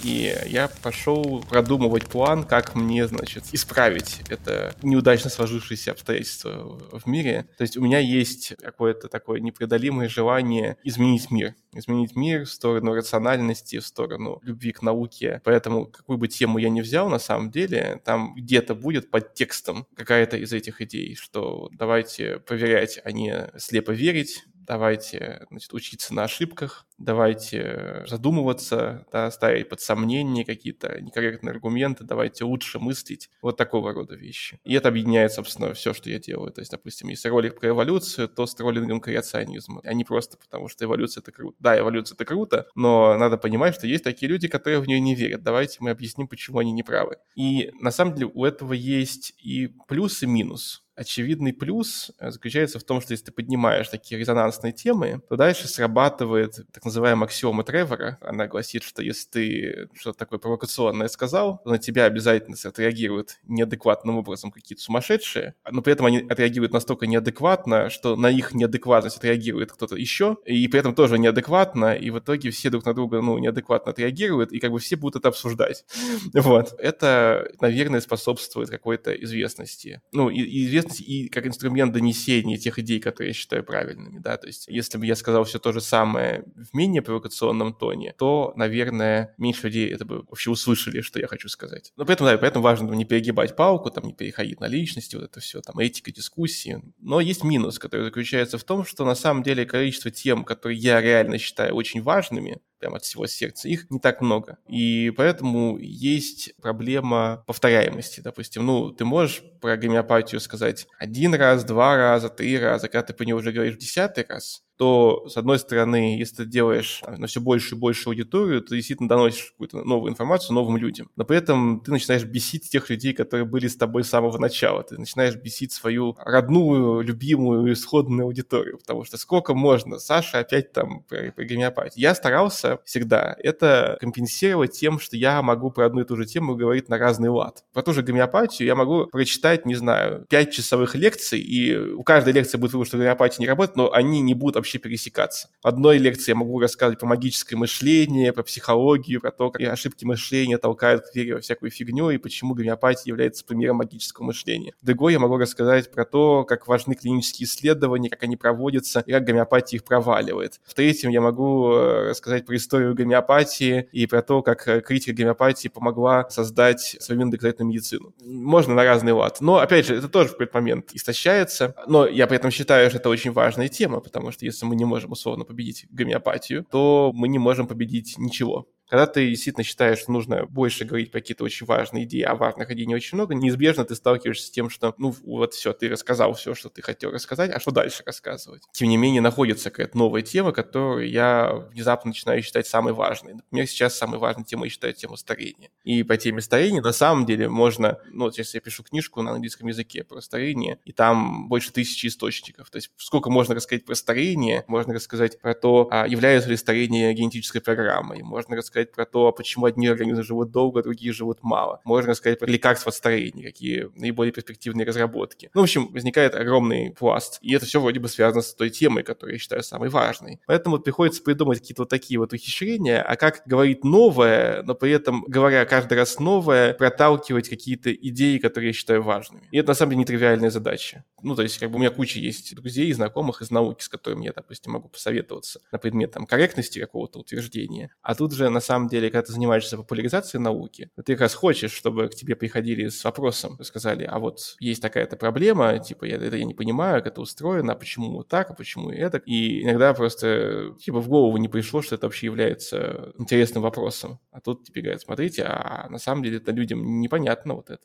и 0.02 0.34
я 0.46 0.68
пошел 0.82 1.44
продумывать 1.48 2.06
план, 2.06 2.44
как 2.44 2.74
мне, 2.74 3.06
значит, 3.06 3.44
исправить 3.52 4.22
это 4.28 4.74
неудачно 4.82 5.28
сложившееся 5.28 5.92
обстоятельство 5.92 6.78
в 6.92 7.06
мире. 7.06 7.46
То 7.58 7.62
есть 7.62 7.76
у 7.76 7.82
меня 7.82 7.98
есть 7.98 8.54
какое-то 8.62 9.08
такое 9.08 9.40
непреодолимое 9.40 10.08
желание 10.08 10.78
изменить 10.84 11.30
мир. 11.30 11.54
Изменить 11.72 12.16
мир 12.16 12.46
в 12.46 12.50
сторону 12.50 12.94
рациональности, 12.94 13.78
в 13.78 13.86
сторону 13.86 14.40
любви 14.42 14.72
к 14.72 14.82
науке. 14.82 15.40
Поэтому 15.44 15.86
какую 15.86 16.18
бы 16.18 16.28
тему 16.28 16.58
я 16.58 16.70
ни 16.70 16.80
взял, 16.80 17.08
на 17.08 17.18
самом 17.18 17.50
деле, 17.50 18.00
там 18.04 18.34
где-то 18.34 18.74
будет 18.74 19.10
под 19.10 19.34
текстом 19.34 19.86
какая-то 19.94 20.36
из 20.36 20.52
этих 20.52 20.80
идей, 20.80 21.14
что 21.14 21.68
давайте 21.72 22.38
проверять, 22.38 23.00
а 23.04 23.12
не 23.12 23.50
слепо 23.58 23.90
верить, 23.90 24.44
давайте 24.54 25.46
значит, 25.50 25.72
учиться 25.72 26.14
на 26.14 26.24
ошибках, 26.24 26.86
давайте 27.00 28.04
задумываться, 28.06 29.06
да, 29.10 29.30
ставить 29.30 29.68
под 29.68 29.80
сомнение 29.80 30.44
какие-то 30.44 31.00
некорректные 31.00 31.52
аргументы, 31.52 32.04
давайте 32.04 32.44
лучше 32.44 32.78
мыслить. 32.78 33.30
Вот 33.42 33.56
такого 33.56 33.92
рода 33.92 34.14
вещи. 34.14 34.60
И 34.64 34.74
это 34.74 34.88
объединяет, 34.88 35.32
собственно, 35.32 35.72
все, 35.74 35.92
что 35.92 36.10
я 36.10 36.18
делаю. 36.18 36.52
То 36.52 36.60
есть, 36.60 36.70
допустим, 36.70 37.08
если 37.08 37.28
ролик 37.28 37.58
про 37.58 37.70
эволюцию, 37.70 38.28
то 38.28 38.46
с 38.46 38.58
роллингом 38.60 39.00
креационизма, 39.00 39.80
а 39.84 39.94
не 39.94 40.04
просто 40.04 40.36
потому, 40.36 40.68
что 40.68 40.84
эволюция— 40.84 41.20
это 41.22 41.32
круто. 41.32 41.56
Да, 41.58 41.78
эволюция— 41.78 42.14
это 42.16 42.24
круто, 42.24 42.66
но 42.74 43.16
надо 43.16 43.38
понимать, 43.38 43.74
что 43.74 43.86
есть 43.86 44.04
такие 44.04 44.28
люди, 44.28 44.46
которые 44.46 44.80
в 44.80 44.86
нее 44.86 45.00
не 45.00 45.14
верят. 45.14 45.42
Давайте 45.42 45.78
мы 45.80 45.90
объясним, 45.90 46.28
почему 46.28 46.58
они 46.58 46.72
неправы. 46.72 47.16
И 47.34 47.72
на 47.80 47.90
самом 47.90 48.14
деле 48.14 48.30
у 48.32 48.44
этого 48.44 48.74
есть 48.74 49.32
и 49.42 49.74
плюс, 49.88 50.22
и 50.22 50.26
минус 50.26 50.84
очевидный 51.00 51.54
плюс 51.54 52.10
заключается 52.20 52.78
в 52.78 52.84
том, 52.84 53.00
что 53.00 53.12
если 53.12 53.26
ты 53.26 53.32
поднимаешь 53.32 53.88
такие 53.88 54.18
резонансные 54.18 54.74
темы, 54.74 55.22
то 55.30 55.36
дальше 55.36 55.66
срабатывает 55.66 56.60
так 56.72 56.84
называемая 56.90 57.26
аксиома 57.26 57.64
Тревора. 57.64 58.18
Она 58.20 58.46
гласит, 58.46 58.82
что 58.82 59.02
если 59.02 59.28
ты 59.28 59.88
что-то 59.94 60.18
такое 60.18 60.38
провокационное 60.38 61.08
сказал, 61.08 61.60
то 61.64 61.70
на 61.70 61.78
тебя 61.78 62.04
обязательно 62.04 62.56
отреагируют 62.62 63.38
неадекватным 63.44 64.18
образом 64.18 64.50
какие-то 64.50 64.82
сумасшедшие, 64.82 65.54
но 65.70 65.82
при 65.82 65.92
этом 65.92 66.06
они 66.06 66.18
отреагируют 66.18 66.72
настолько 66.72 67.06
неадекватно, 67.06 67.90
что 67.90 68.16
на 68.16 68.28
их 68.28 68.52
неадекватность 68.54 69.16
отреагирует 69.16 69.72
кто-то 69.72 69.96
еще, 69.96 70.36
и 70.44 70.66
при 70.68 70.80
этом 70.80 70.94
тоже 70.94 71.18
неадекватно, 71.18 71.94
и 71.94 72.10
в 72.10 72.18
итоге 72.18 72.50
все 72.50 72.70
друг 72.70 72.84
на 72.84 72.92
друга, 72.92 73.20
ну, 73.20 73.38
неадекватно 73.38 73.92
отреагируют, 73.92 74.52
и 74.52 74.58
как 74.58 74.72
бы 74.72 74.78
все 74.78 74.96
будут 74.96 75.20
это 75.20 75.28
обсуждать. 75.28 75.84
Вот. 76.50 76.74
Это, 76.78 77.52
наверное, 77.60 78.00
способствует 78.00 78.70
какой-то 78.70 79.12
известности. 79.12 80.00
Ну, 80.12 80.30
и 80.30 80.66
известность 80.66 81.00
и 81.00 81.28
как 81.28 81.46
инструмент 81.46 81.92
донесения 81.92 82.56
тех 82.56 82.78
идей, 82.78 82.98
которые 82.98 83.28
я 83.28 83.34
считаю 83.34 83.62
правильными, 83.62 84.18
да, 84.18 84.36
то 84.36 84.46
есть 84.46 84.66
если 84.68 84.98
бы 84.98 85.06
я 85.06 85.14
сказал 85.16 85.44
все 85.44 85.58
то 85.58 85.72
же 85.72 85.80
самое 85.80 86.44
в 86.56 86.74
менее 86.80 87.02
провокационном 87.02 87.74
тоне, 87.74 88.14
то, 88.18 88.54
наверное, 88.56 89.34
меньше 89.36 89.66
людей 89.66 89.92
это 89.92 90.06
бы 90.06 90.22
вообще 90.22 90.50
услышали, 90.50 91.02
что 91.02 91.20
я 91.20 91.26
хочу 91.26 91.48
сказать. 91.48 91.92
Но 91.96 92.06
поэтому, 92.06 92.30
да, 92.30 92.38
поэтому 92.38 92.62
важно 92.62 92.92
не 92.94 93.04
перегибать 93.04 93.54
палку, 93.54 93.90
там, 93.90 94.04
не 94.04 94.14
переходить 94.14 94.60
на 94.60 94.66
личности, 94.66 95.16
вот 95.16 95.26
это 95.26 95.40
все, 95.40 95.60
там, 95.60 95.78
этика, 95.78 96.10
дискуссии. 96.10 96.82
Но 96.98 97.20
есть 97.20 97.44
минус, 97.44 97.78
который 97.78 98.04
заключается 98.04 98.56
в 98.56 98.64
том, 98.64 98.86
что 98.86 99.04
на 99.04 99.14
самом 99.14 99.42
деле 99.42 99.66
количество 99.66 100.10
тем, 100.10 100.44
которые 100.44 100.78
я 100.78 101.00
реально 101.02 101.36
считаю 101.36 101.74
очень 101.74 102.02
важными, 102.02 102.60
прям 102.80 102.94
от 102.94 103.04
всего 103.04 103.26
сердца, 103.26 103.68
их 103.68 103.90
не 103.90 104.00
так 104.00 104.22
много. 104.22 104.56
И 104.66 105.12
поэтому 105.16 105.76
есть 105.78 106.54
проблема 106.62 107.44
повторяемости. 107.46 108.20
Допустим, 108.20 108.64
ну, 108.64 108.90
ты 108.90 109.04
можешь 109.04 109.42
про 109.60 109.76
гомеопатию 109.76 110.40
сказать 110.40 110.86
один 110.98 111.34
раз, 111.34 111.64
два 111.64 111.96
раза, 111.96 112.30
три 112.30 112.58
раза, 112.58 112.88
когда 112.88 113.02
ты 113.02 113.12
по 113.12 113.22
ней 113.22 113.34
уже 113.34 113.52
говоришь 113.52 113.74
в 113.74 113.78
десятый 113.78 114.24
раз, 114.26 114.62
то, 114.80 115.28
с 115.28 115.36
одной 115.36 115.58
стороны, 115.58 116.16
если 116.16 116.36
ты 116.36 116.46
делаешь 116.46 117.02
на 117.06 117.26
все 117.26 117.38
больше 117.38 117.74
и 117.74 117.78
больше 117.78 118.08
аудиторию, 118.08 118.62
ты 118.62 118.76
действительно 118.76 119.10
доносишь 119.10 119.50
какую-то 119.50 119.84
новую 119.84 120.10
информацию 120.10 120.54
новым 120.54 120.78
людям. 120.78 121.10
Но 121.16 121.26
при 121.26 121.36
этом 121.36 121.82
ты 121.84 121.90
начинаешь 121.90 122.24
бесить 122.24 122.70
тех 122.70 122.88
людей, 122.88 123.12
которые 123.12 123.44
были 123.44 123.66
с 123.66 123.76
тобой 123.76 124.04
с 124.04 124.08
самого 124.08 124.38
начала. 124.38 124.82
Ты 124.82 124.96
начинаешь 124.96 125.36
бесить 125.36 125.72
свою 125.72 126.16
родную, 126.18 127.02
любимую, 127.02 127.70
исходную 127.74 128.24
аудиторию. 128.24 128.78
Потому 128.78 129.04
что 129.04 129.18
сколько 129.18 129.52
можно? 129.52 129.98
Саша 129.98 130.38
опять 130.38 130.72
там 130.72 131.02
про, 131.02 131.30
про 131.30 131.44
гомеопатию. 131.44 132.00
Я 132.00 132.14
старался 132.14 132.78
всегда 132.86 133.36
это 133.38 133.98
компенсировать 134.00 134.72
тем, 134.72 134.98
что 134.98 135.18
я 135.18 135.42
могу 135.42 135.70
про 135.70 135.84
одну 135.84 136.00
и 136.00 136.04
ту 136.04 136.16
же 136.16 136.24
тему 136.24 136.56
говорить 136.56 136.88
на 136.88 136.96
разный 136.96 137.28
лад. 137.28 137.64
Про 137.74 137.82
ту 137.82 137.92
же 137.92 138.00
гомеопатию 138.02 138.66
я 138.66 138.74
могу 138.74 139.08
прочитать, 139.08 139.66
не 139.66 139.74
знаю, 139.74 140.24
пять 140.30 140.52
часовых 140.52 140.94
лекций, 140.94 141.38
и 141.38 141.76
у 141.76 142.02
каждой 142.02 142.32
лекции 142.32 142.56
будет 142.56 142.72
вывод, 142.72 142.88
что 142.88 142.96
гомеопатия 142.96 143.42
не 143.42 143.46
работает, 143.46 143.76
но 143.76 143.92
они 143.92 144.22
не 144.22 144.32
будут 144.32 144.56
вообще 144.56 144.69
пересекаться. 144.78 145.48
В 145.62 145.66
одной 145.66 145.98
лекции 145.98 146.30
я 146.30 146.36
могу 146.36 146.60
рассказывать 146.60 147.00
про 147.00 147.06
магическое 147.06 147.56
мышление, 147.56 148.32
про 148.32 148.42
психологию, 148.42 149.20
про 149.20 149.30
то, 149.30 149.50
как 149.50 149.62
ошибки 149.62 150.04
мышления 150.04 150.58
толкают 150.58 151.06
к 151.06 151.14
вере 151.14 151.34
во 151.34 151.40
всякую 151.40 151.70
фигню 151.70 152.10
и 152.10 152.18
почему 152.18 152.54
гомеопатия 152.54 153.10
является 153.10 153.44
примером 153.44 153.76
магического 153.76 154.26
мышления. 154.26 154.74
В 154.80 154.86
другой 154.86 155.12
я 155.12 155.18
могу 155.18 155.36
рассказать 155.36 155.90
про 155.90 156.04
то, 156.04 156.44
как 156.44 156.68
важны 156.68 156.94
клинические 156.94 157.46
исследования, 157.46 158.10
как 158.10 158.22
они 158.22 158.36
проводятся 158.36 159.00
и 159.00 159.12
как 159.12 159.24
гомеопатия 159.24 159.78
их 159.78 159.84
проваливает. 159.84 160.60
В 160.64 160.74
третьем 160.74 161.10
я 161.10 161.20
могу 161.20 161.72
э, 161.72 162.10
рассказать 162.10 162.46
про 162.46 162.56
историю 162.56 162.94
гомеопатии 162.94 163.88
и 163.92 164.06
про 164.06 164.22
то, 164.22 164.42
как 164.42 164.66
э, 164.68 164.80
критика 164.80 165.16
гомеопатии 165.16 165.68
помогла 165.68 166.28
создать 166.30 166.96
современную 167.00 167.32
доказательную 167.32 167.70
медицину. 167.70 168.14
Можно 168.20 168.74
на 168.74 168.84
разный 168.84 169.12
лад. 169.12 169.38
Но, 169.40 169.58
опять 169.58 169.86
же, 169.86 169.96
это 169.96 170.08
тоже 170.08 170.28
в 170.28 170.32
какой-то 170.32 170.56
момент 170.56 170.90
истощается. 170.92 171.74
Но 171.86 172.06
я 172.06 172.26
при 172.26 172.36
этом 172.36 172.50
считаю, 172.50 172.88
что 172.90 172.98
это 172.98 173.08
очень 173.08 173.32
важная 173.32 173.68
тема, 173.68 174.00
потому 174.00 174.32
что 174.32 174.44
если 174.44 174.59
если 174.60 174.66
мы 174.66 174.76
не 174.76 174.84
можем 174.84 175.12
условно 175.12 175.44
победить 175.44 175.86
гомеопатию, 175.90 176.64
то 176.70 177.12
мы 177.14 177.28
не 177.28 177.38
можем 177.38 177.66
победить 177.66 178.18
ничего. 178.18 178.66
Когда 178.90 179.06
ты 179.06 179.28
действительно 179.30 179.62
считаешь, 179.62 180.00
что 180.00 180.10
нужно 180.10 180.46
больше 180.46 180.84
говорить 180.84 181.12
про 181.12 181.20
какие-то 181.20 181.44
очень 181.44 181.64
важные 181.64 182.04
идеи, 182.04 182.22
а 182.22 182.34
важных 182.34 182.72
идей 182.72 182.86
не 182.86 182.94
очень 182.96 183.16
много, 183.16 183.36
неизбежно 183.36 183.84
ты 183.84 183.94
сталкиваешься 183.94 184.48
с 184.48 184.50
тем, 184.50 184.68
что, 184.68 184.94
ну, 184.98 185.14
вот 185.24 185.54
все, 185.54 185.72
ты 185.72 185.88
рассказал 185.88 186.34
все, 186.34 186.56
что 186.56 186.70
ты 186.70 186.82
хотел 186.82 187.12
рассказать, 187.12 187.52
а 187.52 187.60
что 187.60 187.70
дальше 187.70 188.02
рассказывать? 188.04 188.62
Тем 188.72 188.88
не 188.88 188.96
менее, 188.96 189.20
находится 189.20 189.70
какая-то 189.70 189.96
новая 189.96 190.22
тема, 190.22 190.50
которую 190.50 191.08
я 191.08 191.52
внезапно 191.72 192.08
начинаю 192.08 192.42
считать 192.42 192.66
самой 192.66 192.92
важной. 192.92 193.34
Например, 193.34 193.64
сейчас 193.68 193.96
самой 193.96 194.18
важной 194.18 194.44
темой 194.44 194.66
я 194.66 194.70
считаю 194.70 194.92
тему 194.92 195.16
старения. 195.16 195.70
И 195.84 196.02
по 196.02 196.16
теме 196.16 196.40
старения, 196.40 196.82
на 196.82 196.92
самом 196.92 197.26
деле, 197.26 197.48
можно, 197.48 197.98
ну, 198.10 198.24
вот 198.24 198.38
если 198.38 198.56
я 198.56 198.60
пишу 198.60 198.82
книжку 198.82 199.22
на 199.22 199.30
английском 199.32 199.68
языке 199.68 200.02
про 200.02 200.20
старение, 200.20 200.78
и 200.84 200.92
там 200.92 201.48
больше 201.48 201.72
тысячи 201.72 202.06
источников. 202.08 202.70
То 202.70 202.76
есть 202.78 202.90
сколько 202.96 203.30
можно 203.30 203.54
рассказать 203.54 203.84
про 203.84 203.94
старение, 203.94 204.64
можно 204.66 204.94
рассказать 204.94 205.40
про 205.40 205.54
то, 205.54 205.86
а 205.92 206.08
является 206.08 206.50
ли 206.50 206.56
старение 206.56 207.14
генетической 207.14 207.60
программой, 207.60 208.22
можно 208.22 208.56
рассказать 208.56 208.79
рассказать 208.80 208.92
про 208.92 209.04
то, 209.04 209.32
почему 209.32 209.66
одни 209.66 209.86
организмы 209.86 210.22
живут 210.22 210.50
долго, 210.50 210.82
другие 210.82 211.12
живут 211.12 211.42
мало. 211.42 211.80
Можно 211.84 212.10
рассказать 212.10 212.38
про 212.38 212.46
лекарства 212.46 212.90
старения, 212.90 213.44
какие 213.44 213.90
наиболее 213.94 214.32
перспективные 214.32 214.86
разработки. 214.86 215.50
Ну, 215.54 215.60
в 215.60 215.64
общем, 215.64 215.88
возникает 215.92 216.34
огромный 216.34 216.94
пласт. 216.98 217.38
И 217.42 217.54
это 217.54 217.66
все 217.66 217.80
вроде 217.80 218.00
бы 218.00 218.08
связано 218.08 218.42
с 218.42 218.54
той 218.54 218.70
темой, 218.70 219.02
которую 219.02 219.34
я 219.34 219.38
считаю 219.38 219.62
самой 219.62 219.88
важной. 219.88 220.40
Поэтому 220.46 220.78
приходится 220.78 221.22
придумать 221.22 221.60
какие-то 221.60 221.82
вот 221.82 221.88
такие 221.88 222.18
вот 222.18 222.32
ухищрения, 222.32 223.02
а 223.02 223.16
как 223.16 223.42
говорить 223.46 223.84
новое, 223.84 224.62
но 224.62 224.74
при 224.74 224.92
этом, 224.92 225.24
говоря 225.26 225.64
каждый 225.64 225.98
раз 225.98 226.18
новое, 226.18 226.74
проталкивать 226.74 227.48
какие-то 227.48 227.92
идеи, 227.92 228.38
которые 228.38 228.68
я 228.68 228.72
считаю 228.72 229.02
важными. 229.02 229.48
И 229.50 229.58
это, 229.58 229.68
на 229.68 229.74
самом 229.74 229.90
деле, 229.90 230.00
нетривиальная 230.00 230.50
задача. 230.50 231.04
Ну, 231.22 231.34
то 231.34 231.42
есть, 231.42 231.58
как 231.58 231.70
бы 231.70 231.76
у 231.76 231.78
меня 231.78 231.90
куча 231.90 232.18
есть 232.18 232.54
друзей 232.54 232.88
и 232.88 232.92
знакомых 232.92 233.42
из 233.42 233.50
науки, 233.50 233.82
с 233.82 233.88
которыми 233.88 234.24
я, 234.24 234.32
допустим, 234.32 234.72
могу 234.72 234.88
посоветоваться 234.88 235.60
на 235.72 235.78
предмет 235.78 236.12
там 236.12 236.26
корректности 236.26 236.78
какого-то 236.78 237.18
утверждения. 237.18 237.90
А 238.02 238.14
тут 238.14 238.32
же, 238.32 238.48
на 238.48 238.60
самом 238.60 238.69
деле, 238.88 239.10
когда 239.10 239.26
ты 239.26 239.32
занимаешься 239.32 239.76
популяризацией 239.76 240.42
науки, 240.42 240.90
ты 241.04 241.14
как 241.14 241.22
раз 241.22 241.34
хочешь, 241.34 241.72
чтобы 241.72 242.08
к 242.08 242.14
тебе 242.14 242.36
приходили 242.36 242.88
с 242.88 243.02
вопросом, 243.04 243.58
сказали, 243.62 244.04
а 244.04 244.18
вот 244.18 244.56
есть 244.60 244.82
такая-то 244.82 245.16
проблема, 245.16 245.78
типа, 245.78 246.04
я, 246.04 246.16
это 246.16 246.36
я 246.36 246.44
не 246.44 246.54
понимаю, 246.54 247.02
как 247.02 247.12
это 247.12 247.20
устроено, 247.20 247.72
а 247.72 247.76
почему 247.76 248.12
вот 248.12 248.28
так, 248.28 248.50
а 248.50 248.54
почему 248.54 248.90
это. 248.90 249.18
И 249.18 249.62
иногда 249.62 249.92
просто, 249.94 250.74
типа, 250.80 251.00
в 251.00 251.08
голову 251.08 251.36
не 251.36 251.48
пришло, 251.48 251.82
что 251.82 251.94
это 251.96 252.06
вообще 252.06 252.26
является 252.26 253.12
интересным 253.18 253.62
вопросом. 253.62 254.20
А 254.30 254.40
тут 254.40 254.64
тебе 254.64 254.82
говорят, 254.82 255.00
смотрите, 255.00 255.44
а 255.44 255.88
на 255.88 255.98
самом 255.98 256.22
деле 256.22 256.36
это 256.38 256.52
людям 256.52 257.00
непонятно 257.00 257.54
вот 257.54 257.70
это. 257.70 257.82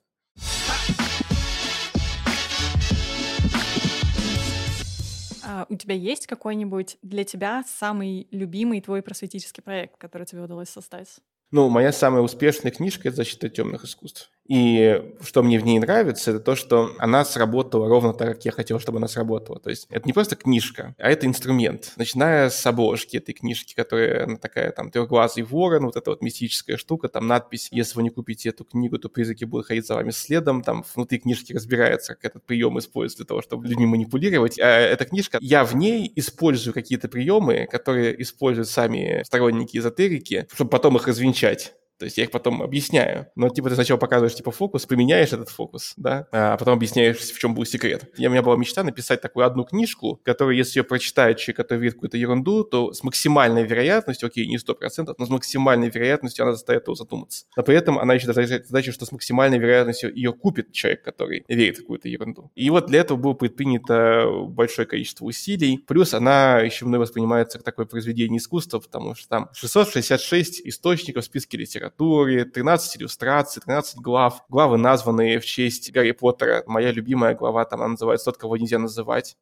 А 5.56 5.66
у 5.70 5.76
тебя 5.78 5.96
есть 5.96 6.28
какой-нибудь 6.28 6.98
для 7.02 7.24
тебя 7.24 7.64
самый 7.66 8.28
любимый 8.32 8.82
твой 8.82 9.02
просветительский 9.02 9.64
проект, 9.64 9.96
который 9.98 10.26
тебе 10.28 10.42
удалось 10.42 10.68
создать? 10.68 11.08
Ну, 11.50 11.70
моя 11.70 11.94
самая 11.94 12.22
успешная 12.22 12.74
книжка– 12.74 13.04
это 13.08 13.16
«Защита 13.16 13.48
темных 13.48 13.86
искусств». 13.86 14.32
И 14.48 15.02
что 15.22 15.42
мне 15.42 15.60
в 15.60 15.66
ней 15.66 15.80
нравится, 15.80 16.32
это 16.32 16.40
то, 16.40 16.56
что 16.56 16.92
она 17.00 17.26
сработала 17.26 17.88
ровно 17.88 18.14
так, 18.14 18.36
как 18.36 18.46
я 18.46 18.52
хотел, 18.52 18.80
чтобы 18.80 19.00
она 19.00 19.08
сработала. 19.08 19.60
То 19.60 19.72
есть 19.72 19.88
это 19.90 20.08
не 20.08 20.14
просто 20.14 20.36
книжка, 20.36 20.96
а 21.00 21.10
это 21.10 21.26
инструмент. 21.26 21.94
Начиная 21.98 22.50
с 22.50 22.66
обложки 22.66 23.18
этой 23.18 23.34
книжки, 23.34 23.74
которая 23.74 24.26
она 24.26 24.38
такая 24.38 24.72
там 24.72 24.92
трехглазый 24.92 25.44
ворон, 25.44 25.86
вот 25.86 25.96
эта 25.96 26.12
вот 26.12 26.22
мистическая 26.22 26.78
штука, 26.78 27.10
там 27.10 27.28
надпись 27.28 27.70
«Если 27.72 27.96
вы 27.96 28.04
не 28.04 28.10
купите 28.10 28.50
эту 28.50 28.66
книгу, 28.66 29.00
то 29.00 29.10
призраки 29.10 29.46
будут 29.46 29.68
ходить 29.68 29.88
за 29.88 29.96
вами 29.96 30.12
следом». 30.12 30.62
Там 30.62 30.86
внутри 30.94 31.20
книжки 31.20 31.54
разбирается, 31.54 32.14
как 32.14 32.26
этот 32.26 32.46
прием 32.46 32.78
используется 32.78 33.18
для 33.18 33.26
того, 33.26 33.42
чтобы 33.42 33.68
людьми 33.68 33.88
манипулировать. 33.88 34.60
А 34.60 34.66
эта 34.66 35.06
книжка, 35.06 35.40
я 35.42 35.66
в 35.66 35.76
ней 35.76 36.12
использую 36.16 36.74
какие-то 36.74 37.08
приемы, 37.08 37.68
которые 37.72 38.22
используют 38.22 38.70
сами 38.70 39.24
сторонники 39.26 39.78
эзотерики, 39.78 40.48
чтобы 40.54 40.70
потом 40.70 40.98
их 40.98 41.08
развенчать. 41.08 41.74
То 41.98 42.06
есть 42.06 42.18
я 42.18 42.26
их 42.26 42.32
потом 42.32 42.62
объясняю. 42.62 43.28
Но 43.36 43.50
типа 43.50 43.70
ты 43.70 43.76
сначала 43.76 43.98
показываешь 43.98 44.36
типа 44.36 44.52
фокус, 44.52 44.86
применяешь 44.86 45.32
этот 45.32 45.50
фокус, 45.50 45.94
да, 45.98 46.28
а 46.32 46.58
потом 46.58 46.76
объясняешь, 46.76 47.18
в 47.18 47.40
чем 47.40 47.56
был 47.56 47.66
секрет. 47.66 48.10
Я, 48.18 48.30
у 48.30 48.32
меня 48.32 48.42
была 48.42 48.58
мечта 48.58 48.84
написать 48.84 49.22
такую 49.22 49.46
одну 49.46 49.64
книжку, 49.64 50.20
которую, 50.24 50.58
если 50.58 50.80
ее 50.80 50.84
прочитает 50.84 51.38
человек, 51.38 51.58
который 51.58 51.80
видит 51.80 51.96
какую-то 51.96 52.18
ерунду, 52.18 52.64
то 52.64 52.94
с 52.94 53.04
максимальной 53.04 53.66
вероятностью, 53.66 54.28
окей, 54.28 54.46
не 54.48 54.58
сто 54.58 54.76
процентов, 54.76 55.18
но 55.18 55.26
с 55.26 55.30
максимальной 55.30 55.90
вероятностью 55.90 56.44
она 56.44 56.54
заставит 56.54 56.88
его 56.88 56.96
задуматься. 56.96 57.46
Но 57.56 57.64
при 57.64 57.76
этом 57.76 57.98
она 57.98 58.14
еще 58.14 58.26
задает 58.28 58.68
задачу, 58.68 58.92
что 58.92 59.06
с 59.06 59.12
максимальной 59.12 59.58
вероятностью 59.58 60.14
ее 60.14 60.34
купит 60.34 60.72
человек, 60.74 61.04
который 61.04 61.46
верит 61.48 61.78
в 61.78 61.82
какую-то 61.82 62.10
ерунду. 62.10 62.52
И 62.56 62.70
вот 62.70 62.88
для 62.88 63.00
этого 63.00 63.18
было 63.18 63.34
предпринято 63.34 64.28
большое 64.50 64.88
количество 64.88 65.26
усилий. 65.26 65.78
Плюс 65.88 66.14
она 66.14 66.60
еще 66.60 66.86
мной 66.86 67.00
воспринимается 67.00 67.58
как 67.58 67.66
такое 67.66 67.86
произведение 67.86 68.40
искусства, 68.40 68.80
потому 68.80 69.16
что 69.16 69.30
там 69.30 69.50
666 69.54 70.62
источников 70.66 71.24
в 71.24 71.26
списке 71.26 71.58
литературы 71.58 71.85
литературе, 71.86 72.46
13 72.46 72.98
иллюстраций, 72.98 73.62
13 73.62 74.00
глав. 74.00 74.44
Главы 74.50 74.78
названы 74.78 75.40
в 75.40 75.46
честь 75.46 75.92
Гарри 75.92 76.12
Поттера. 76.12 76.64
Моя 76.66 76.92
любимая 76.92 77.36
глава, 77.36 77.66
там 77.66 77.82
она 77.82 77.90
называется 77.90 78.26
«Тот, 78.26 78.38
кого 78.38 78.58
нельзя 78.58 78.80
называть» 78.80 79.38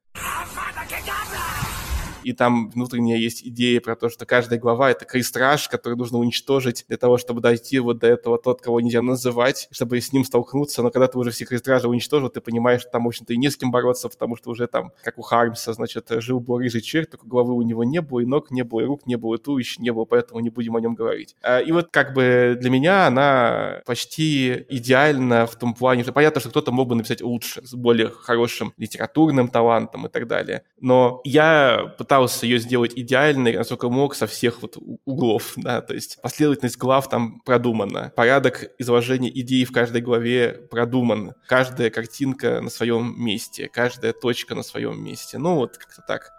и 2.24 2.34
там 2.34 2.70
внутренняя 2.70 3.18
есть 3.18 3.46
идея 3.46 3.82
про 3.82 3.96
то, 3.96 4.10
что 4.10 4.26
каждая 4.26 4.60
глава— 4.60 4.90
это 4.92 5.06
крейстраж, 5.06 5.68
который 5.68 5.96
нужно 5.96 6.18
уничтожить 6.18 6.86
для 6.88 6.98
того, 6.98 7.18
чтобы 7.18 7.42
дойти 7.42 7.80
вот 7.80 8.00
до 8.00 8.08
этого 8.08 8.38
тот, 8.38 8.62
кого 8.62 8.80
нельзя 8.80 9.02
называть, 9.02 9.68
чтобы 9.72 10.00
с 10.00 10.14
ним 10.14 10.24
столкнуться, 10.24 10.82
но 10.82 10.90
когда 10.90 11.08
ты 11.08 11.18
уже 11.18 11.32
все 11.32 11.46
крейстражи 11.46 11.88
уничтожил, 11.88 12.30
ты 12.30 12.42
понимаешь, 12.42 12.82
что 12.82 12.92
там, 12.92 13.04
в 13.04 13.08
общем-то, 13.08 13.34
и 13.34 13.38
не 13.38 13.50
с 13.50 13.58
кем 13.58 13.72
бороться, 13.72 14.10
потому 14.10 14.36
что 14.36 14.50
уже 14.52 14.68
там, 14.68 14.92
как 15.04 15.18
у 15.18 15.22
Хармса, 15.22 15.74
значит, 15.74 16.08
жил 16.10 16.40
был 16.40 16.58
рыжий 16.58 16.82
черт, 16.82 17.12
только 17.12 17.28
головы 17.28 17.54
у 17.54 17.62
него 17.62 17.84
не 17.84 18.02
было, 18.02 18.22
и 18.22 18.26
ног 18.26 18.52
не 18.52 18.64
было, 18.64 18.82
и 18.82 18.86
рук 18.86 19.06
не 19.06 19.16
было, 19.16 19.36
и 19.36 19.38
туловища 19.38 19.82
не 19.82 19.92
было, 19.92 20.06
поэтому 20.06 20.40
не 20.40 20.50
будем 20.50 20.76
о 20.76 20.82
нем 20.82 20.96
говорить. 20.96 21.36
А, 21.42 21.60
и 21.60 21.72
вот 21.72 21.90
как 21.92 22.14
бы 22.14 22.58
для 22.60 22.70
меня 22.70 23.08
она 23.08 23.82
почти 23.86 24.66
идеальна 24.70 25.46
в 25.46 25.56
том 25.56 25.74
плане, 25.74 26.04
что 26.04 26.14
понятно, 26.14 26.40
что 26.40 26.50
кто-то 26.50 26.72
мог 26.72 26.88
бы 26.88 26.96
написать 26.96 27.22
лучше, 27.22 27.66
с 27.66 27.74
более 27.74 28.10
хорошим 28.10 28.74
литературным 28.78 29.50
талантом 29.50 30.08
и 30.08 30.10
так 30.10 30.28
далее. 30.28 30.64
Но 30.80 31.22
я 31.26 31.94
пытался 31.98 32.13
пытался 32.14 32.46
ее 32.46 32.60
сделать 32.60 32.94
идеальной, 32.96 33.58
насколько 33.58 33.90
мог, 33.90 34.14
со 34.14 34.28
всех 34.28 34.62
вот 34.62 34.78
углов, 35.06 35.54
да, 35.56 35.82
то 35.82 35.96
есть 35.96 36.20
последовательность 36.22 36.78
глав 36.78 37.10
там 37.10 37.42
продумана, 37.42 38.14
порядок 38.16 38.72
изложения 38.78 39.30
идей 39.30 39.66
в 39.66 39.72
каждой 39.72 40.02
главе 40.02 40.68
продуман, 40.70 41.34
каждая 41.48 41.90
картинка 41.90 42.62
на 42.62 42.70
своем 42.70 43.16
месте, 43.18 43.68
каждая 43.68 44.14
точка 44.14 44.54
на 44.54 44.62
своем 44.62 45.04
месте, 45.04 45.40
ну 45.40 45.56
вот 45.56 45.78
как-то 45.78 46.04
так. 46.08 46.32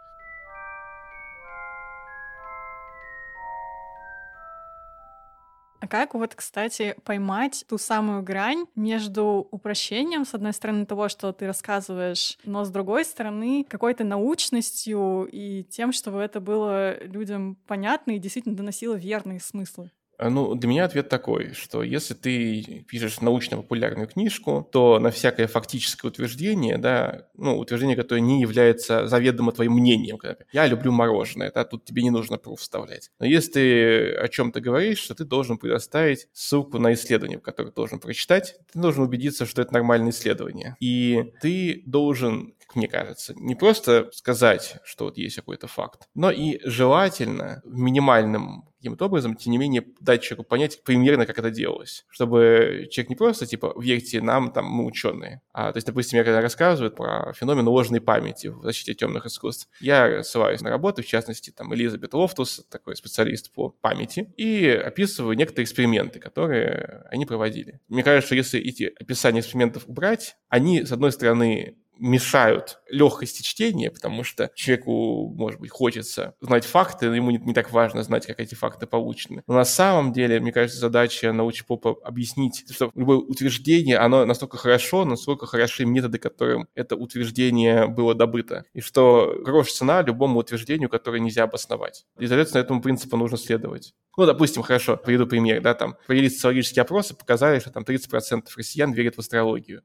А 5.84 5.86
как 5.86 6.14
вот, 6.14 6.34
кстати, 6.34 6.96
поймать 7.04 7.66
ту 7.68 7.76
самую 7.76 8.22
грань 8.22 8.64
между 8.74 9.46
упрощением, 9.50 10.24
с 10.24 10.32
одной 10.32 10.54
стороны, 10.54 10.86
того, 10.86 11.10
что 11.10 11.30
ты 11.34 11.46
рассказываешь, 11.46 12.38
но 12.44 12.64
с 12.64 12.70
другой 12.70 13.04
стороны, 13.04 13.66
какой-то 13.68 14.02
научностью 14.02 15.28
и 15.30 15.62
тем, 15.64 15.92
чтобы 15.92 16.20
это 16.20 16.40
было 16.40 16.98
людям 17.04 17.58
понятно 17.66 18.12
и 18.12 18.18
действительно 18.18 18.56
доносило 18.56 18.94
верные 18.94 19.40
смыслы? 19.40 19.90
А, 20.18 20.30
ну, 20.30 20.54
для 20.54 20.68
меня 20.68 20.84
ответ 20.84 21.08
такой, 21.08 21.52
что 21.54 21.82
если 21.82 22.14
ты 22.14 22.84
пишешь 22.88 23.20
научно-популярную 23.20 24.06
книжку, 24.06 24.68
то 24.70 24.98
на 24.98 25.10
всякое 25.10 25.46
фактическое 25.46 26.10
утверждение, 26.10 26.78
да, 26.78 27.28
ну, 27.36 27.58
утверждение, 27.58 27.96
которое 27.96 28.20
не 28.20 28.40
является 28.40 29.06
заведомо 29.06 29.52
твоим 29.52 29.72
мнением, 29.72 30.18
когда 30.18 30.44
я 30.52 30.66
люблю 30.66 30.92
мороженое, 30.92 31.50
да, 31.54 31.64
тут 31.64 31.84
тебе 31.84 32.02
не 32.02 32.10
нужно 32.10 32.38
пруф 32.38 32.60
вставлять. 32.60 33.10
Но 33.18 33.26
если 33.26 33.52
ты 33.52 34.14
о 34.14 34.28
чем-то 34.28 34.60
говоришь, 34.60 35.06
то 35.06 35.14
ты 35.14 35.24
должен 35.24 35.58
предоставить 35.58 36.28
ссылку 36.32 36.78
на 36.78 36.94
исследование, 36.94 37.38
которое 37.38 37.70
ты 37.70 37.76
должен 37.76 37.98
прочитать, 37.98 38.56
ты 38.72 38.78
должен 38.78 39.02
убедиться, 39.02 39.46
что 39.46 39.62
это 39.62 39.74
нормальное 39.74 40.10
исследование. 40.10 40.76
И 40.80 41.32
ты 41.40 41.82
должен 41.86 42.54
мне 42.74 42.88
кажется. 42.88 43.34
Не 43.36 43.54
просто 43.54 44.10
сказать, 44.12 44.78
что 44.84 45.04
вот 45.06 45.18
есть 45.18 45.36
какой-то 45.36 45.66
факт, 45.66 46.08
но 46.14 46.30
и 46.30 46.60
желательно 46.64 47.62
в 47.64 47.78
минимальном 47.78 48.68
каким-то 48.84 49.06
образом, 49.06 49.34
тем 49.34 49.52
не 49.52 49.58
менее, 49.58 49.82
дать 50.00 50.22
человеку 50.22 50.46
понять 50.46 50.82
примерно, 50.84 51.24
как 51.24 51.38
это 51.38 51.50
делалось. 51.50 52.04
Чтобы 52.10 52.86
человек 52.90 53.08
не 53.08 53.16
просто, 53.16 53.46
типа, 53.46 53.74
верьте 53.80 54.20
нам, 54.20 54.52
там, 54.52 54.66
мы 54.66 54.84
ученые. 54.84 55.40
А, 55.52 55.72
то 55.72 55.78
есть, 55.78 55.86
допустим, 55.86 56.18
я 56.18 56.24
когда 56.24 56.42
рассказываю 56.42 56.92
про 56.92 57.32
феномен 57.32 57.66
ложной 57.66 58.02
памяти 58.02 58.48
в 58.48 58.62
защите 58.62 58.92
темных 58.92 59.24
искусств, 59.24 59.68
я 59.80 60.22
ссылаюсь 60.22 60.60
на 60.60 60.68
работу, 60.68 61.02
в 61.02 61.06
частности, 61.06 61.50
там, 61.50 61.74
Элизабет 61.74 62.12
Лофтус, 62.12 62.66
такой 62.70 62.94
специалист 62.96 63.50
по 63.52 63.70
памяти, 63.70 64.32
и 64.36 64.68
описываю 64.68 65.34
некоторые 65.34 65.64
эксперименты, 65.64 66.20
которые 66.20 67.04
они 67.10 67.24
проводили. 67.24 67.80
Мне 67.88 68.02
кажется, 68.02 68.26
что 68.26 68.34
если 68.34 68.60
эти 68.60 68.92
описания 69.00 69.40
экспериментов 69.40 69.84
убрать, 69.86 70.36
они, 70.50 70.84
с 70.84 70.92
одной 70.92 71.10
стороны, 71.10 71.78
мешают 71.98 72.78
легкости 72.88 73.42
чтения, 73.42 73.90
потому 73.90 74.24
что 74.24 74.50
человеку, 74.54 75.32
может 75.36 75.60
быть, 75.60 75.70
хочется 75.70 76.34
знать 76.40 76.64
факты, 76.64 77.08
но 77.08 77.16
ему 77.16 77.30
не, 77.30 77.38
не 77.38 77.54
так 77.54 77.72
важно 77.72 78.02
знать, 78.02 78.26
как 78.26 78.40
эти 78.40 78.54
факты 78.54 78.86
получены. 78.86 79.42
Но 79.46 79.54
на 79.54 79.64
самом 79.64 80.12
деле, 80.12 80.40
мне 80.40 80.52
кажется, 80.52 80.80
задача 80.80 81.32
научпопа 81.32 81.96
объяснить, 82.04 82.64
что 82.70 82.90
любое 82.94 83.18
утверждение, 83.18 83.98
оно 83.98 84.24
настолько 84.24 84.56
хорошо, 84.56 85.04
насколько 85.04 85.46
хороши 85.46 85.84
методы, 85.84 86.18
которым 86.18 86.68
это 86.74 86.96
утверждение 86.96 87.86
было 87.86 88.14
добыто. 88.14 88.64
И 88.72 88.80
что 88.80 89.42
хорошая 89.44 89.74
цена 89.74 90.02
любому 90.02 90.40
утверждению, 90.40 90.88
которое 90.88 91.20
нельзя 91.20 91.44
обосновать. 91.44 92.06
И, 92.18 92.26
соответственно, 92.26 92.62
этому 92.62 92.82
принципу 92.82 93.16
нужно 93.16 93.38
следовать. 93.38 93.94
Ну, 94.16 94.26
допустим, 94.26 94.62
хорошо, 94.62 94.96
приведу 94.96 95.26
пример, 95.26 95.60
да, 95.60 95.74
там, 95.74 95.96
провели 96.06 96.30
социологические 96.30 96.82
опросы, 96.82 97.14
показали, 97.14 97.58
что 97.58 97.70
там 97.70 97.82
30% 97.82 98.44
россиян 98.56 98.92
верят 98.92 99.16
в 99.16 99.18
астрологию. 99.18 99.82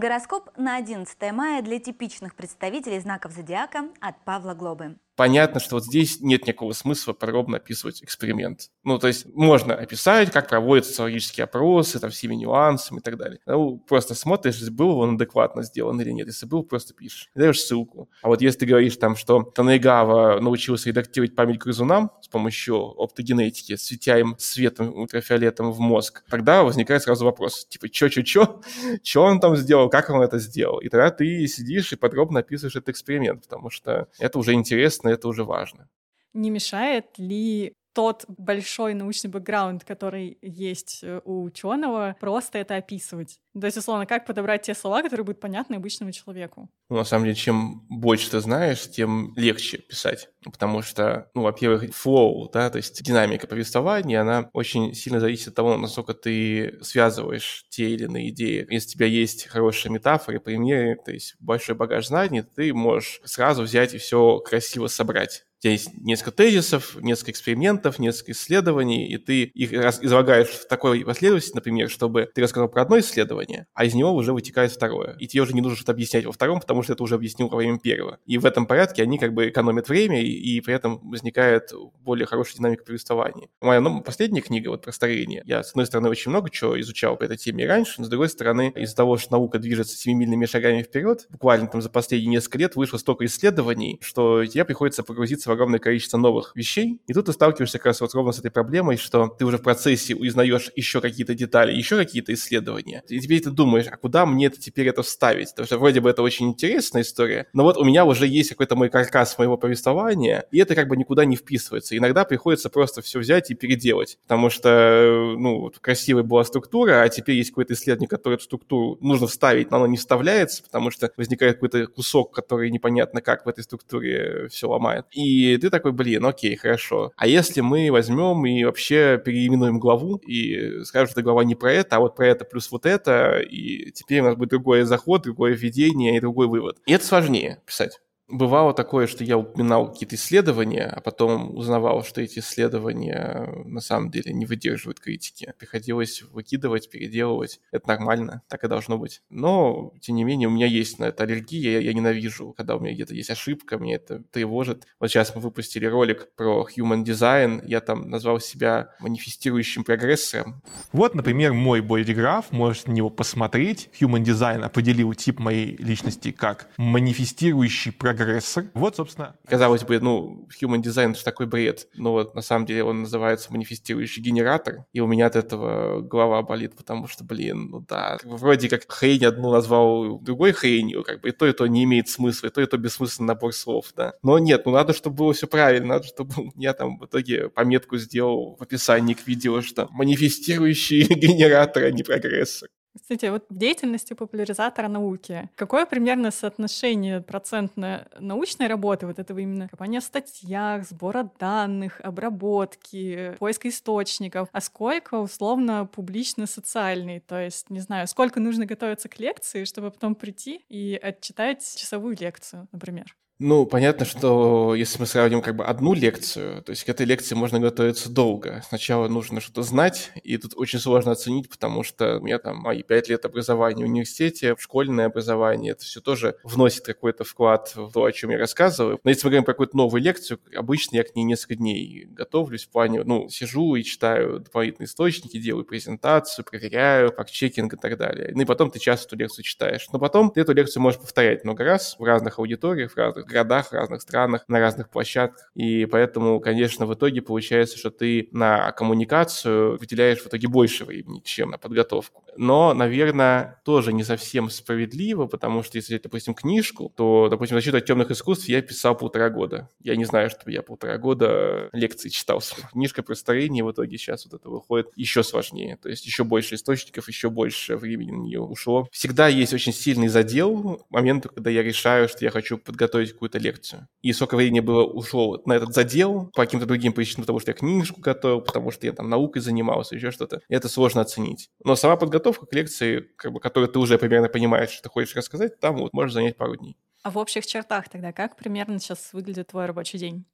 Гороскоп 0.00 0.48
на 0.56 0.76
11 0.78 1.30
мая 1.30 1.60
для 1.60 1.78
типичных 1.78 2.34
представителей 2.34 3.00
знаков 3.00 3.32
зодиака 3.32 3.90
от 4.00 4.18
Павла 4.24 4.54
Глобы 4.54 4.96
понятно, 5.16 5.60
что 5.60 5.76
вот 5.76 5.84
здесь 5.84 6.20
нет 6.20 6.46
никакого 6.46 6.72
смысла 6.72 7.12
подробно 7.12 7.58
описывать 7.58 8.02
эксперимент. 8.02 8.70
Ну, 8.84 8.98
то 8.98 9.06
есть 9.08 9.26
можно 9.34 9.74
описать, 9.74 10.30
как 10.30 10.48
проводятся 10.48 10.90
социологические 10.92 11.44
опросы, 11.44 11.98
там, 12.00 12.10
всеми 12.10 12.34
нюансами 12.34 12.98
и 12.98 13.02
так 13.02 13.16
далее. 13.16 13.38
Ну, 13.46 13.78
просто 13.78 14.14
смотришь, 14.14 14.60
был 14.70 14.98
он 15.00 15.16
адекватно 15.16 15.62
сделан 15.62 16.00
или 16.00 16.10
нет. 16.10 16.26
Если 16.28 16.46
был, 16.46 16.62
просто 16.62 16.94
пишешь. 16.94 17.30
даешь 17.34 17.60
ссылку. 17.60 18.08
А 18.22 18.28
вот 18.28 18.40
если 18.42 18.60
ты 18.60 18.66
говоришь 18.66 18.96
там, 18.96 19.16
что 19.16 19.42
Танейгава 19.42 20.40
научился 20.40 20.88
редактировать 20.88 21.34
память 21.34 21.58
грызунам 21.58 22.10
с 22.20 22.28
помощью 22.28 22.76
оптогенетики, 23.00 23.76
светя 23.76 24.18
им 24.18 24.36
светом 24.38 24.94
ультрафиолетом 24.96 25.72
в 25.72 25.80
мозг, 25.80 26.22
тогда 26.30 26.62
возникает 26.62 27.02
сразу 27.02 27.24
вопрос, 27.24 27.66
типа, 27.66 27.88
чё-чё-чё? 27.88 28.60
Чё 29.02 29.22
он 29.22 29.40
там 29.40 29.56
сделал? 29.56 29.88
Как 29.90 30.10
он 30.10 30.22
это 30.22 30.38
сделал? 30.38 30.78
И 30.78 30.88
тогда 30.88 31.10
ты 31.10 31.46
сидишь 31.46 31.92
и 31.92 31.96
подробно 31.96 32.40
описываешь 32.40 32.76
этот 32.76 32.90
эксперимент, 32.90 33.42
потому 33.42 33.70
что 33.70 34.08
это 34.18 34.38
уже 34.38 34.52
интересно 34.52 35.09
это 35.10 35.28
уже 35.28 35.44
важно. 35.44 35.88
Не 36.32 36.50
мешает 36.50 37.18
ли 37.18 37.74
тот 37.92 38.24
большой 38.28 38.94
научный 38.94 39.28
бэкграунд, 39.28 39.84
который 39.84 40.38
есть 40.42 41.00
э, 41.02 41.20
у 41.24 41.42
ученого, 41.42 42.16
просто 42.20 42.58
это 42.58 42.76
описывать. 42.76 43.40
То 43.58 43.66
есть, 43.66 43.76
условно, 43.76 44.06
как 44.06 44.26
подобрать 44.26 44.62
те 44.62 44.74
слова, 44.74 45.02
которые 45.02 45.24
будут 45.24 45.40
понятны 45.40 45.74
обычному 45.74 46.12
человеку? 46.12 46.70
Ну, 46.88 46.96
на 46.96 47.04
самом 47.04 47.24
деле, 47.24 47.34
чем 47.34 47.84
больше 47.88 48.30
ты 48.30 48.40
знаешь, 48.40 48.88
тем 48.90 49.32
легче 49.36 49.78
писать. 49.78 50.28
Потому 50.44 50.82
что, 50.82 51.30
ну, 51.34 51.42
во-первых, 51.42 51.92
флоу, 51.94 52.48
да, 52.48 52.70
то 52.70 52.76
есть 52.76 53.02
динамика 53.02 53.48
повествования, 53.48 54.20
она 54.20 54.50
очень 54.52 54.94
сильно 54.94 55.18
зависит 55.18 55.48
от 55.48 55.54
того, 55.56 55.76
насколько 55.76 56.14
ты 56.14 56.78
связываешь 56.82 57.64
те 57.70 57.90
или 57.90 58.04
иные 58.04 58.30
идеи. 58.30 58.66
Если 58.70 58.90
у 58.90 58.92
тебя 58.92 59.06
есть 59.06 59.48
хорошие 59.48 59.90
метафоры, 59.90 60.38
примеры, 60.38 60.96
то 61.04 61.10
есть 61.10 61.34
большой 61.40 61.74
багаж 61.74 62.06
знаний, 62.06 62.42
ты 62.42 62.72
можешь 62.72 63.20
сразу 63.24 63.62
взять 63.62 63.94
и 63.94 63.98
все 63.98 64.38
красиво 64.38 64.86
собрать 64.86 65.44
У 65.60 65.62
тебя 65.62 65.72
есть 65.72 65.90
несколько 66.00 66.30
тезисов, 66.30 66.96
несколько 67.02 67.32
экспериментов, 67.32 67.98
несколько 67.98 68.32
исследований, 68.32 69.06
и 69.06 69.18
ты 69.18 69.42
их 69.42 69.74
излагаешь 69.74 70.48
в 70.48 70.66
такой 70.66 71.04
последовательности, 71.04 71.54
например, 71.54 71.90
чтобы 71.90 72.30
ты 72.34 72.40
рассказал 72.40 72.70
про 72.70 72.80
одно 72.80 72.98
исследование, 72.98 73.66
а 73.74 73.84
из 73.84 73.92
него 73.92 74.14
уже 74.14 74.32
вытекает 74.32 74.72
второе. 74.72 75.16
И 75.18 75.28
тебе 75.28 75.42
уже 75.42 75.52
не 75.52 75.60
нужно 75.60 75.76
что-то 75.76 75.92
объяснять 75.92 76.24
во 76.24 76.32
втором, 76.32 76.60
потому 76.60 76.82
что 76.82 76.94
это 76.94 77.02
уже 77.02 77.16
объяснил 77.16 77.48
во 77.48 77.58
время 77.58 77.78
первого. 77.78 78.18
И 78.24 78.38
в 78.38 78.46
этом 78.46 78.64
порядке 78.64 79.02
они 79.02 79.18
как 79.18 79.34
бы 79.34 79.50
экономят 79.50 79.90
время, 79.90 80.22
и, 80.22 80.30
и 80.30 80.62
при 80.62 80.72
этом 80.72 80.98
возникает 81.10 81.74
более 82.00 82.24
хорошая 82.24 82.56
динамика 82.56 82.84
повествования. 82.84 83.48
Моя 83.60 83.82
ну, 83.82 84.00
последняя 84.00 84.40
книга 84.40 84.70
вот 84.70 84.80
про 84.80 84.92
старение. 84.92 85.42
Я, 85.44 85.62
с 85.62 85.72
одной 85.72 85.84
стороны, 85.84 86.08
очень 86.08 86.30
много 86.30 86.48
чего 86.48 86.80
изучал 86.80 87.18
по 87.18 87.24
этой 87.24 87.36
теме 87.36 87.66
раньше, 87.66 87.96
но 87.98 88.06
с 88.06 88.08
другой 88.08 88.30
стороны, 88.30 88.72
из-за 88.76 88.96
того, 88.96 89.18
что 89.18 89.32
наука 89.32 89.58
движется 89.58 89.94
семимильными 89.94 90.46
шагами 90.46 90.82
вперед, 90.82 91.26
буквально 91.28 91.66
там 91.66 91.82
за 91.82 91.90
последние 91.90 92.30
несколько 92.30 92.56
лет 92.56 92.76
вышло 92.76 92.96
столько 92.96 93.26
исследований, 93.26 93.98
что 94.00 94.46
тебе 94.46 94.64
приходится 94.64 95.02
погрузиться 95.02 95.49
в 95.50 95.52
огромное 95.52 95.78
количество 95.78 96.16
новых 96.18 96.52
вещей, 96.54 97.00
и 97.06 97.12
тут 97.12 97.26
ты 97.26 97.32
сталкиваешься 97.32 97.78
как 97.78 97.86
раз 97.86 98.00
вот 98.00 98.14
ровно 98.14 98.32
с 98.32 98.38
этой 98.38 98.50
проблемой, 98.50 98.96
что 98.96 99.28
ты 99.28 99.44
уже 99.44 99.58
в 99.58 99.62
процессе 99.62 100.14
узнаешь 100.14 100.70
еще 100.76 101.00
какие-то 101.00 101.34
детали, 101.34 101.72
еще 101.72 101.96
какие-то 101.96 102.32
исследования, 102.32 103.02
и 103.08 103.20
теперь 103.20 103.40
ты 103.40 103.50
думаешь, 103.50 103.86
а 103.90 103.96
куда 103.96 104.26
мне 104.26 104.46
это 104.46 104.60
теперь 104.60 104.88
это 104.88 105.02
вставить? 105.02 105.50
Потому 105.50 105.66
что 105.66 105.78
вроде 105.78 106.00
бы 106.00 106.10
это 106.10 106.22
очень 106.22 106.48
интересная 106.48 107.02
история, 107.02 107.46
но 107.52 107.64
вот 107.64 107.76
у 107.76 107.84
меня 107.84 108.04
уже 108.04 108.26
есть 108.26 108.50
какой-то 108.50 108.76
мой 108.76 108.88
каркас 108.88 109.36
моего 109.38 109.56
повествования, 109.56 110.44
и 110.50 110.58
это 110.58 110.74
как 110.74 110.88
бы 110.88 110.96
никуда 110.96 111.24
не 111.24 111.36
вписывается. 111.36 111.96
Иногда 111.96 112.24
приходится 112.24 112.70
просто 112.70 113.02
все 113.02 113.18
взять 113.18 113.50
и 113.50 113.54
переделать, 113.54 114.18
потому 114.22 114.50
что, 114.50 115.34
ну, 115.36 115.72
красивая 115.80 116.22
была 116.22 116.44
структура, 116.44 117.02
а 117.02 117.08
теперь 117.08 117.36
есть 117.36 117.50
какой-то 117.50 117.74
исследование, 117.74 118.08
который 118.08 118.34
эту 118.34 118.44
структуру 118.44 118.98
нужно 119.00 119.26
вставить, 119.26 119.70
но 119.70 119.78
оно 119.78 119.86
не 119.86 119.96
вставляется, 119.96 120.62
потому 120.62 120.90
что 120.90 121.10
возникает 121.16 121.54
какой-то 121.54 121.86
кусок, 121.86 122.34
который 122.34 122.70
непонятно 122.70 123.20
как 123.20 123.46
в 123.46 123.48
этой 123.48 123.64
структуре 123.64 124.48
все 124.48 124.68
ломает. 124.68 125.06
И 125.10 125.39
ты 125.60 125.70
такой, 125.70 125.92
блин, 125.92 126.24
окей, 126.24 126.56
хорошо. 126.56 127.12
А 127.16 127.26
если 127.26 127.60
мы 127.60 127.90
возьмем 127.90 128.44
и 128.46 128.64
вообще 128.64 129.20
переименуем 129.24 129.78
главу 129.78 130.16
и 130.16 130.82
скажем, 130.84 131.08
что 131.08 131.20
эта 131.20 131.22
глава 131.22 131.44
не 131.44 131.54
про 131.54 131.72
это, 131.72 131.96
а 131.96 132.00
вот 132.00 132.16
про 132.16 132.28
это 132.28 132.44
плюс 132.44 132.70
вот 132.70 132.86
это, 132.86 133.38
и 133.38 133.90
теперь 133.92 134.20
у 134.20 134.24
нас 134.24 134.36
будет 134.36 134.50
другой 134.50 134.82
заход, 134.82 135.22
другое 135.22 135.54
введение 135.54 136.16
и 136.16 136.20
другой 136.20 136.46
вывод. 136.46 136.78
И 136.86 136.92
это 136.92 137.04
сложнее 137.04 137.60
писать. 137.66 138.00
Бывало 138.30 138.72
такое, 138.72 139.08
что 139.08 139.24
я 139.24 139.36
упоминал 139.36 139.90
какие-то 139.90 140.14
исследования, 140.14 140.86
а 140.86 141.00
потом 141.00 141.56
узнавал, 141.56 142.04
что 142.04 142.20
эти 142.20 142.38
исследования 142.38 143.48
на 143.64 143.80
самом 143.80 144.10
деле 144.10 144.32
не 144.32 144.46
выдерживают 144.46 145.00
критики. 145.00 145.52
Приходилось 145.58 146.22
выкидывать, 146.22 146.90
переделывать. 146.90 147.60
Это 147.72 147.88
нормально, 147.88 148.42
так 148.48 148.62
и 148.62 148.68
должно 148.68 148.98
быть. 148.98 149.22
Но, 149.30 149.92
тем 150.00 150.14
не 150.14 150.22
менее, 150.22 150.46
у 150.46 150.52
меня 150.52 150.66
есть 150.66 151.00
на 151.00 151.06
это 151.06 151.24
аллергия, 151.24 151.72
я, 151.72 151.80
я 151.80 151.92
ненавижу, 151.92 152.52
когда 152.56 152.76
у 152.76 152.80
меня 152.80 152.94
где-то 152.94 153.14
есть 153.14 153.30
ошибка, 153.30 153.78
мне 153.78 153.96
это 153.96 154.22
тревожит. 154.30 154.86
Вот 155.00 155.10
сейчас 155.10 155.34
мы 155.34 155.40
выпустили 155.40 155.86
ролик 155.86 156.28
про 156.36 156.68
Human 156.76 157.02
Design, 157.02 157.62
я 157.66 157.80
там 157.80 158.08
назвал 158.10 158.38
себя 158.38 158.90
манифестирующим 159.00 159.82
прогрессором. 159.82 160.62
Вот, 160.92 161.16
например, 161.16 161.52
мой 161.52 161.80
бодиграф, 161.80 162.52
можете 162.52 162.90
на 162.90 162.94
него 162.94 163.10
посмотреть. 163.10 163.90
Human 164.00 164.22
Design 164.22 164.62
определил 164.62 165.12
тип 165.14 165.40
моей 165.40 165.76
личности 165.76 166.30
как 166.30 166.68
манифестирующий 166.76 167.90
прогрессор 167.90 168.19
прогрессор. 168.24 168.64
Вот, 168.74 168.96
собственно. 168.96 169.36
Казалось 169.46 169.82
бы, 169.84 169.98
ну, 170.00 170.48
Human 170.60 170.82
Design— 170.82 171.10
это 171.12 171.24
такой 171.24 171.46
бред. 171.46 171.88
Но 171.94 172.12
вот 172.12 172.34
на 172.34 172.42
самом 172.42 172.66
деле 172.66 172.84
он 172.84 173.02
называется 173.02 173.52
манифестирующий 173.52 174.22
генератор. 174.22 174.84
И 174.92 175.00
у 175.00 175.06
меня 175.06 175.26
от 175.26 175.36
этого 175.36 176.00
голова 176.00 176.42
болит, 176.42 176.76
потому 176.76 177.06
что, 177.06 177.24
блин, 177.24 177.70
ну 177.70 177.80
да, 177.80 178.18
вроде 178.24 178.68
как 178.68 178.90
хрень 178.90 179.24
одну 179.24 179.50
назвал 179.50 180.18
другой 180.18 180.52
хренью, 180.52 181.02
как 181.02 181.20
бы 181.22 181.30
и 181.30 181.32
то, 181.32 181.46
и 181.46 181.52
то 181.52 181.66
не 181.66 181.84
имеет 181.84 182.08
смысла, 182.08 182.48
и 182.48 182.50
то, 182.50 182.60
и 182.60 182.66
то 182.66 182.76
бессмысленный 182.76 183.28
набор 183.28 183.52
слов, 183.52 183.92
да. 183.96 184.14
Но 184.22 184.38
нет, 184.38 184.66
ну 184.66 184.72
надо, 184.72 184.92
чтобы 184.92 185.16
было 185.16 185.32
все 185.32 185.46
правильно, 185.46 185.94
надо, 185.94 186.06
чтобы 186.06 186.34
я 186.56 186.74
там 186.74 186.98
в 186.98 187.06
итоге 187.06 187.48
пометку 187.48 187.96
сделал 187.96 188.56
в 188.58 188.62
описании 188.62 189.14
к 189.14 189.26
видео, 189.26 189.62
что 189.62 189.88
манифестирующий 189.90 191.02
генератор, 191.14 191.84
а 191.84 191.90
не 191.90 192.02
прогрессор. 192.02 192.68
Кстати, 192.96 193.26
вот 193.26 193.44
в 193.48 193.56
деятельности 193.56 194.14
популяризатора 194.14 194.88
науки. 194.88 195.48
Какое 195.54 195.86
примерно 195.86 196.30
соотношение 196.30 197.20
процентной 197.20 198.00
научной 198.18 198.66
работы, 198.66 199.06
вот 199.06 199.18
этого 199.18 199.38
именно? 199.38 199.68
Копания 199.68 200.00
в 200.00 200.04
статьях, 200.04 200.84
сбора 200.86 201.30
данных, 201.38 202.00
обработки, 202.00 203.36
поиска 203.38 203.68
источников, 203.68 204.48
а 204.52 204.60
сколько 204.60 205.14
условно 205.20 205.86
публично-социальный, 205.86 207.20
то 207.20 207.38
есть, 207.40 207.70
не 207.70 207.80
знаю, 207.80 208.08
сколько 208.08 208.40
нужно 208.40 208.66
готовиться 208.66 209.08
к 209.08 209.18
лекции, 209.20 209.64
чтобы 209.64 209.90
потом 209.92 210.14
прийти 210.16 210.64
и 210.68 210.98
отчитать 211.00 211.60
часовую 211.76 212.16
лекцию, 212.18 212.66
например? 212.72 213.14
Ну, 213.42 213.64
понятно, 213.64 214.04
что 214.04 214.74
если 214.74 214.98
мы 214.98 215.06
сравним 215.06 215.40
как 215.40 215.56
бы 215.56 215.64
одну 215.64 215.94
лекцию, 215.94 216.62
то 216.62 216.70
есть 216.72 216.84
к 216.84 216.90
этой 216.90 217.06
лекции 217.06 217.34
можно 217.34 217.58
готовиться 217.58 218.10
долго. 218.10 218.62
Сначала 218.68 219.08
нужно 219.08 219.40
что-то 219.40 219.62
знать, 219.62 220.12
и 220.22 220.36
тут 220.36 220.52
очень 220.56 220.78
сложно 220.78 221.12
оценить, 221.12 221.48
потому 221.48 221.82
что 221.82 222.18
у 222.18 222.20
меня 222.20 222.38
там 222.38 222.58
мои 222.58 222.82
пять 222.82 223.08
лет 223.08 223.24
образования 223.24 223.86
в 223.86 223.88
университете, 223.88 224.56
школьное 224.58 225.06
образование, 225.06 225.72
это 225.72 225.84
все 225.84 226.02
тоже 226.02 226.36
вносит 226.44 226.84
какой-то 226.84 227.24
вклад 227.24 227.72
в 227.74 227.90
то, 227.90 228.04
о 228.04 228.12
чем 228.12 228.28
я 228.28 228.36
рассказываю. 228.36 229.00
Но 229.02 229.08
если 229.08 229.24
мы 229.24 229.30
говорим 229.30 229.44
про 229.44 229.54
какую-то 229.54 229.74
новую 229.74 230.02
лекцию, 230.02 230.38
обычно 230.54 230.96
я 230.96 231.02
к 231.02 231.16
ней 231.16 231.22
несколько 231.22 231.54
дней 231.54 232.08
готовлюсь 232.10 232.66
в 232.66 232.68
плане, 232.68 233.04
ну, 233.04 233.30
сижу 233.30 233.74
и 233.74 233.82
читаю 233.82 234.40
дополнительные 234.40 234.86
источники, 234.86 235.38
делаю 235.38 235.64
презентацию, 235.64 236.44
проверяю, 236.44 237.10
факт-чекинг 237.10 237.72
и 237.72 237.76
так 237.78 237.96
далее. 237.96 238.32
Ну 238.34 238.42
и 238.42 238.44
потом 238.44 238.70
ты 238.70 238.78
часто 238.78 239.06
эту 239.06 239.16
лекцию 239.16 239.44
читаешь. 239.44 239.88
Но 239.94 239.98
потом 239.98 240.30
ты 240.30 240.42
эту 240.42 240.52
лекцию 240.52 240.82
можешь 240.82 241.00
повторять 241.00 241.42
много 241.44 241.64
раз 241.64 241.96
в 241.98 242.04
разных 242.04 242.38
аудиториях, 242.38 242.92
в 242.92 242.96
разных 242.98 243.29
городах, 243.30 243.68
в 243.68 243.72
разных 243.72 244.02
странах, 244.02 244.44
на 244.48 244.60
разных 244.60 244.90
площадках. 244.90 245.50
И 245.54 245.86
поэтому, 245.86 246.40
конечно, 246.40 246.86
в 246.86 246.94
итоге 246.94 247.22
получается, 247.22 247.78
что 247.78 247.90
ты 247.90 248.28
на 248.32 248.72
коммуникацию 248.72 249.78
выделяешь 249.78 250.20
в 250.20 250.26
итоге 250.26 250.48
больше 250.48 250.84
времени, 250.84 251.20
чем 251.24 251.50
на 251.50 251.58
подготовку. 251.58 252.24
Но, 252.36 252.74
наверное, 252.74 253.60
тоже 253.64 253.92
не 253.92 254.04
совсем 254.04 254.50
справедливо, 254.50 255.26
потому 255.26 255.62
что 255.62 255.78
если, 255.78 255.98
допустим, 255.98 256.34
книжку, 256.34 256.92
то, 256.96 257.28
допустим, 257.30 257.56
защиту 257.56 257.76
от 257.78 257.84
темных 257.84 258.10
искусств 258.10 258.48
я 258.48 258.62
писал 258.62 258.96
полтора 258.96 259.30
года. 259.30 259.68
Я 259.80 259.96
не 259.96 260.04
знаю, 260.04 260.30
чтобы 260.30 260.52
я 260.52 260.62
полтора 260.62 260.98
года 260.98 261.68
лекции 261.72 262.08
читал. 262.08 262.42
Книжка 262.72 263.02
про 263.02 263.14
старение 263.14 263.64
в 263.64 263.70
итоге 263.72 263.98
сейчас 263.98 264.26
вот 264.26 264.40
это 264.40 264.48
выходит 264.48 264.88
еще 264.96 265.22
сложнее. 265.22 265.76
То 265.82 265.88
есть 265.88 266.06
еще 266.06 266.24
больше 266.24 266.54
источников, 266.54 267.08
еще 267.08 267.30
больше 267.30 267.76
времени 267.76 268.12
на 268.12 268.22
нее 268.22 268.40
ушло. 268.40 268.88
Всегда 268.92 269.28
есть 269.28 269.52
очень 269.52 269.72
сильный 269.72 270.08
задел, 270.08 270.86
момент, 270.90 271.26
когда 271.26 271.50
я 271.50 271.62
решаю, 271.62 272.08
что 272.08 272.24
я 272.24 272.30
хочу 272.30 272.58
подготовить 272.58 273.12
какую-то 273.20 273.38
лекцию. 273.38 273.86
И 274.00 274.14
сколько 274.14 274.34
времени 274.36 274.60
было 274.60 274.82
ушло 274.84 275.42
на 275.44 275.52
этот 275.52 275.74
задел 275.74 276.30
по 276.34 276.44
каким-то 276.44 276.64
другим 276.64 276.94
причинам, 276.94 277.24
потому 277.24 277.38
что 277.38 277.50
я 277.50 277.54
книжку 277.54 278.00
готовил, 278.00 278.40
потому 278.40 278.70
что 278.70 278.86
я 278.86 278.92
там 278.92 279.10
наукой 279.10 279.42
занимался, 279.42 279.94
еще 279.94 280.10
что-то. 280.10 280.40
Это 280.48 280.68
сложно 280.70 281.02
оценить. 281.02 281.50
Но 281.62 281.76
сама 281.76 281.96
подготовка 281.96 282.46
к 282.46 282.54
лекции, 282.54 283.10
как 283.16 283.32
бы, 283.32 283.40
которую 283.40 283.70
ты 283.70 283.78
уже 283.78 283.98
примерно 283.98 284.28
понимаешь, 284.28 284.70
что 284.70 284.84
ты 284.84 284.88
хочешь 284.88 285.14
рассказать, 285.14 285.60
там 285.60 285.76
вот 285.76 285.92
можешь 285.92 286.14
занять 286.14 286.38
пару 286.38 286.56
дней. 286.56 286.78
А 287.02 287.10
в 287.10 287.18
общих 287.18 287.46
чертах 287.46 287.90
тогда 287.90 288.12
как 288.12 288.36
примерно 288.36 288.78
сейчас 288.78 289.12
выглядит 289.12 289.48
твой 289.48 289.66
рабочий 289.66 289.98
день? 289.98 290.24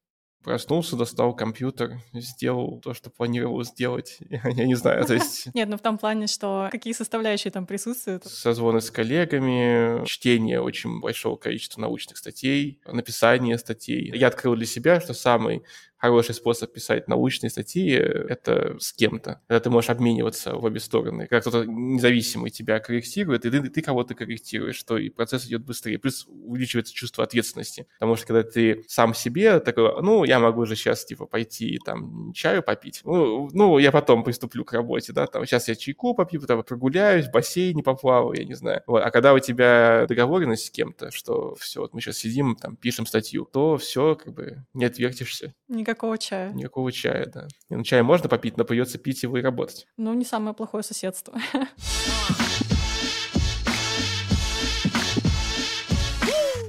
Проснулся, 0.47 0.95
достал 0.95 1.35
компьютер, 1.35 1.99
сделал 2.13 2.81
то, 2.81 2.95
что 2.95 3.11
планировал 3.11 3.65
сделать. 3.65 4.19
Я 4.31 4.65
не 4.65 4.77
знаю, 4.77 5.05
то 5.05 5.15
есть... 5.15 5.49
Нет, 5.55 5.69
ну 5.69 5.77
в 5.77 5.81
том 5.81 5.99
плане, 5.99 6.29
что 6.29 6.69
какие 6.71 6.93
составляющие 6.93 7.51
там 7.51 7.67
присутствуют? 7.67 8.25
Созвоны 8.27 8.81
с 8.81 8.93
коллегами, 8.93 10.07
чтение 10.07 10.61
очень 10.61 11.01
большого 11.01 11.35
количества 11.35 11.81
научных 11.81 12.17
статей, 12.17 12.81
написание 12.87 13.59
статей. 13.59 14.13
Я 14.15 14.29
открыл 14.29 14.55
для 14.55 14.67
себя, 14.67 15.01
что 15.01 15.15
самый 15.15 15.65
хороший 15.99 16.35
способ 16.35 16.73
писать 16.73 17.09
научные 17.09 17.51
статьи— 17.51 17.91
это 17.93 18.77
с 18.79 18.93
кем-то. 18.93 19.41
Когда 19.49 19.61
ты 19.61 19.71
можешь 19.71 19.91
обмениваться 19.91 20.55
в 20.55 20.65
обе 20.65 20.81
стороны. 20.81 21.27
Когда 21.27 21.41
кто-то 21.41 21.65
независимый 21.65 22.51
тебя 22.51 22.79
корректирует, 22.79 23.45
и 23.45 23.51
ты, 23.51 23.63
ты 23.69 23.83
кого-то 23.83 24.15
корректируешь, 24.15 24.77
что 24.77 24.99
и 24.99 25.09
процесс 25.09 25.47
идет 25.47 25.65
быстрее. 25.65 25.99
Плюс 25.99 26.27
увеличивается 26.27 26.95
чувство 26.95 27.25
ответственности. 27.25 27.87
Потому 27.99 28.17
что 28.17 28.27
когда 28.27 28.43
ты 28.43 28.85
сам 28.89 29.15
себе 29.15 29.61
такой, 29.61 30.03
ну, 30.03 30.25
я 30.25 30.39
могу 30.39 30.67
же 30.67 30.77
сейчас, 30.77 31.05
типа, 31.05 31.27
пойти 31.27 31.79
там 31.85 32.33
чаю 32.33 32.63
попить. 32.63 33.01
Ну, 33.05 33.49
ну, 33.53 33.79
я 33.79 33.93
потом 33.93 34.25
приступлю 34.25 34.65
к 34.65 34.73
работе, 34.73 35.13
да, 35.13 35.27
там, 35.27 35.47
сейчас 35.47 35.69
я 35.69 35.75
чайку 35.75 36.15
попью, 36.15 36.41
потом 36.41 36.63
прогуляюсь, 36.63 37.27
в 37.27 37.31
бассейне 37.31 37.83
поплаваю, 37.83 38.39
я 38.39 38.45
не 38.45 38.55
знаю. 38.55 38.83
Вот. 38.87 39.03
А 39.03 39.11
когда 39.11 39.35
у 39.35 39.39
тебя 39.39 40.07
договоренность 40.09 40.67
с 40.67 40.71
кем-то, 40.71 41.11
что 41.11 41.55
все, 41.57 41.81
вот 41.81 41.95
мы 41.95 42.01
сейчас 42.01 42.19
сидим, 42.19 42.57
там, 42.57 42.77
пишем 42.77 43.07
статью, 43.07 43.49
то 43.53 43.77
все, 43.77 44.15
как 44.15 44.35
бы, 44.35 44.65
не 44.75 44.85
отвертишься. 44.85 45.55
Никакого 45.87 46.19
чая. 46.19 46.53
Никакого 46.53 46.91
чая, 46.91 47.27
да. 47.27 47.47
Ну, 47.71 47.85
чай 47.85 48.03
можно 48.03 48.29
попить, 48.29 48.57
но 48.57 48.65
придется 48.65 48.99
пить 48.99 49.23
его 49.23 49.39
и 49.39 49.41
работать. 49.41 49.87
Ну, 49.97 50.15
не 50.15 50.25
самое 50.25 50.53
плохое 50.53 50.83
соседство. 50.83 51.33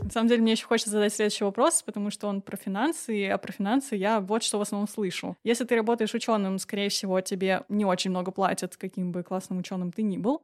На 0.03 0.11
самом 0.11 0.29
деле, 0.29 0.41
мне 0.41 0.51
еще 0.51 0.65
хочется 0.65 0.91
задать 0.91 1.13
следующий 1.13 1.43
вопрос, 1.43 1.81
потому 1.81 2.11
что 2.11 2.27
он 2.27 2.41
про 2.41 2.57
финансы, 2.57 3.27
а 3.27 3.37
про 3.39 3.51
финансы 3.51 3.95
я 3.95 4.19
вот 4.19 4.43
что 4.43 4.59
в 4.59 4.61
основном 4.61 4.87
слышу. 4.87 5.35
Если 5.43 5.65
ты 5.65 5.75
работаешь 5.75 6.13
ученым, 6.13 6.59
скорее 6.59 6.89
всего, 6.89 7.19
тебе 7.21 7.63
не 7.69 7.85
очень 7.85 8.11
много 8.11 8.31
платят, 8.31 8.77
каким 8.77 9.11
бы 9.11 9.23
классным 9.23 9.59
ученым 9.59 9.91
ты 9.91 10.03
ни 10.03 10.17
был. 10.17 10.43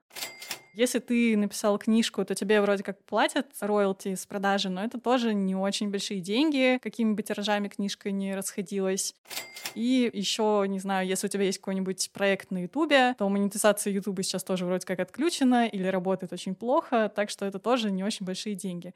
Если 0.74 0.98
ты 0.98 1.38
написал 1.38 1.78
книжку, 1.78 2.26
то 2.26 2.34
тебе 2.34 2.60
вроде 2.60 2.82
как 2.82 3.04
платят 3.04 3.46
роялти 3.60 4.16
с 4.16 4.26
продажи, 4.26 4.70
но 4.70 4.84
это 4.84 5.00
тоже 5.00 5.36
не 5.36 5.56
очень 5.56 5.92
большие 5.92 6.20
деньги, 6.20 6.80
какими 6.82 7.14
бы 7.14 7.22
тиражами 7.22 7.68
книжка 7.68 8.10
не 8.10 8.36
расходилась. 8.36 9.14
И 9.76 10.10
еще, 10.12 10.66
не 10.68 10.80
знаю, 10.80 11.08
если 11.08 11.28
у 11.28 11.30
тебя 11.30 11.44
есть 11.44 11.60
какой-нибудь 11.60 12.10
проект 12.12 12.50
на 12.50 12.64
Ютубе, 12.64 13.14
то 13.20 13.30
монетизация 13.30 13.94
Ютуба 13.94 14.24
сейчас 14.24 14.44
тоже 14.44 14.66
вроде 14.66 14.86
как 14.86 15.00
отключена 15.00 15.68
или 15.68 15.86
работает 15.86 16.34
очень 16.34 16.56
плохо, 16.56 17.12
так 17.16 17.30
что 17.30 17.46
это 17.46 17.60
тоже 17.60 17.92
не 17.92 18.04
очень 18.04 18.26
большие 18.26 18.56
деньги. 18.56 18.96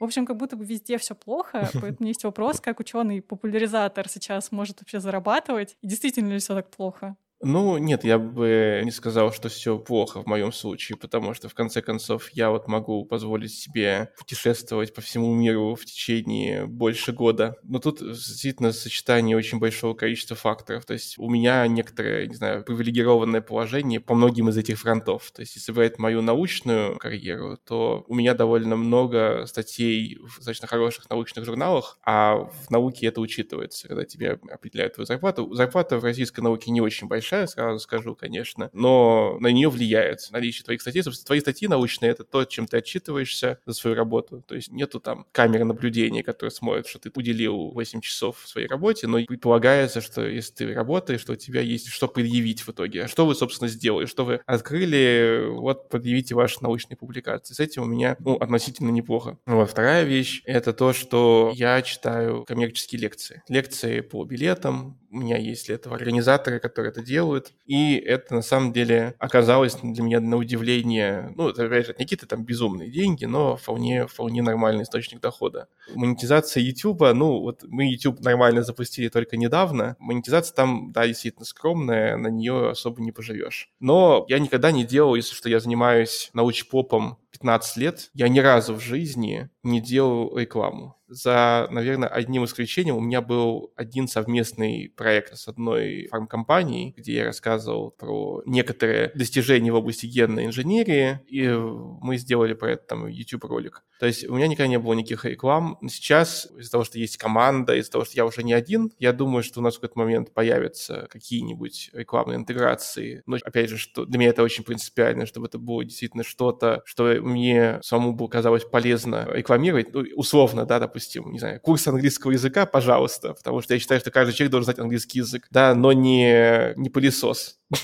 В 0.00 0.04
общем, 0.04 0.26
как 0.26 0.36
будто 0.36 0.56
бы 0.56 0.64
везде 0.64 0.98
все 0.98 1.14
плохо, 1.14 1.70
поэтому 1.80 2.08
есть 2.08 2.24
вопрос, 2.24 2.60
как 2.60 2.80
ученый-популяризатор 2.80 4.08
сейчас 4.08 4.50
может 4.50 4.80
вообще 4.80 4.98
зарабатывать, 4.98 5.76
и 5.82 5.86
действительно 5.86 6.32
ли 6.32 6.40
все 6.40 6.56
так 6.56 6.68
плохо? 6.68 7.16
Ну, 7.44 7.76
нет, 7.76 8.04
я 8.04 8.20
бы 8.20 8.82
не 8.84 8.92
сказал, 8.92 9.32
что 9.32 9.48
все 9.48 9.76
плохо 9.76 10.22
в 10.22 10.26
моем 10.26 10.52
случае, 10.52 10.96
потому 10.96 11.34
что, 11.34 11.48
в 11.48 11.54
конце 11.54 11.82
концов, 11.82 12.30
я 12.30 12.50
вот 12.50 12.68
могу 12.68 13.04
позволить 13.04 13.52
себе 13.52 14.12
путешествовать 14.16 14.94
по 14.94 15.00
всему 15.00 15.34
миру 15.34 15.74
в 15.74 15.84
течение 15.84 16.66
больше 16.66 17.10
года. 17.12 17.56
Но 17.64 17.80
тут 17.80 17.98
действительно 17.98 18.70
сочетание 18.70 19.36
очень 19.36 19.58
большого 19.58 19.94
количества 19.94 20.36
факторов. 20.36 20.84
То 20.84 20.92
есть 20.92 21.18
у 21.18 21.28
меня 21.28 21.66
некоторое, 21.66 22.28
не 22.28 22.34
знаю, 22.36 22.62
привилегированное 22.62 23.40
положение 23.40 23.98
по 23.98 24.14
многим 24.14 24.48
из 24.48 24.56
этих 24.56 24.78
фронтов. 24.78 25.32
То 25.32 25.40
есть 25.42 25.56
если 25.56 25.72
брать 25.72 25.98
мою 25.98 26.22
научную 26.22 26.96
карьеру, 26.96 27.58
то 27.66 28.04
у 28.06 28.14
меня 28.14 28.34
довольно 28.34 28.76
много 28.76 29.46
статей 29.46 30.16
в 30.20 30.36
достаточно 30.36 30.68
хороших 30.68 31.10
научных 31.10 31.44
журналах, 31.44 31.98
а 32.04 32.36
в 32.36 32.70
науке 32.70 33.08
это 33.08 33.20
учитывается, 33.20 33.88
когда 33.88 34.04
тебе 34.04 34.38
определяют 34.48 34.94
твою 34.94 35.06
зарплату. 35.06 35.52
Зарплата 35.54 35.98
в 35.98 36.04
российской 36.04 36.40
науке 36.40 36.70
не 36.70 36.80
очень 36.80 37.08
большая, 37.08 37.31
большая, 37.32 37.46
сразу 37.46 37.78
скажу, 37.78 38.14
конечно, 38.14 38.70
но 38.72 39.36
на 39.40 39.48
нее 39.48 39.68
влияет 39.68 40.28
наличие 40.30 40.64
твоих 40.64 40.80
статей. 40.80 41.02
Собственно, 41.02 41.26
твои 41.26 41.40
статьи 41.40 41.68
научные— 41.68 42.10
это 42.12 42.24
то, 42.24 42.44
чем 42.44 42.66
ты 42.66 42.78
отчитываешься 42.78 43.58
за 43.66 43.72
свою 43.72 43.96
работу. 43.96 44.42
То 44.46 44.54
есть 44.54 44.70
нету 44.70 45.00
там 45.00 45.26
камеры 45.32 45.64
наблюдения, 45.64 46.22
которые 46.22 46.50
смотрят, 46.50 46.86
что 46.86 46.98
ты 46.98 47.10
уделил 47.14 47.70
8 47.70 48.00
часов 48.00 48.42
своей 48.44 48.66
работе, 48.66 49.06
но 49.06 49.24
предполагается, 49.24 50.00
что 50.00 50.26
если 50.26 50.52
ты 50.52 50.74
работаешь, 50.74 51.20
что 51.20 51.32
у 51.32 51.36
тебя 51.36 51.60
есть 51.60 51.88
что 51.88 52.08
предъявить 52.08 52.62
в 52.62 52.70
итоге. 52.70 53.04
А 53.04 53.08
что 53.08 53.26
вы, 53.26 53.34
собственно, 53.34 53.68
сделали? 53.68 54.06
Что 54.06 54.24
вы 54.24 54.40
открыли? 54.46 55.46
Вот 55.48 55.88
предъявите 55.88 56.34
ваши 56.34 56.62
научные 56.62 56.96
публикации. 56.96 57.54
С 57.54 57.60
этим 57.60 57.82
у 57.82 57.86
меня, 57.86 58.16
ну, 58.18 58.36
относительно 58.36 58.90
неплохо. 58.90 59.38
Вот. 59.46 59.70
Вторая 59.70 60.04
вещь— 60.04 60.42
это 60.44 60.72
то, 60.72 60.92
что 60.92 61.52
я 61.54 61.80
читаю 61.82 62.44
коммерческие 62.44 63.00
лекции. 63.00 63.42
Лекции 63.48 64.00
по 64.00 64.24
билетам, 64.24 64.98
у 65.12 65.18
меня 65.18 65.36
есть 65.36 65.66
для 65.66 65.74
этого 65.74 65.94
организаторы, 65.94 66.58
которые 66.58 66.90
это 66.90 67.02
делают. 67.02 67.21
И 67.66 67.96
это 67.96 68.34
на 68.34 68.42
самом 68.42 68.72
деле 68.72 69.14
оказалось 69.18 69.76
для 69.76 70.02
меня 70.02 70.20
на 70.20 70.36
удивление, 70.36 71.32
ну, 71.36 71.48
это, 71.48 71.68
же, 71.68 71.94
не 71.98 72.04
какие-то 72.04 72.26
там 72.26 72.44
безумные 72.44 72.90
деньги, 72.90 73.24
но 73.24 73.56
вполне, 73.56 74.06
вполне 74.06 74.42
нормальный 74.42 74.82
источник 74.84 75.20
дохода. 75.20 75.68
Монетизация 75.94 76.62
YouTube, 76.62 77.00
ну, 77.14 77.40
вот 77.40 77.64
мы 77.68 77.90
YouTube 77.90 78.20
нормально 78.20 78.62
запустили 78.62 79.08
только 79.08 79.36
недавно. 79.36 79.96
Монетизация 79.98 80.54
там, 80.54 80.92
да, 80.92 81.06
действительно 81.06 81.44
скромная, 81.44 82.16
на 82.16 82.28
нее 82.28 82.70
особо 82.70 83.00
не 83.00 83.12
поживешь. 83.12 83.70
Но 83.80 84.24
я 84.28 84.38
никогда 84.38 84.72
не 84.72 84.84
делал, 84.84 85.14
если 85.14 85.34
что 85.34 85.48
я 85.48 85.60
занимаюсь 85.60 86.30
научпопом 86.34 87.18
15 87.32 87.76
лет, 87.78 88.10
я 88.14 88.28
ни 88.28 88.38
разу 88.40 88.74
в 88.74 88.80
жизни 88.80 89.48
не 89.62 89.80
делал 89.80 90.36
рекламу 90.36 90.96
за, 91.12 91.68
наверное, 91.70 92.08
одним 92.08 92.44
исключением 92.44 92.96
у 92.96 93.00
меня 93.00 93.20
был 93.20 93.72
один 93.76 94.08
совместный 94.08 94.92
проект 94.96 95.36
с 95.36 95.46
одной 95.46 96.08
фармкомпанией, 96.10 96.94
где 96.96 97.14
я 97.16 97.24
рассказывал 97.26 97.90
про 97.90 98.42
некоторые 98.46 99.12
достижения 99.14 99.72
в 99.72 99.76
области 99.76 100.06
генной 100.06 100.46
инженерии, 100.46 101.20
и 101.26 101.48
мы 101.48 102.16
сделали 102.16 102.54
про 102.54 102.72
это 102.72 102.86
там 102.86 103.06
YouTube-ролик. 103.06 103.82
То 104.00 104.06
есть 104.06 104.28
у 104.28 104.34
меня 104.34 104.48
никогда 104.48 104.68
не 104.68 104.78
было 104.78 104.94
никаких 104.94 105.24
реклам. 105.24 105.78
Сейчас 105.88 106.48
из-за 106.58 106.70
того, 106.72 106.84
что 106.84 106.98
есть 106.98 107.18
команда, 107.18 107.76
из-за 107.76 107.92
того, 107.92 108.04
что 108.04 108.16
я 108.16 108.24
уже 108.26 108.42
не 108.42 108.52
один, 108.52 108.90
я 108.98 109.12
думаю, 109.12 109.42
что 109.42 109.60
у 109.60 109.62
нас 109.62 109.74
в 109.74 109.80
какой-то 109.80 109.98
момент 109.98 110.32
появятся 110.32 111.06
какие-нибудь 111.10 111.90
рекламные 111.92 112.36
интеграции. 112.36 113.22
Но, 113.26 113.36
опять 113.42 113.70
же, 113.70 113.76
что 113.76 114.04
для 114.04 114.18
меня 114.18 114.30
это 114.30 114.42
очень 114.42 114.64
принципиально, 114.64 115.26
чтобы 115.26 115.46
это 115.46 115.58
было 115.58 115.84
действительно 115.84 116.24
что-то, 116.24 116.82
что 116.84 117.04
мне 117.20 117.78
самому 117.82 118.12
было 118.12 118.28
казалось 118.28 118.64
полезно 118.64 119.28
рекламировать. 119.30 119.92
Ну, 119.92 120.04
условно, 120.16 120.64
да, 120.66 120.80
допустим, 120.80 121.01
допустим, 121.02 121.32
не 121.32 121.38
знаю, 121.38 121.60
курс 121.60 121.86
английского 121.88 122.32
языка, 122.32 122.66
пожалуйста, 122.66 123.34
потому 123.34 123.60
что 123.60 123.74
я 123.74 123.80
считаю, 123.80 124.00
что 124.00 124.10
каждый 124.10 124.34
человек 124.34 124.52
должен 124.52 124.64
знать 124.64 124.78
английский 124.78 125.18
язык, 125.18 125.48
да, 125.50 125.74
но 125.74 125.92
не, 125.92 126.74
не 126.76 126.90
пылесос. 126.90 127.58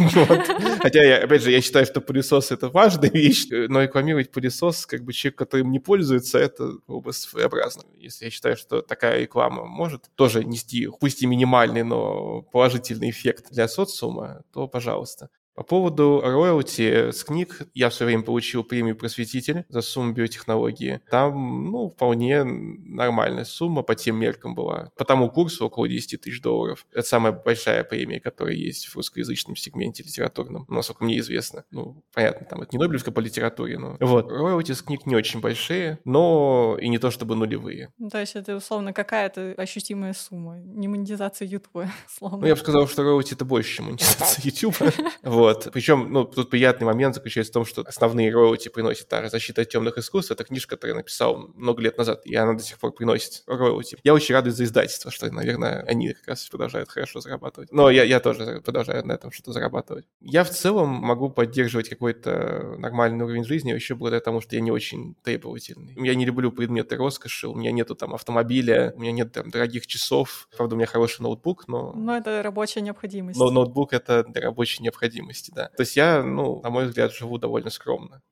Хотя, 0.83 1.03
я, 1.03 1.25
опять 1.25 1.43
же, 1.43 1.51
я 1.51 1.61
считаю, 1.61 1.87
что 1.87 2.01
пылесос— 2.01 2.51
это 2.53 2.69
важная 2.69 3.11
вещь, 3.11 3.47
но 3.51 3.83
рекламировать 3.83 4.31
пылесос, 4.31 4.87
как 4.87 5.03
бы 5.03 5.13
человек, 5.13 5.39
которым 5.39 5.71
не 5.71 5.81
пользуется, 5.81 6.39
это 6.39 6.73
область 6.87 7.23
своеобразно. 7.23 7.83
Если 7.97 8.27
я 8.27 8.31
считаю, 8.31 8.57
что 8.57 8.83
такая 8.83 9.21
реклама 9.21 9.65
может 9.65 10.05
тоже 10.15 10.45
нести, 10.45 10.89
пусть 11.01 11.23
и 11.23 11.27
минимальный, 11.27 11.83
но 11.83 12.43
положительный 12.43 13.11
эффект 13.11 13.47
для 13.51 13.67
социума, 13.67 14.43
то 14.53 14.69
пожалуйста. 14.69 15.31
По 15.59 15.65
поводу 15.65 16.21
роялти 16.23 17.11
с 17.11 17.25
книг, 17.25 17.63
я 17.75 17.89
все 17.91 18.05
время 18.05 18.23
получил 18.23 18.63
премию 18.63 18.95
«Просветитель» 18.95 19.65
за 19.69 19.81
сумму 19.81 20.13
биотехнологии. 20.13 21.01
Там, 21.11 21.73
ну, 21.73 21.91
вполне 21.91 22.45
нормальная 22.45 23.43
сумма 23.43 23.83
по 23.83 23.97
тем 23.97 24.15
меркам 24.21 24.55
была. 24.55 24.93
По 24.97 25.05
тому 25.05 25.29
курсу 25.29 25.67
около 25.67 25.89
10 25.89 26.21
тысяч 26.21 26.41
долларов. 26.41 26.87
Это 26.93 27.03
самая 27.03 27.33
большая 27.33 27.83
премия, 27.83 28.21
которая 28.21 28.55
есть 28.55 28.87
в 28.87 28.95
русскоязычном 28.95 29.57
сегменте 29.57 30.05
литературном, 30.05 30.65
насколько 30.69 31.03
мне 31.03 31.19
известно. 31.19 31.65
Ну, 31.73 32.05
понятно, 32.15 32.47
там 32.47 32.63
это 32.63 32.77
не 32.77 32.79
Нобелевская 32.79 33.13
по 33.13 33.19
литературе, 33.19 33.81
но... 33.81 33.97
Вот, 33.99 34.31
роялти 34.31 34.71
с 34.71 34.83
книг 34.83 35.07
не 35.07 35.17
очень 35.17 35.41
большие, 35.41 35.99
но 36.05 36.79
и 36.81 36.89
не 36.89 36.99
то 36.99 37.11
чтобы 37.11 37.35
нулевые. 37.35 37.93
Ну, 37.99 38.11
то 38.11 38.21
есть 38.21 38.37
это, 38.37 38.55
условно, 38.55 38.93
какая-то 38.93 39.55
ощутимая 39.57 40.13
сумма, 40.13 40.61
не 40.61 40.87
монетизация 40.87 41.49
Ютуба, 41.49 41.91
условно. 42.07 42.39
Ну, 42.39 42.47
я 42.47 42.55
бы 42.55 42.61
сказал, 42.61 42.87
что 42.87 43.03
роялти— 43.03 43.35
это 43.35 43.45
больше, 43.45 43.79
чем 43.79 43.87
монетизация 43.87 44.45
Ютуба. 44.45 44.93
Вот. 45.23 45.48
Вот. 45.49 45.69
Причем, 45.73 46.13
ну, 46.13 46.25
тут 46.25 46.51
приятный 46.51 46.87
момент 46.87 47.15
заключается 47.15 47.53
в 47.53 47.55
том, 47.55 47.65
что 47.65 47.83
основные 47.87 48.31
роялти 48.31 48.69
приносит 48.69 49.09
та 49.09 49.29
защита 49.29 49.63
от 49.63 49.69
темных 49.69 49.97
искусств. 49.97 50.31
Это 50.31 50.45
книжка, 50.45 50.77
которую 50.77 50.95
я 50.95 50.99
написал 50.99 51.49
много 51.55 51.81
лет 51.83 51.97
назад, 51.97 52.27
и 52.27 52.35
она 52.35 52.53
до 52.53 52.63
сих 52.63 52.79
пор 52.79 52.93
приносит 52.93 53.45
роялти. 53.47 53.97
Я 54.05 54.13
очень 54.13 54.35
рад 54.35 54.47
из-за 54.47 54.65
издательства, 54.65 55.11
что, 55.11 55.31
наверное, 55.33 55.85
они 55.89 56.13
как 56.13 56.29
раз 56.29 56.47
продолжают 56.49 56.91
хорошо 56.91 57.21
зарабатывать. 57.21 57.73
Но 57.73 57.89
я, 57.91 58.05
я 58.05 58.21
тоже 58.21 58.61
продолжаю 58.63 59.07
на 59.07 59.13
этом 59.13 59.33
что-то 59.33 59.53
зарабатывать. 59.53 60.05
Я 60.21 60.45
в 60.45 60.51
целом 60.51 60.89
могу 60.89 61.31
поддерживать 61.31 61.89
какой-то 61.89 62.75
нормальный 62.79 63.25
уровень 63.25 63.45
жизни 63.45 63.71
еще 63.71 63.95
благодаря 63.95 64.21
тому, 64.21 64.43
что 64.43 64.55
я 64.55 64.61
не 64.61 64.71
очень 64.71 65.15
требовательный. 65.23 65.95
Я 65.97 66.15
не 66.15 66.27
люблю 66.27 66.53
предметы 66.53 66.97
роскоши, 66.97 67.49
у 67.49 67.55
меня 67.55 67.73
нету 67.73 67.95
там 67.95 68.15
автомобиля, 68.15 68.93
у 68.97 69.01
меня 69.01 69.13
нет 69.13 69.33
там 69.33 69.51
дорогих 69.51 69.87
часов. 69.87 70.49
Правда, 70.57 70.75
у 70.75 70.79
меня 70.79 70.87
хороший 70.87 71.23
ноутбук, 71.23 71.69
но... 71.69 71.93
Но 71.95 72.17
это 72.17 72.43
рабочая 72.43 72.83
необходимость. 72.83 73.39
Но 73.39 73.51
ноутбук— 73.51 73.93
это 73.95 74.27
рабочая 74.35 74.83
необходимость 74.83 75.38
реальности, 75.39 75.53
да. 75.55 75.69
То 75.77 75.83
есть 75.83 75.97
я, 75.97 76.23
ну, 76.23 76.61
на 76.63 76.71
мой 76.71 76.87
взгляд, 76.87 77.13
живу 77.13 77.39
довольно 77.39 77.71
скромно. 77.71 78.23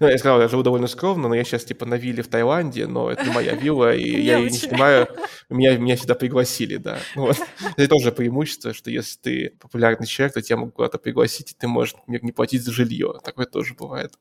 Ну, 0.00 0.08
я 0.08 0.18
сказал, 0.18 0.40
я 0.40 0.48
живу 0.48 0.62
довольно 0.62 0.86
скромно, 0.86 1.28
но 1.28 1.34
я 1.34 1.44
сейчас 1.44 1.64
типа 1.64 1.86
на 1.86 1.94
вилле 1.94 2.22
в 2.22 2.28
Таиланде, 2.28 2.86
но 2.86 3.10
это 3.10 3.24
не 3.24 3.32
моя 3.32 3.54
вилла, 3.54 3.94
и 3.94 4.20
я 4.22 4.38
ее 4.38 4.50
не 4.50 4.56
снимаю. 4.56 5.08
Меня, 5.48 5.76
меня 5.76 5.96
сюда 5.96 6.14
пригласили, 6.14 6.76
да. 6.76 6.98
Ну 7.16 7.26
вот. 7.26 7.38
Это 7.76 7.88
тоже 7.88 8.12
преимущество, 8.12 8.74
что 8.74 8.90
если 8.90 9.18
ты 9.18 9.56
популярный 9.60 10.06
человек, 10.06 10.34
то 10.34 10.42
тебя 10.42 10.58
могут 10.58 10.74
куда-то 10.74 10.98
пригласить, 10.98 11.52
и 11.52 11.54
ты 11.58 11.68
можешь, 11.68 11.94
например, 11.94 12.22
не 12.22 12.32
платить 12.32 12.62
за 12.62 12.72
жилье. 12.72 13.14
Такое 13.24 13.46
тоже 13.46 13.74
бывает. 13.74 14.12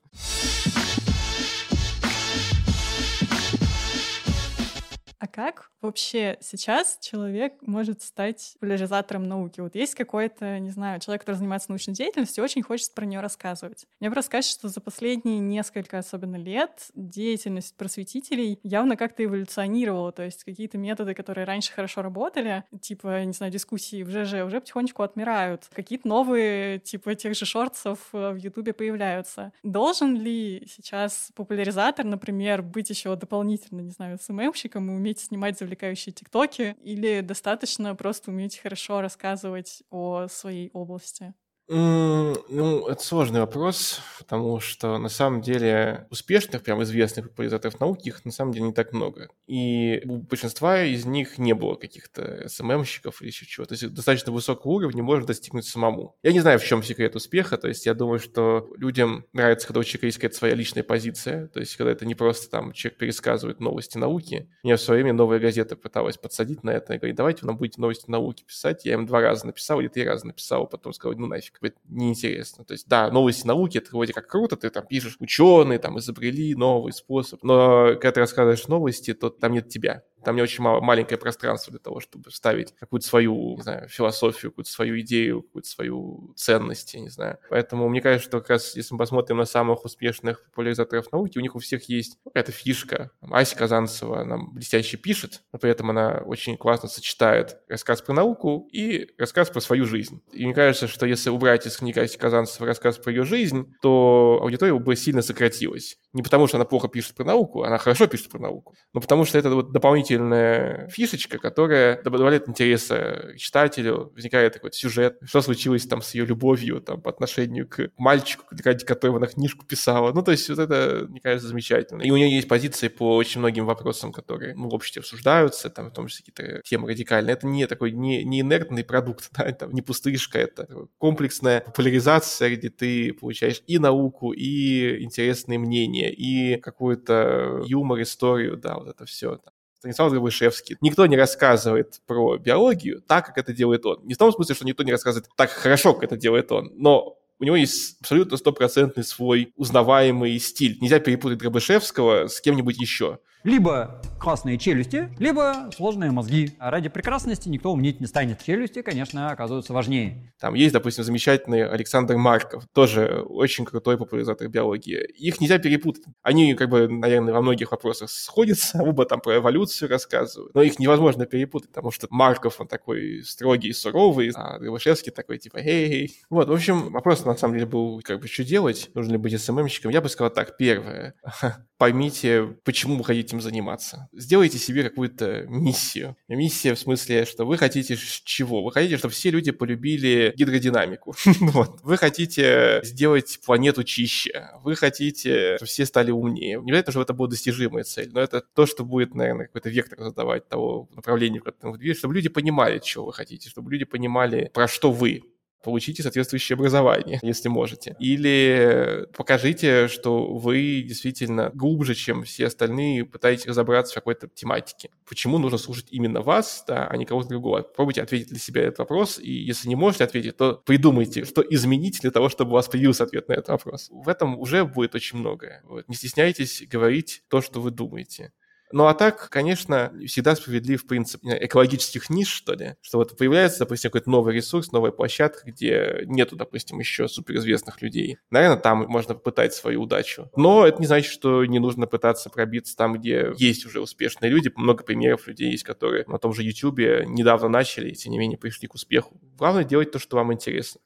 Как 5.32 5.72
вообще 5.82 6.38
сейчас 6.42 6.98
человек 7.02 7.54
может 7.62 8.02
стать 8.02 8.54
популяризатором 8.56 9.24
науки? 9.24 9.62
Вот 9.62 9.76
есть 9.76 9.96
какой-то, 9.96 10.60
не 10.60 10.70
знаю, 10.70 11.00
человек, 11.00 11.22
который 11.22 11.38
занимается 11.38 11.72
научной 11.72 11.94
деятельностью, 11.94 12.44
очень 12.44 12.62
хочет 12.62 12.94
про 12.94 13.06
нее 13.06 13.20
рассказывать. 13.22 13.88
Мне 14.00 14.12
просто 14.12 14.32
кажется, 14.32 14.60
что 14.60 14.68
за 14.68 14.82
последние 14.82 15.40
несколько 15.40 15.98
особенно 15.98 16.36
лет 16.36 16.90
деятельность 16.94 17.76
просветителей 17.78 18.60
явно 18.64 18.96
как-то 18.98 19.24
эволюционировала. 19.24 20.12
То 20.12 20.24
есть 20.24 20.44
какие-то 20.44 20.78
методы, 20.78 21.14
которые 21.14 21.46
раньше 21.46 21.72
хорошо 21.72 22.02
работали, 22.02 22.64
типа, 22.82 23.24
не 23.24 23.34
знаю, 23.34 23.52
дискуссии 23.52 24.04
в 24.04 24.10
ЖЖ, 24.10 24.46
уже 24.46 24.60
потихонечку 24.60 25.04
отмирают. 25.04 25.70
Какие-то 25.74 26.08
новые, 26.08 26.80
типа, 26.80 27.16
тех 27.16 27.36
же 27.36 27.46
шортсов 27.46 28.10
э, 28.14 28.32
в 28.32 28.36
Ютубе 28.36 28.74
появляются. 28.74 29.52
Должен 29.64 30.16
ли 30.16 30.68
сейчас 30.70 31.32
популяризатор, 31.36 32.06
например, 32.06 32.62
быть 32.62 32.90
еще 32.90 33.16
дополнительно, 33.16 33.82
не 33.82 33.92
знаю, 33.92 34.18
СММщиком 34.20 34.90
и 34.90 34.94
уметь 34.94 35.12
уметь 35.12 35.21
снимать 35.22 35.58
завлекающие 35.60 36.14
тиктоки, 36.14 36.76
или 36.82 37.22
достаточно 37.22 37.96
просто 37.96 38.32
уметь 38.32 38.58
хорошо 38.60 39.02
рассказывать 39.02 39.84
о 39.90 40.28
своей 40.28 40.70
области? 40.74 41.34
Ну, 41.74 42.86
это 42.90 43.02
сложный 43.02 43.40
вопрос, 43.40 44.02
потому 44.20 44.60
что 44.60 44.98
на 44.98 45.08
самом 45.08 45.40
деле 45.40 46.06
успешных, 46.10 46.64
прям 46.64 46.84
известных 46.84 47.30
популяризаторов 47.30 47.80
науки 47.80 48.10
их 48.10 48.26
на 48.26 48.32
самом 48.34 48.52
деле 48.52 48.66
не 48.66 48.74
так 48.74 48.92
много. 48.92 49.30
И 49.48 50.02
у 50.04 50.18
большинства 50.18 50.84
из 50.84 51.06
них 51.06 51.38
не 51.38 51.54
было 51.54 51.76
каких-то 51.76 52.50
СММщиков 52.50 53.22
или 53.22 53.30
еще 53.30 53.46
чего. 53.46 53.66
То 53.66 53.76
есть 53.76 53.94
достаточно 53.94 54.34
высокого 54.34 54.70
уровня 54.70 55.02
можно 55.02 55.26
достигнуть 55.26 55.66
самому. 55.66 56.18
Я 56.24 56.34
не 56.34 56.42
знаю, 56.42 56.60
в 56.60 56.66
чем 56.66 56.84
секрет 56.84 57.16
успеха. 57.16 57.58
То 57.58 57.70
есть 57.70 57.86
я 57.86 57.94
думаю, 57.94 58.20
что 58.20 58.70
людям 58.76 59.26
нравится, 59.32 59.66
когда 59.66 59.80
у 59.80 59.84
человека 59.86 60.08
есть 60.08 60.18
какая-то 60.18 60.36
своя 60.36 60.56
личная 60.56 60.84
позиция. 60.84 61.48
То 61.48 61.62
есть 61.62 61.78
когда 61.78 61.94
это 61.94 62.06
не 62.06 62.16
просто 62.16 62.52
там 62.52 62.74
человек 62.74 63.00
пересказывает 63.00 63.62
новости 63.62 63.98
науки. 63.98 64.50
Меня 64.64 64.76
в 64.76 64.82
свое 64.82 65.04
время 65.04 65.16
новая 65.16 65.40
газета 65.40 65.78
пыталась 65.78 66.18
подсадить 66.18 66.66
на 66.66 66.72
это 66.72 66.96
и 66.96 66.98
говорит, 66.98 67.16
давайте 67.16 67.44
вы 67.44 67.48
нам 67.48 67.58
будете 67.58 67.80
новости 67.80 68.12
науки 68.12 68.44
писать. 68.44 68.84
Я 68.84 68.96
им 68.96 69.06
два 69.06 69.22
раза 69.22 69.46
написал 69.46 69.80
или 69.80 69.88
три 69.88 70.04
раза 70.04 70.28
написал, 70.28 70.64
а 70.64 70.68
потом 70.68 70.92
сказал, 70.92 71.18
ну 71.18 71.28
нафиг 71.28 71.61
это 71.62 71.78
неинтересно. 71.88 72.66
То 72.66 72.74
есть, 72.74 72.88
да, 72.88 73.10
новости 73.12 73.46
науки, 73.46 73.78
это 73.78 73.92
вроде 73.92 74.14
как 74.14 74.28
круто, 74.28 74.56
ты 74.58 74.70
там 74.70 74.86
пишешь, 74.86 75.18
ученые 75.20 75.80
там 75.80 76.00
изобрели 76.00 76.56
новый 76.56 76.94
способ, 76.94 77.44
но 77.44 77.94
когда 77.94 78.12
ты 78.12 78.20
рассказываешь 78.22 78.68
новости, 78.68 79.14
то 79.14 79.30
там 79.30 79.54
нет 79.54 79.70
тебя. 79.70 80.04
Там 80.24 80.36
не 80.36 80.42
очень 80.42 80.64
мало, 80.64 80.82
маленькое 80.82 81.18
пространство 81.18 81.72
для 81.72 81.80
того, 81.80 82.00
чтобы 82.00 82.30
вставить 82.30 82.74
какую-то 82.76 83.08
свою, 83.08 83.56
не 83.58 83.64
знаю, 83.64 83.88
философию, 83.88 84.52
какую-то 84.52 84.72
свою 84.72 85.00
идею, 85.02 85.44
какую-то 85.44 85.70
свою 85.70 86.34
ценность, 86.36 86.94
я 86.94 87.00
не 87.00 87.10
знаю. 87.10 87.38
Поэтому 87.50 87.88
мне 87.90 88.02
кажется, 88.02 88.28
что 88.28 88.40
как 88.40 88.52
раз 88.52 88.76
если 88.76 88.94
мы 88.94 89.00
посмотрим 89.00 89.38
на 89.38 89.46
самых 89.46 89.86
успешных 89.86 90.44
популяризаторов 90.46 91.12
науки, 91.12 91.38
у 91.38 91.42
них 91.42 91.56
у 91.56 91.60
всех 91.60 91.90
есть 91.90 92.18
какая-то 92.24 92.52
фишка. 92.52 93.12
Ася 93.22 93.56
Казанцева, 93.56 94.22
она 94.22 94.38
блестяще 94.38 94.98
пишет, 94.98 95.42
но 95.52 95.60
при 95.60 95.72
этом 95.72 95.90
она 95.90 96.22
очень 96.26 96.58
классно 96.58 96.90
сочетает 96.90 97.58
рассказ 97.68 98.02
про 98.02 98.14
науку 98.14 98.68
и 98.72 99.10
рассказ 99.18 99.50
про 99.50 99.62
свою 99.62 99.86
жизнь. 99.86 100.22
И 100.32 100.46
мне 100.46 100.54
кажется, 100.54 100.88
что 100.88 101.06
если 101.06 101.30
убрать 101.30 101.66
из 101.66 101.78
книги 101.78 102.00
Аси 102.00 102.18
Казанцева 102.18 102.68
рассказ 102.68 102.98
про 102.98 103.12
ее 103.12 103.24
жизнь, 103.24 103.74
то 103.82 104.40
аудитория 104.42 104.78
бы 104.78 104.96
сильно 104.96 105.22
сократилась. 105.22 105.98
Не 106.14 106.24
потому, 106.24 106.48
что 106.48 106.58
она 106.58 106.66
плохо 106.66 106.88
пишет 106.88 107.16
про 107.16 107.24
науку, 107.24 107.64
она 107.64 107.78
хорошо 107.78 108.08
пишет 108.08 108.30
про 108.30 108.40
науку, 108.40 108.76
но 108.94 109.02
потому 109.02 109.26
что 109.26 109.38
это 109.38 109.50
вот 109.50 109.72
дополнительно 109.72 110.11
дополнительная 110.12 110.90
фишечка, 110.90 111.38
которая 111.38 112.02
добавляет 112.04 112.50
интереса 112.50 113.34
читателю, 113.38 114.12
возникает 114.16 114.54
такой 114.54 114.72
сюжет, 114.74 115.18
что 115.24 115.42
случилось 115.42 115.86
там 115.86 116.02
с 116.02 116.14
ее 116.14 116.26
любовью 116.26 116.82
там, 116.82 117.02
по 117.02 117.10
отношению 117.10 117.68
к 117.68 117.90
мальчику, 117.98 118.46
ради 118.64 118.86
которого 118.86 119.18
она 119.18 119.28
книжку 119.28 119.66
писала. 119.66 120.12
Ну, 120.14 120.22
то 120.24 120.32
есть 120.32 120.50
вот 120.50 120.60
это, 120.60 121.06
мне 121.10 121.20
кажется, 121.20 121.48
замечательно. 121.48 122.02
И 122.02 122.12
у 122.12 122.18
нее 122.18 122.34
есть 122.34 122.48
позиции 122.48 122.88
по 122.88 123.16
очень 123.16 123.40
многим 123.40 123.66
вопросам, 123.66 124.12
которые 124.12 124.56
ну, 124.56 124.70
в 124.70 124.74
обществе 124.74 125.02
обсуждаются, 125.02 125.70
там, 125.70 125.90
в 125.90 125.94
том 125.94 126.08
числе 126.08 126.26
какие-то 126.26 126.62
темы 126.64 126.90
радикальные. 126.90 127.34
Это 127.34 127.48
не 127.48 127.68
такой 127.68 127.92
не, 127.92 128.24
не 128.24 128.42
инертный 128.42 128.84
продукт, 128.84 129.30
да, 129.38 129.44
это 129.44 129.68
не 129.68 129.82
пустышка, 129.82 130.40
это 130.40 130.68
комплексная 130.98 131.62
популяризация, 131.62 132.56
где 132.56 132.70
ты 132.70 133.14
получаешь 133.14 133.62
и 133.68 133.80
науку, 133.80 134.32
и 134.32 135.04
интересные 135.04 135.60
мнения, 135.60 136.12
и 136.12 136.58
какую-то 136.58 137.64
юмор, 137.66 138.02
историю, 138.02 138.58
да, 138.58 138.76
вот 138.76 138.88
это 138.90 139.06
все. 139.06 139.40
Станислав 139.82 140.12
Грабышевский. 140.12 140.78
Никто 140.82 141.08
не 141.08 141.18
рассказывает 141.18 142.02
про 142.06 142.38
биологию 142.38 143.02
так, 143.02 143.26
как 143.26 143.40
это 143.40 143.52
делает 143.52 143.84
он. 143.84 144.06
Не 144.06 144.14
в 144.14 144.18
том 144.20 144.32
смысле, 144.32 144.54
что 144.54 144.64
никто 144.64 144.84
не 144.84 144.92
рассказывает 144.92 145.28
так 145.36 145.50
хорошо, 145.50 145.96
как 145.96 146.04
это 146.04 146.18
делает 146.18 146.52
он, 146.52 146.72
но 146.76 147.18
у 147.40 147.44
него 147.44 147.56
есть 147.56 148.00
абсолютно 148.00 148.38
стопроцентный 148.38 149.04
свой 149.04 149.54
узнаваемый 149.56 150.38
стиль. 150.38 150.78
Нельзя 150.82 151.00
перепутать 151.00 151.40
Грабышевского 151.40 152.28
с 152.28 152.40
кем-нибудь 152.42 152.80
еще. 152.80 153.18
Либо 153.44 154.02
красные 154.22 154.60
челюсти, 154.60 155.10
либо 155.18 155.72
сложные 155.76 156.12
мозги. 156.12 156.52
А 156.60 156.70
ради 156.70 156.90
прекрасности 156.90 157.50
никто 157.50 157.72
умнеть 157.72 158.00
не 158.00 158.06
станет. 158.06 158.44
Челюсти, 158.44 158.84
конечно, 158.84 159.32
оказываются 159.32 159.74
важнее. 159.74 160.32
Там 160.40 160.54
есть, 160.54 160.74
допустим, 160.74 161.04
замечательный 161.04 161.68
Александр 161.68 162.18
Марков, 162.18 162.66
тоже 162.74 163.24
очень 163.28 163.66
крутой 163.66 163.98
популяризатор 163.98 164.48
биологии. 164.48 165.04
Их 165.18 165.42
нельзя 165.42 165.58
перепутать. 165.58 166.04
Они, 166.22 166.54
как 166.54 166.70
бы, 166.70 166.88
наверное, 166.88 167.34
во 167.34 167.42
многих 167.42 167.72
вопросах 167.72 168.12
сходятся, 168.12 168.78
оба 168.84 169.06
там 169.06 169.22
про 169.22 169.38
эволюцию 169.38 169.90
рассказывают, 169.90 170.54
но 170.54 170.62
их 170.62 170.78
невозможно 170.78 171.26
перепутать, 171.26 171.70
потому 171.70 171.90
что 171.90 172.08
Марков, 172.12 172.62
он 172.62 172.68
такой 172.68 173.24
строгий 173.24 173.74
суровый, 173.74 174.32
а 174.36 174.60
Рябошевский 174.60 175.12
такой, 175.12 175.40
типа, 175.40 175.58
эй. 175.58 176.16
Вот, 176.30 176.48
в 176.48 176.54
общем, 176.54 176.92
вопрос, 176.92 177.26
на 177.26 177.36
самом 177.36 177.56
деле, 177.56 177.66
был, 177.66 178.02
как 178.04 178.20
бы, 178.20 178.28
что 178.28 178.44
делать? 178.44 178.92
Нужно 178.94 179.14
ли 179.14 179.18
быть 179.18 179.40
СММщиком? 179.42 179.92
Я 179.92 180.02
бы 180.02 180.10
сказал 180.10 180.32
так, 180.32 180.58
первое, 180.58 181.16
поймите, 181.82 182.44
почему 182.64 182.96
вы 182.96 183.04
хотите 183.04 183.30
этим 183.30 183.42
заниматься. 183.42 184.08
Сделайте 184.14 184.60
себе 184.60 184.84
какую-то 184.84 185.48
миссию. 185.48 186.16
Миссия 186.28 186.76
в 186.76 186.80
смысле, 186.80 187.26
что 187.26 187.44
вы 187.44 187.58
хотите 187.58 187.98
чего? 188.24 188.64
Вы 188.64 188.72
хотите, 188.72 188.98
чтобы 188.98 189.16
все 189.16 189.32
люди 189.32 189.50
полюбили 189.50 190.32
гидродинамику. 190.38 191.16
Вы 191.84 191.98
хотите 191.98 192.82
сделать 192.84 193.40
планету 193.44 193.84
чище. 193.84 194.50
Вы 194.62 194.76
хотите, 194.76 195.56
чтобы 195.56 195.68
все 195.68 195.88
стали 195.88 196.12
умнее. 196.12 196.62
Не 196.62 196.70
обязательно, 196.70 196.92
что 196.92 197.02
это 197.02 197.14
будет 197.14 197.32
достижимая 197.32 197.84
цель, 197.84 198.12
но 198.14 198.20
это 198.20 198.42
то, 198.42 198.68
что 198.68 198.86
будет, 198.86 199.16
наверное, 199.16 199.48
какой-то 199.48 199.70
вектор 199.70 200.04
задавать 200.04 200.48
того 200.48 200.88
направления, 200.96 201.40
в 201.40 201.44
котором 201.44 201.72
вы 201.72 201.80
двигаетесь, 201.80 201.98
чтобы 202.02 202.14
люди 202.14 202.30
понимали, 202.30 202.78
чего 202.78 203.06
вы 203.06 203.14
хотите, 203.14 203.50
чтобы 203.50 203.72
люди 203.72 203.86
понимали, 203.86 204.52
про 204.54 204.68
что 204.68 204.92
вы 204.92 205.24
получите 205.64 206.04
соответствующее 206.04 206.56
образование, 206.56 207.20
если 207.22 207.50
можете. 207.50 207.96
Или 208.00 209.08
покажите, 209.16 209.88
что 209.88 210.34
вы 210.34 210.84
действительно 210.86 211.52
глубже, 211.54 211.96
чем 211.96 212.24
все 212.24 212.48
остальные, 212.48 213.06
пытаетесь 213.06 213.48
разобраться 213.48 213.94
в 213.94 213.96
какой-то 213.96 214.28
тематике. 214.28 214.90
Почему 215.08 215.38
нужно 215.38 215.58
слушать 215.58 215.88
именно 215.92 216.22
вас, 216.22 216.64
да, 216.68 216.88
а 216.88 216.98
не 216.98 217.06
кого-то 217.06 217.30
другого? 217.30 217.62
Попробуйте 217.62 218.02
ответить 218.02 218.30
для 218.30 218.40
себя 218.40 218.64
этот 218.64 218.80
вопрос, 218.80 219.20
и 219.20 219.32
если 219.32 219.68
не 219.68 219.76
можете 219.76 220.04
ответить, 220.04 220.38
то 220.38 220.62
придумайте, 220.66 221.26
что 221.26 221.42
изменить 221.42 222.00
для 222.02 222.12
того, 222.12 222.30
чтобы 222.30 222.52
у 222.52 222.54
вас 222.56 222.68
появился 222.68 223.04
ответ 223.04 223.28
на 223.28 223.34
этот 223.34 223.50
вопрос. 223.50 223.90
В 223.92 224.10
этом 224.10 224.40
уже 224.40 224.66
будет 224.66 224.96
очень 224.96 225.20
многое. 225.20 225.62
Вот. 225.66 225.88
Не 225.88 225.96
стесняйтесь 225.96 226.64
говорить 226.68 227.24
то, 227.30 227.42
что 227.42 227.62
вы 227.62 227.72
думаете. 227.72 228.32
Ну 228.72 228.86
а 228.88 228.94
так, 228.94 229.30
конечно, 229.30 229.94
всегда 230.06 230.36
справедлив 230.36 230.86
принцип 230.88 231.22
экологических 231.24 232.10
ниш, 232.10 232.30
что 232.30 232.54
ли, 232.54 232.76
что 232.82 232.98
вот 232.98 233.18
появляется, 233.18 233.60
допустим, 233.60 233.90
какой-то 233.90 234.10
новый 234.10 234.36
ресурс, 234.36 234.72
новая 234.72 234.92
площадка, 234.92 235.44
где 235.46 236.04
нету, 236.06 236.36
допустим, 236.36 236.80
еще 236.80 237.08
суперизвестных 237.08 237.82
людей. 237.82 238.18
Наверное, 238.30 238.58
там 238.58 238.86
можно 238.88 239.14
попытать 239.14 239.54
свою 239.54 239.84
удачу. 239.84 240.30
Но 240.36 240.66
это 240.66 240.80
не 240.80 240.88
значит, 240.88 241.12
что 241.12 241.46
не 241.46 241.60
нужно 241.60 241.88
пытаться 241.88 242.30
пробиться 242.30 242.76
там, 242.76 242.94
где 242.94 243.34
есть 243.38 243.66
уже 243.66 243.82
успешные 243.82 244.30
люди. 244.30 244.52
Много 244.56 244.84
примеров 244.84 245.28
людей 245.28 245.52
есть, 245.52 245.64
которые 245.64 246.06
на 246.08 246.18
том 246.18 246.34
же 246.34 246.44
YouTube 246.44 246.80
недавно 247.08 247.48
начали 247.48 247.90
и, 247.90 247.94
тем 247.94 248.12
не 248.12 248.18
менее, 248.18 248.38
пришли 248.38 248.68
к 248.68 248.74
успеху. 248.74 249.20
Главное 249.38 249.64
делать 249.64 249.92
то, 249.92 250.00
что 250.00 250.18
вам 250.18 250.34
интересно. 250.34 250.82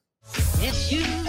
You, 0.59 0.71
you 0.89 1.24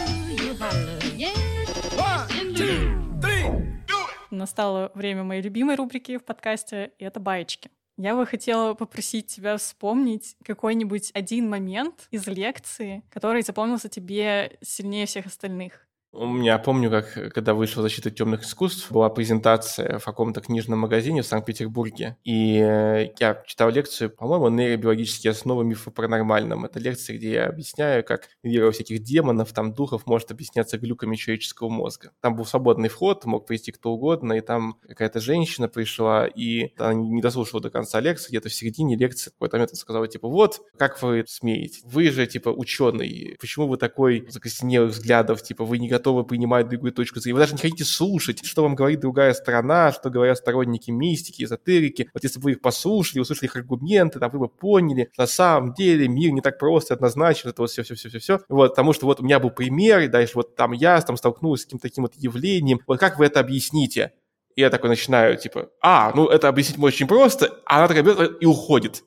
настало 4.37 4.93
время 4.95 5.25
моей 5.25 5.43
любимой 5.43 5.77
рубрики 5.77 6.19
в 6.19 6.25
подкасте, 6.25 6.93
и 6.99 7.05
это 7.05 7.21
баечки. 7.21 7.71
Я 7.99 8.15
бы 8.15 8.27
хотела 8.27 8.75
попросить 8.75 9.27
тебя 9.27 9.57
вспомнить 9.57 10.37
какой-нибудь 10.45 11.11
один 11.15 11.49
момент 11.49 12.09
из 12.11 12.27
лекции, 12.27 13.03
который 13.11 13.43
запомнился 13.43 13.89
тебе 13.89 14.59
сильнее 14.61 15.07
всех 15.07 15.27
остальных. 15.27 15.86
Я 16.13 16.59
помню, 16.59 16.91
как 16.91 17.33
когда 17.35 17.53
вышла 17.53 17.83
«Защита 17.83 18.11
темных 18.11 18.43
искусств», 18.43 18.91
была 18.91 19.11
презентация 19.11 19.99
в 19.99 20.05
каком-то 20.05 20.41
книжном 20.41 20.79
магазине 20.79 21.23
в 21.23 21.27
Санкт-Петербурге, 21.27 22.17
и 22.25 22.59
э, 22.59 23.11
я 23.19 23.43
читал 23.47 23.71
лекцию, 23.71 24.11
по-моему, 24.11 24.49
«Нейробиологические 24.49 25.33
основы 25.33 25.65
мифа 25.65 25.91
паранормальном». 25.91 26.65
Это 26.65 26.79
лекция, 26.79 27.17
где 27.17 27.33
я 27.33 27.47
объясняю, 27.47 28.03
как 28.03 28.29
вера 28.43 28.71
всяких 28.71 29.03
демонов, 29.03 29.53
там, 29.53 29.75
духов 29.75 30.07
может 30.07 30.31
объясняться 30.31 30.79
глюками 30.79 31.17
человеческого 31.17 31.69
мозга. 31.69 32.13
Там 32.21 32.37
был 32.37 32.47
свободный 32.47 32.89
вход, 32.89 33.25
мог 33.27 33.47
прийти 33.47 33.73
кто 33.73 33.91
угодно, 33.91 34.35
и 34.35 34.41
там 34.41 34.79
какая-то 34.89 35.21
женщина 35.21 35.69
пришла, 35.69 36.27
и 36.27 36.73
она 36.79 36.95
не 36.95 37.21
дослушала 37.21 37.61
до 37.61 37.71
конца 37.71 38.01
лекции, 38.01 38.31
где-то 38.31 38.49
в 38.49 38.55
середине 38.55 38.97
лекции 38.97 39.31
какой-то 39.31 39.57
момент 39.57 39.75
сказала, 39.77 40.09
типа, 40.09 40.29
вот, 40.29 40.63
как 40.79 41.03
вы 41.03 41.25
смеете? 41.27 41.81
Вы 41.85 42.11
же, 42.11 42.27
типа, 42.27 42.49
ученый, 42.49 43.37
почему 43.39 43.67
вы 43.69 43.77
такой 43.77 44.27
закостенелых 44.31 44.93
взглядов, 44.93 45.43
типа, 45.43 45.65
вы 45.65 45.79
не 45.79 45.89
готовы 45.97 46.25
принимать 46.25 46.69
другую 46.69 46.93
точку 46.93 47.21
зрения. 47.21 47.35
Вы 47.35 47.41
даже 47.41 47.55
не 47.55 47.61
хотите 47.61 47.85
слушать, 47.85 48.45
что 48.45 48.63
вам 48.63 48.75
говорит 48.75 49.01
другая 49.01 49.33
сторона, 49.33 49.93
что 49.93 50.11
говорят 50.11 50.39
сторонники 50.39 50.91
мистики, 50.91 51.43
эзотерики. 51.43 52.11
Вот 52.13 52.23
если 52.23 52.39
бы 52.39 52.45
вы 52.45 52.51
их 52.53 52.61
послушали, 52.61 53.21
услышали 53.21 53.47
их 53.47 53.57
аргументы, 53.57 54.19
там, 54.19 54.31
вы 54.31 54.39
бы 54.41 54.49
поняли, 54.49 55.11
на 55.17 55.27
самом 55.27 55.75
деле 55.75 56.09
мир 56.09 56.33
не 56.33 56.41
так 56.41 56.59
просто, 56.59 56.95
однозначно, 56.95 57.51
это 57.51 57.63
вот 57.63 57.71
все-все-все-все-все. 57.71 58.41
Вот, 58.49 58.71
потому 58.71 58.93
что 58.93 59.07
вот 59.07 59.21
у 59.21 59.25
меня 59.25 59.41
был 59.41 59.51
пример, 59.51 60.01
и 60.01 60.09
дальше 60.09 60.33
вот 60.35 60.55
там 60.55 60.73
я 60.73 61.01
там 61.01 61.17
столкнулся 61.17 61.63
с 61.63 61.67
каким-то 61.67 61.89
таким 61.89 62.05
вот 62.05 62.15
явлением. 62.17 62.81
Вот 62.87 63.01
как 63.01 63.19
вы 63.19 63.27
это 63.27 63.41
объясните? 63.41 64.13
И 64.55 64.61
я 64.61 64.71
такой 64.71 64.89
начинаю, 64.89 65.37
типа, 65.37 65.71
а, 65.83 66.13
ну 66.15 66.29
это 66.29 66.49
объяснить 66.49 66.79
очень 66.79 67.07
просто, 67.07 67.59
а 67.67 67.79
она 67.79 67.89
такая 67.89 68.03
берет 68.03 68.43
и 68.43 68.47
уходит. 68.47 69.05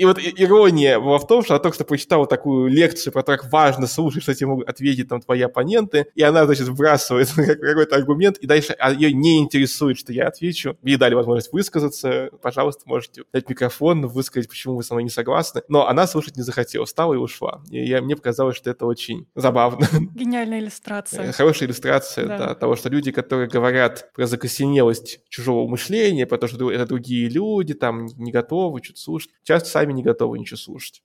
И 0.00 0.06
вот 0.06 0.18
ирония 0.18 0.98
была 0.98 1.18
в 1.18 1.26
том, 1.26 1.44
что 1.44 1.52
она 1.52 1.62
только 1.62 1.74
что 1.74 1.84
прочитала 1.84 2.26
такую 2.26 2.68
лекцию 2.70 3.12
про 3.12 3.22
то, 3.22 3.36
как 3.36 3.52
важно 3.52 3.86
слушать, 3.86 4.22
что 4.22 4.34
тебе 4.34 4.46
могут 4.46 4.66
ответить 4.66 5.10
там 5.10 5.20
твои 5.20 5.42
оппоненты, 5.42 6.06
и 6.14 6.22
она, 6.22 6.46
значит, 6.46 6.68
вбрасывает 6.68 7.28
какой-то 7.36 7.96
аргумент, 7.96 8.38
и 8.38 8.46
дальше 8.46 8.72
а 8.78 8.92
ее 8.92 9.12
не 9.12 9.40
интересует, 9.40 9.98
что 9.98 10.14
я 10.14 10.28
отвечу. 10.28 10.78
Ей 10.82 10.96
дали 10.96 11.12
возможность 11.12 11.52
высказаться, 11.52 12.30
пожалуйста, 12.40 12.84
можете 12.86 13.24
дать 13.30 13.46
микрофон, 13.50 14.06
высказать, 14.06 14.48
почему 14.48 14.76
вы 14.76 14.84
со 14.84 14.94
мной 14.94 15.04
не 15.04 15.10
согласны. 15.10 15.60
Но 15.68 15.86
она 15.86 16.06
слушать 16.06 16.34
не 16.34 16.42
захотела, 16.42 16.86
встала 16.86 17.12
и 17.12 17.18
ушла. 17.18 17.60
И 17.68 17.84
я, 17.84 18.00
мне 18.00 18.16
показалось, 18.16 18.56
что 18.56 18.70
это 18.70 18.86
очень 18.86 19.26
забавно. 19.34 19.86
Гениальная 20.14 20.60
иллюстрация. 20.60 21.30
Хорошая 21.32 21.68
иллюстрация 21.68 22.26
да. 22.26 22.38
Да, 22.38 22.54
того, 22.54 22.74
что 22.74 22.88
люди, 22.88 23.12
которые 23.12 23.50
говорят 23.50 24.10
про 24.14 24.26
закосенелость 24.26 25.20
чужого 25.28 25.68
мышления, 25.68 26.26
про 26.26 26.38
то, 26.38 26.48
что 26.48 26.72
это 26.72 26.86
другие 26.86 27.28
люди, 27.28 27.74
там, 27.74 28.06
не 28.16 28.32
готовы 28.32 28.82
что-то 28.82 28.98
слушать, 28.98 29.30
часто 29.44 29.68
сами 29.68 29.89
не 29.92 30.02
готовы 30.02 30.38
ничего 30.38 30.56
слушать. 30.56 31.02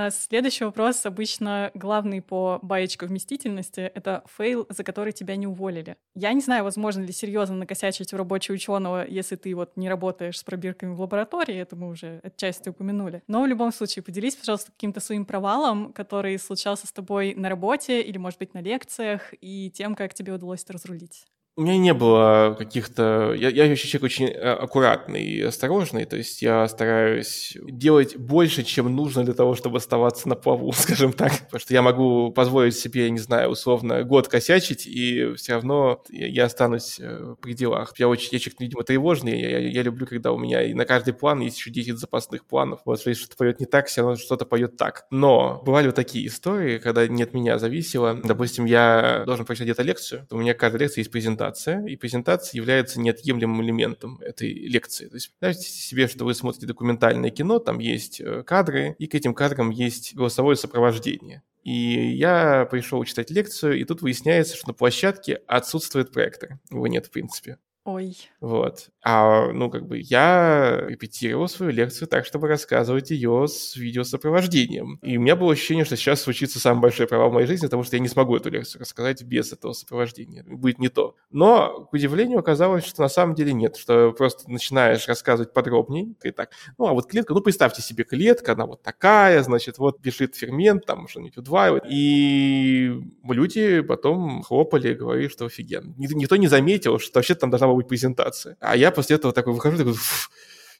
А 0.00 0.10
следующий 0.10 0.64
вопрос, 0.64 1.04
обычно 1.06 1.72
главный 1.74 2.22
по 2.22 2.60
баечке 2.62 3.06
вместительности, 3.06 3.80
это 3.80 4.22
фейл, 4.36 4.66
за 4.68 4.84
который 4.84 5.12
тебя 5.12 5.34
не 5.34 5.48
уволили. 5.48 5.96
Я 6.14 6.32
не 6.34 6.40
знаю, 6.40 6.62
возможно 6.62 7.02
ли 7.02 7.12
серьезно 7.12 7.56
накосячить 7.56 8.12
в 8.12 8.16
рабочий 8.16 8.52
ученого, 8.52 9.04
если 9.04 9.34
ты 9.34 9.54
вот 9.56 9.76
не 9.76 9.88
работаешь 9.88 10.38
с 10.38 10.44
пробирками 10.44 10.94
в 10.94 11.00
лаборатории, 11.00 11.56
это 11.56 11.74
мы 11.74 11.88
уже 11.88 12.20
отчасти 12.22 12.68
упомянули. 12.68 13.22
Но 13.26 13.42
в 13.42 13.46
любом 13.46 13.72
случае, 13.72 14.04
поделись, 14.04 14.36
пожалуйста, 14.36 14.70
каким-то 14.70 15.00
своим 15.00 15.24
провалом, 15.24 15.92
который 15.92 16.38
случался 16.38 16.86
с 16.86 16.92
тобой 16.92 17.34
на 17.34 17.48
работе 17.48 18.00
или, 18.00 18.18
может 18.18 18.38
быть, 18.38 18.54
на 18.54 18.60
лекциях, 18.60 19.34
и 19.40 19.70
тем, 19.74 19.96
как 19.96 20.14
тебе 20.14 20.32
удалось 20.32 20.62
это 20.62 20.74
разрулить. 20.74 21.26
У 21.58 21.62
меня 21.62 21.76
не 21.76 21.92
было 21.92 22.54
каких-то... 22.56 23.34
Я, 23.36 23.48
я 23.48 23.66
вообще 23.66 23.88
человек 23.88 24.04
очень 24.04 24.26
э, 24.26 24.52
аккуратный 24.52 25.24
и 25.24 25.42
осторожный, 25.42 26.04
то 26.04 26.16
есть 26.16 26.40
я 26.40 26.68
стараюсь 26.68 27.56
делать 27.64 28.16
больше, 28.16 28.62
чем 28.62 28.94
нужно 28.94 29.24
для 29.24 29.34
того, 29.34 29.56
чтобы 29.56 29.78
оставаться 29.78 30.28
на 30.28 30.36
плаву, 30.36 30.70
скажем 30.76 31.12
так. 31.12 31.32
Потому 31.46 31.58
что 31.60 31.74
я 31.74 31.82
могу 31.82 32.30
позволить 32.30 32.76
себе, 32.76 33.06
я 33.06 33.10
не 33.10 33.18
знаю, 33.18 33.48
условно, 33.50 34.04
год 34.04 34.28
косячить, 34.28 34.86
и 34.86 35.34
все 35.34 35.54
равно 35.54 36.00
я 36.10 36.44
останусь 36.44 37.00
э, 37.00 37.34
при 37.42 37.54
делах. 37.54 37.92
Я 37.98 38.06
очень, 38.06 38.28
я 38.30 38.38
человек, 38.38 38.60
видимо, 38.60 38.84
тревожный, 38.84 39.40
я, 39.40 39.58
я, 39.58 39.68
я 39.68 39.82
люблю, 39.82 40.06
когда 40.06 40.30
у 40.30 40.38
меня 40.38 40.62
и 40.62 40.74
на 40.74 40.84
каждый 40.84 41.12
план 41.12 41.40
есть 41.40 41.58
еще 41.58 41.72
10 41.72 41.98
запасных 41.98 42.46
планов. 42.46 42.82
Вот, 42.84 43.04
если 43.04 43.14
что-то 43.14 43.36
пойдет 43.36 43.58
не 43.58 43.66
так, 43.66 43.88
все 43.88 44.02
равно 44.02 44.14
что-то 44.16 44.46
пойдет 44.46 44.76
так. 44.76 45.06
Но 45.10 45.60
бывали 45.66 45.86
вот 45.86 45.96
такие 45.96 46.28
истории, 46.28 46.78
когда 46.78 47.08
не 47.08 47.24
от 47.24 47.34
меня 47.34 47.58
зависело. 47.58 48.14
Допустим, 48.14 48.64
я 48.64 49.24
должен 49.26 49.44
прочитать 49.44 49.66
где-то 49.66 49.82
лекцию, 49.82 50.24
у 50.30 50.36
меня 50.36 50.54
каждая 50.54 50.82
лекция 50.82 51.00
есть 51.00 51.10
презентация, 51.10 51.47
презентация, 51.48 51.84
и 51.86 51.96
презентация 51.96 52.58
является 52.58 53.00
неотъемлемым 53.00 53.62
элементом 53.62 54.20
этой 54.20 54.52
лекции. 54.52 55.08
То 55.08 55.14
есть 55.14 55.32
представьте 55.38 55.70
себе, 55.70 56.08
что 56.08 56.24
вы 56.24 56.34
смотрите 56.34 56.66
документальное 56.66 57.30
кино, 57.30 57.58
там 57.58 57.78
есть 57.78 58.20
э, 58.20 58.42
кадры, 58.44 58.94
и 58.98 59.06
к 59.06 59.14
этим 59.14 59.34
кадрам 59.34 59.70
есть 59.70 60.14
голосовое 60.14 60.56
сопровождение. 60.56 61.42
И 61.64 62.16
я 62.16 62.66
пришел 62.70 63.04
читать 63.04 63.30
лекцию, 63.30 63.78
и 63.78 63.84
тут 63.84 64.02
выясняется, 64.02 64.56
что 64.56 64.68
на 64.68 64.74
площадке 64.74 65.40
отсутствует 65.46 66.12
проектор. 66.12 66.58
Его 66.70 66.86
нет, 66.86 67.06
в 67.06 67.10
принципе. 67.10 67.58
Ой. 67.88 68.18
Вот. 68.42 68.90
А, 69.02 69.50
ну, 69.50 69.70
как 69.70 69.86
бы 69.86 69.98
я 69.98 70.84
репетировал 70.86 71.48
свою 71.48 71.72
лекцию 71.72 72.06
так, 72.06 72.26
чтобы 72.26 72.46
рассказывать 72.46 73.10
ее 73.10 73.46
с 73.48 73.76
видеосопровождением. 73.76 74.98
И 75.00 75.16
у 75.16 75.22
меня 75.22 75.36
было 75.36 75.54
ощущение, 75.54 75.86
что 75.86 75.96
сейчас 75.96 76.20
случится 76.20 76.60
самый 76.60 76.82
большой 76.82 77.06
провал 77.06 77.30
в 77.30 77.32
моей 77.32 77.46
жизни, 77.46 77.64
потому 77.64 77.84
что 77.84 77.96
я 77.96 78.00
не 78.00 78.08
смогу 78.08 78.36
эту 78.36 78.50
лекцию 78.50 78.82
рассказать 78.82 79.22
без 79.22 79.54
этого 79.54 79.72
сопровождения. 79.72 80.44
Будет 80.46 80.78
не 80.78 80.90
то. 80.90 81.16
Но, 81.30 81.86
к 81.90 81.94
удивлению, 81.94 82.40
оказалось, 82.40 82.84
что 82.84 83.00
на 83.00 83.08
самом 83.08 83.34
деле 83.34 83.54
нет, 83.54 83.78
что 83.78 84.12
просто 84.12 84.50
начинаешь 84.50 85.08
рассказывать 85.08 85.54
подробнее, 85.54 86.14
и 86.22 86.30
так, 86.30 86.50
ну, 86.76 86.88
а 86.88 86.92
вот 86.92 87.06
клетка, 87.06 87.32
ну, 87.32 87.40
представьте 87.40 87.80
себе 87.80 88.04
клетка, 88.04 88.52
она 88.52 88.66
вот 88.66 88.82
такая, 88.82 89.42
значит, 89.42 89.78
вот 89.78 89.98
бежит 90.00 90.36
фермент, 90.36 90.84
там 90.84 91.08
что-нибудь 91.08 91.38
удваивает. 91.38 91.84
И 91.88 93.00
люди 93.24 93.80
потом 93.80 94.42
хлопали, 94.42 94.92
говорили, 94.92 95.28
что 95.28 95.46
офигенно. 95.46 95.94
Никто 95.96 96.36
не 96.36 96.48
заметил, 96.48 96.98
что 96.98 97.18
вообще 97.18 97.34
там 97.34 97.48
должна 97.48 97.68
была 97.68 97.77
презентация. 97.84 98.56
А 98.60 98.76
я 98.76 98.90
после 98.90 99.16
этого 99.16 99.32
такой 99.32 99.52
выхожу, 99.52 99.76
такой, 99.78 99.94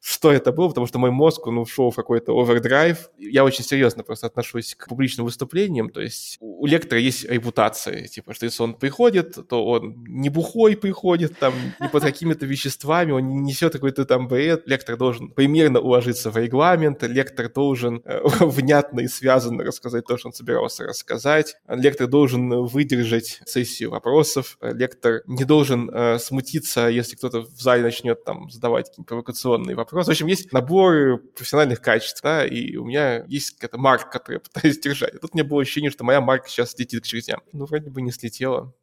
что 0.00 0.32
это 0.32 0.52
было, 0.52 0.68
потому 0.68 0.86
что 0.86 0.98
мой 0.98 1.10
мозг, 1.10 1.46
он 1.46 1.58
ушел 1.58 1.90
в 1.90 1.96
какой-то 1.96 2.32
овердрайв. 2.32 3.10
Я 3.18 3.44
очень 3.44 3.64
серьезно 3.64 4.02
просто 4.02 4.26
отношусь 4.26 4.74
к 4.74 4.88
публичным 4.88 5.26
выступлениям, 5.26 5.90
то 5.90 6.00
есть 6.00 6.38
у 6.40 6.66
лектора 6.66 7.00
есть 7.00 7.24
репутация, 7.24 8.06
типа, 8.06 8.34
что 8.34 8.46
если 8.46 8.62
он 8.62 8.74
приходит, 8.74 9.36
то 9.48 9.64
он 9.64 10.04
не 10.06 10.28
бухой 10.28 10.76
приходит, 10.76 11.38
там, 11.38 11.54
не 11.80 11.88
под 11.88 12.02
какими-то 12.02 12.46
веществами, 12.46 13.12
он 13.12 13.28
не 13.28 13.38
несет 13.38 13.72
какой-то 13.72 14.04
там 14.04 14.28
бред. 14.28 14.62
Лектор 14.66 14.96
должен 14.96 15.30
примерно 15.30 15.80
уложиться 15.80 16.30
в 16.30 16.36
регламент, 16.36 17.02
лектор 17.02 17.50
должен 17.52 18.02
э, 18.04 18.20
внятно 18.40 19.00
и 19.00 19.08
связанно 19.08 19.64
рассказать 19.64 20.06
то, 20.06 20.16
что 20.16 20.28
он 20.28 20.32
собирался 20.32 20.84
рассказать, 20.84 21.56
лектор 21.68 22.06
должен 22.06 22.64
выдержать 22.66 23.40
сессию 23.46 23.90
вопросов, 23.90 24.58
лектор 24.60 25.22
не 25.26 25.44
должен 25.44 25.90
э, 25.90 26.18
смутиться, 26.18 26.88
если 26.88 27.16
кто-то 27.16 27.42
в 27.42 27.60
зале 27.60 27.82
начнет 27.82 28.24
там 28.24 28.50
задавать 28.50 28.88
какие-то 28.88 29.08
провокационные 29.08 29.76
вопросы, 29.76 29.87
вопрос. 29.88 30.06
В 30.06 30.10
общем, 30.10 30.26
есть 30.26 30.52
набор 30.52 31.18
профессиональных 31.34 31.80
качеств, 31.80 32.22
да, 32.22 32.46
и 32.46 32.76
у 32.76 32.84
меня 32.84 33.24
есть 33.26 33.52
какая-то 33.52 33.78
марка, 33.78 34.10
которую 34.10 34.40
я 34.44 34.50
пытаюсь 34.52 34.78
держать. 34.78 35.14
И 35.14 35.18
тут 35.18 35.34
мне 35.34 35.42
было 35.42 35.62
ощущение, 35.62 35.90
что 35.90 36.04
моя 36.04 36.20
марка 36.20 36.48
сейчас 36.48 36.78
летит 36.78 37.04
к 37.04 37.06
чертям. 37.06 37.40
Ну, 37.52 37.64
вроде 37.64 37.90
бы 37.90 38.02
не 38.02 38.12
слетела. 38.12 38.74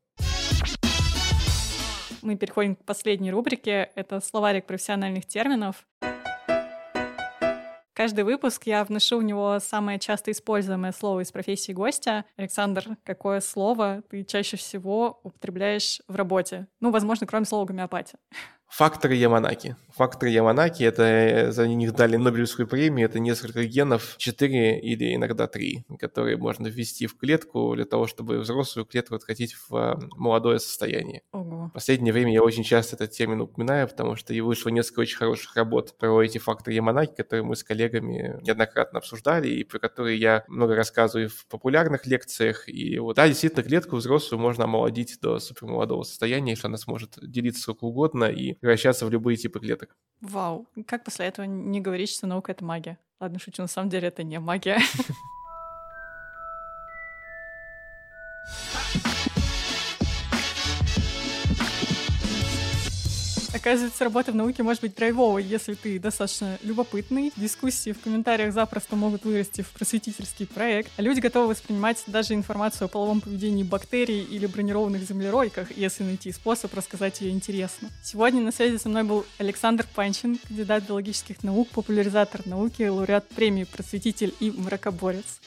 Мы 2.22 2.36
переходим 2.36 2.76
к 2.76 2.84
последней 2.86 3.32
рубрике. 3.32 3.92
Это 3.94 4.20
словарик 4.20 4.66
профессиональных 4.66 5.28
терминов. 5.28 5.86
Каждый 7.94 8.26
выпуск 8.26 8.64
я 8.66 8.84
вношу 8.84 9.20
в 9.20 9.24
него 9.24 9.58
самое 9.60 10.00
часто 10.00 10.32
используемое 10.32 10.92
слово 10.92 11.22
из 11.22 11.32
профессии 11.32 11.72
гостя. 11.72 12.26
Александр, 12.36 12.98
какое 13.06 13.40
слово 13.40 14.04
ты 14.10 14.26
чаще 14.26 14.58
всего 14.58 15.22
употребляешь 15.24 16.02
в 16.08 16.16
работе? 16.16 16.68
Ну, 16.82 16.92
возможно, 16.92 17.26
кроме 17.26 17.46
слова 17.46 17.64
гомеопатия. 17.64 18.20
Факторы 18.70 19.16
Яманаки. 19.16 19.76
Факторы 19.96 20.32
Яманаки, 20.32 20.84
это 20.84 21.04
э, 21.04 21.52
за 21.52 21.68
них 21.68 21.94
дали 21.94 22.18
Нобелевскую 22.18 22.68
премию, 22.68 23.06
это 23.06 23.20
несколько 23.20 23.64
генов, 23.64 24.16
4 24.18 24.80
или 24.82 25.16
иногда 25.16 25.48
3, 25.48 25.86
которые 25.98 26.36
можно 26.36 26.68
ввести 26.68 27.08
в 27.08 27.18
клетку 27.18 27.74
для 27.76 27.86
того, 27.86 28.06
чтобы 28.06 28.40
взрослую 28.40 28.86
клетку 28.86 29.16
откатить 29.16 29.54
в 29.54 29.76
э, 29.76 29.96
молодое 30.18 30.60
состояние. 30.60 31.22
Ого. 31.32 31.68
В 31.68 31.74
последнее 31.74 32.12
время 32.12 32.34
я 32.34 32.44
очень 32.44 32.64
часто 32.64 32.98
этот 32.98 33.12
термин 33.12 33.42
упоминаю, 33.42 33.88
потому 33.88 34.18
что 34.18 34.34
и 34.34 34.42
вышло 34.42 34.70
несколько 34.70 35.00
очень 35.00 35.18
хороших 35.18 35.56
работ 35.56 35.98
про 35.98 36.22
эти 36.22 36.38
факторы 36.38 36.76
Яманаки, 36.76 37.16
которые 37.16 37.44
мы 37.44 37.56
с 37.56 37.64
коллегами 37.64 38.42
неоднократно 38.42 39.00
обсуждали, 39.00 39.48
и 39.48 39.64
про 39.64 39.80
которые 39.80 40.20
я 40.20 40.44
много 40.50 40.76
рассказываю 40.76 41.30
в 41.30 41.48
популярных 41.48 42.06
лекциях. 42.06 42.68
И 42.68 43.00
вот, 43.00 43.16
да, 43.16 43.28
действительно, 43.28 43.64
клетку 43.64 43.96
взрослую 43.96 44.42
можно 44.42 44.66
омолодить 44.66 45.20
до 45.22 45.40
супермолодого 45.40 46.04
состояния, 46.04 46.52
если 46.52 46.68
она 46.68 46.78
сможет 46.78 47.18
делиться 47.22 47.62
сколько 47.62 47.86
угодно 47.86 48.26
и 48.26 48.55
превращаться 48.60 49.06
в 49.06 49.10
любые 49.10 49.38
типы 49.38 49.60
клеток. 49.60 49.96
Вау. 50.22 50.68
Как 50.88 51.04
после 51.04 51.28
этого 51.28 51.46
не 51.46 51.82
говорить, 51.82 52.10
что 52.10 52.28
наука— 52.28 52.52
это 52.54 52.64
магия? 52.64 52.98
Ладно, 53.20 53.40
шучу, 53.40 53.62
на 53.62 53.68
самом 53.68 53.90
деле 53.90 54.08
это 54.08 54.24
не 54.24 54.40
магия. 54.40 54.80
Оказывается, 63.66 64.04
работа 64.04 64.32
в 64.32 64.36
науке 64.36 64.62
может 64.62 64.84
быть 64.84 64.94
драйвовой, 64.94 65.44
если 65.44 65.74
ты 65.74 65.98
достаточно 65.98 66.60
любопытный. 66.62 67.34
Дискуссии 67.36 67.94
в 67.94 68.00
комментариях 68.00 68.54
запросто 68.54 68.96
могут 68.96 69.26
вырасти 69.26 69.64
в 69.64 69.70
просветительский 69.70 70.46
проект. 70.46 70.92
А 70.98 71.02
люди 71.02 71.20
готовы 71.20 71.48
воспринимать 71.48 72.04
даже 72.06 72.36
информацию 72.36 72.86
о 72.86 72.90
половом 72.90 73.22
поведении 73.22 73.64
бактерий 73.64 74.22
или 74.22 74.46
бронированных 74.46 75.02
землеройках, 75.02 75.76
если 75.76 76.04
найти 76.04 76.32
способ 76.32 76.76
рассказать 76.76 77.22
ее 77.22 77.32
интересно. 77.32 77.90
Сегодня 78.04 78.42
на 78.42 78.52
связи 78.52 78.78
со 78.78 78.88
мной 78.88 79.02
был 79.02 79.26
Александр 79.40 79.88
Панчин, 79.96 80.38
кандидат 80.48 80.84
биологических 80.84 81.42
наук, 81.42 81.68
популяризатор 81.70 82.46
науки, 82.46 82.84
лауреат 82.84 83.28
премии 83.30 83.64
«Просветитель» 83.64 84.36
и 84.40 84.52
«Мракоборец». 84.52 85.42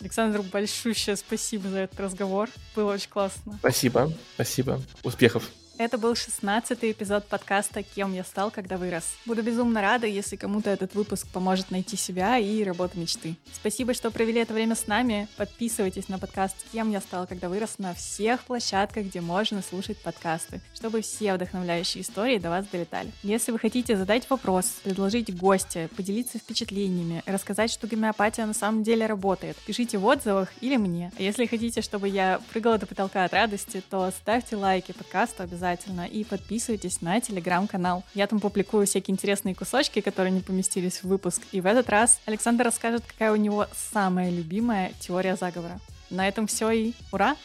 Александр, 0.00 0.42
большущее 0.42 1.16
спасибо 1.16 1.68
за 1.68 1.78
этот 1.78 1.98
разговор. 2.00 2.48
Было 2.74 2.94
очень 2.94 3.08
классно. 3.08 3.56
Спасибо, 3.60 4.12
спасибо. 4.34 4.80
Успехов. 5.02 5.50
Это 5.78 5.98
был 5.98 6.14
16-й 6.14 6.92
эпизод 6.92 7.26
подкаста 7.26 7.82
«Кем 7.82 8.14
я 8.14 8.24
стал, 8.24 8.50
когда 8.50 8.78
вырос». 8.78 9.04
Буду 9.26 9.42
безумно 9.42 9.82
рада, 9.82 10.06
если 10.06 10.36
кому-то 10.36 10.70
этот 10.70 10.94
выпуск 10.94 11.26
поможет 11.28 11.70
найти 11.70 11.98
себя 11.98 12.38
и 12.38 12.64
работу 12.64 12.98
мечты. 12.98 13.36
Спасибо, 13.52 13.92
что 13.92 14.10
провели 14.10 14.40
это 14.40 14.54
время 14.54 14.74
с 14.74 14.86
нами. 14.86 15.28
Подписывайтесь 15.36 16.08
на 16.08 16.18
подкаст 16.18 16.56
«Кем 16.72 16.90
я 16.90 17.02
стал, 17.02 17.26
когда 17.26 17.50
вырос» 17.50 17.74
на 17.76 17.92
всех 17.92 18.44
площадках, 18.44 19.04
где 19.04 19.20
можно 19.20 19.60
слушать 19.60 19.98
подкасты, 19.98 20.62
чтобы 20.74 21.02
все 21.02 21.34
вдохновляющие 21.34 22.00
истории 22.00 22.38
до 22.38 22.48
вас 22.48 22.64
долетали. 22.72 23.12
Если 23.22 23.52
вы 23.52 23.58
хотите 23.58 23.98
задать 23.98 24.30
вопрос, 24.30 24.76
предложить 24.82 25.36
гостя, 25.36 25.90
поделиться 25.94 26.38
впечатлениями, 26.38 27.22
рассказать, 27.26 27.70
что 27.70 27.86
гомеопатия 27.86 28.46
на 28.46 28.54
самом 28.54 28.82
деле 28.82 29.04
работает, 29.04 29.58
пишите 29.66 29.98
в 29.98 30.06
отзывах 30.06 30.54
или 30.62 30.78
мне. 30.78 31.12
А 31.18 31.22
если 31.22 31.44
хотите, 31.44 31.82
чтобы 31.82 32.08
я 32.08 32.40
прыгала 32.50 32.78
до 32.78 32.86
потолка 32.86 33.24
от 33.24 33.34
радости, 33.34 33.82
то 33.90 34.10
ставьте 34.10 34.56
лайки 34.56 34.92
подкасту 34.92 35.42
обязательно 35.42 35.65
обязательно. 35.66 36.06
И 36.06 36.24
подписывайтесь 36.24 37.00
на 37.00 37.20
телеграм-канал. 37.20 38.04
Я 38.14 38.26
там 38.26 38.40
публикую 38.40 38.86
всякие 38.86 39.12
интересные 39.14 39.54
кусочки, 39.54 40.00
которые 40.00 40.32
не 40.32 40.40
поместились 40.40 41.02
в 41.02 41.04
выпуск. 41.04 41.42
И 41.52 41.60
в 41.60 41.66
этот 41.66 41.88
раз 41.88 42.20
Александр 42.26 42.64
расскажет, 42.64 43.04
какая 43.06 43.32
у 43.32 43.36
него 43.36 43.66
самая 43.92 44.30
любимая 44.30 44.92
теория 45.00 45.36
заговора. 45.36 45.80
На 46.10 46.28
этом 46.28 46.46
все 46.46 46.70
и 46.70 46.92
ура! 47.12 47.36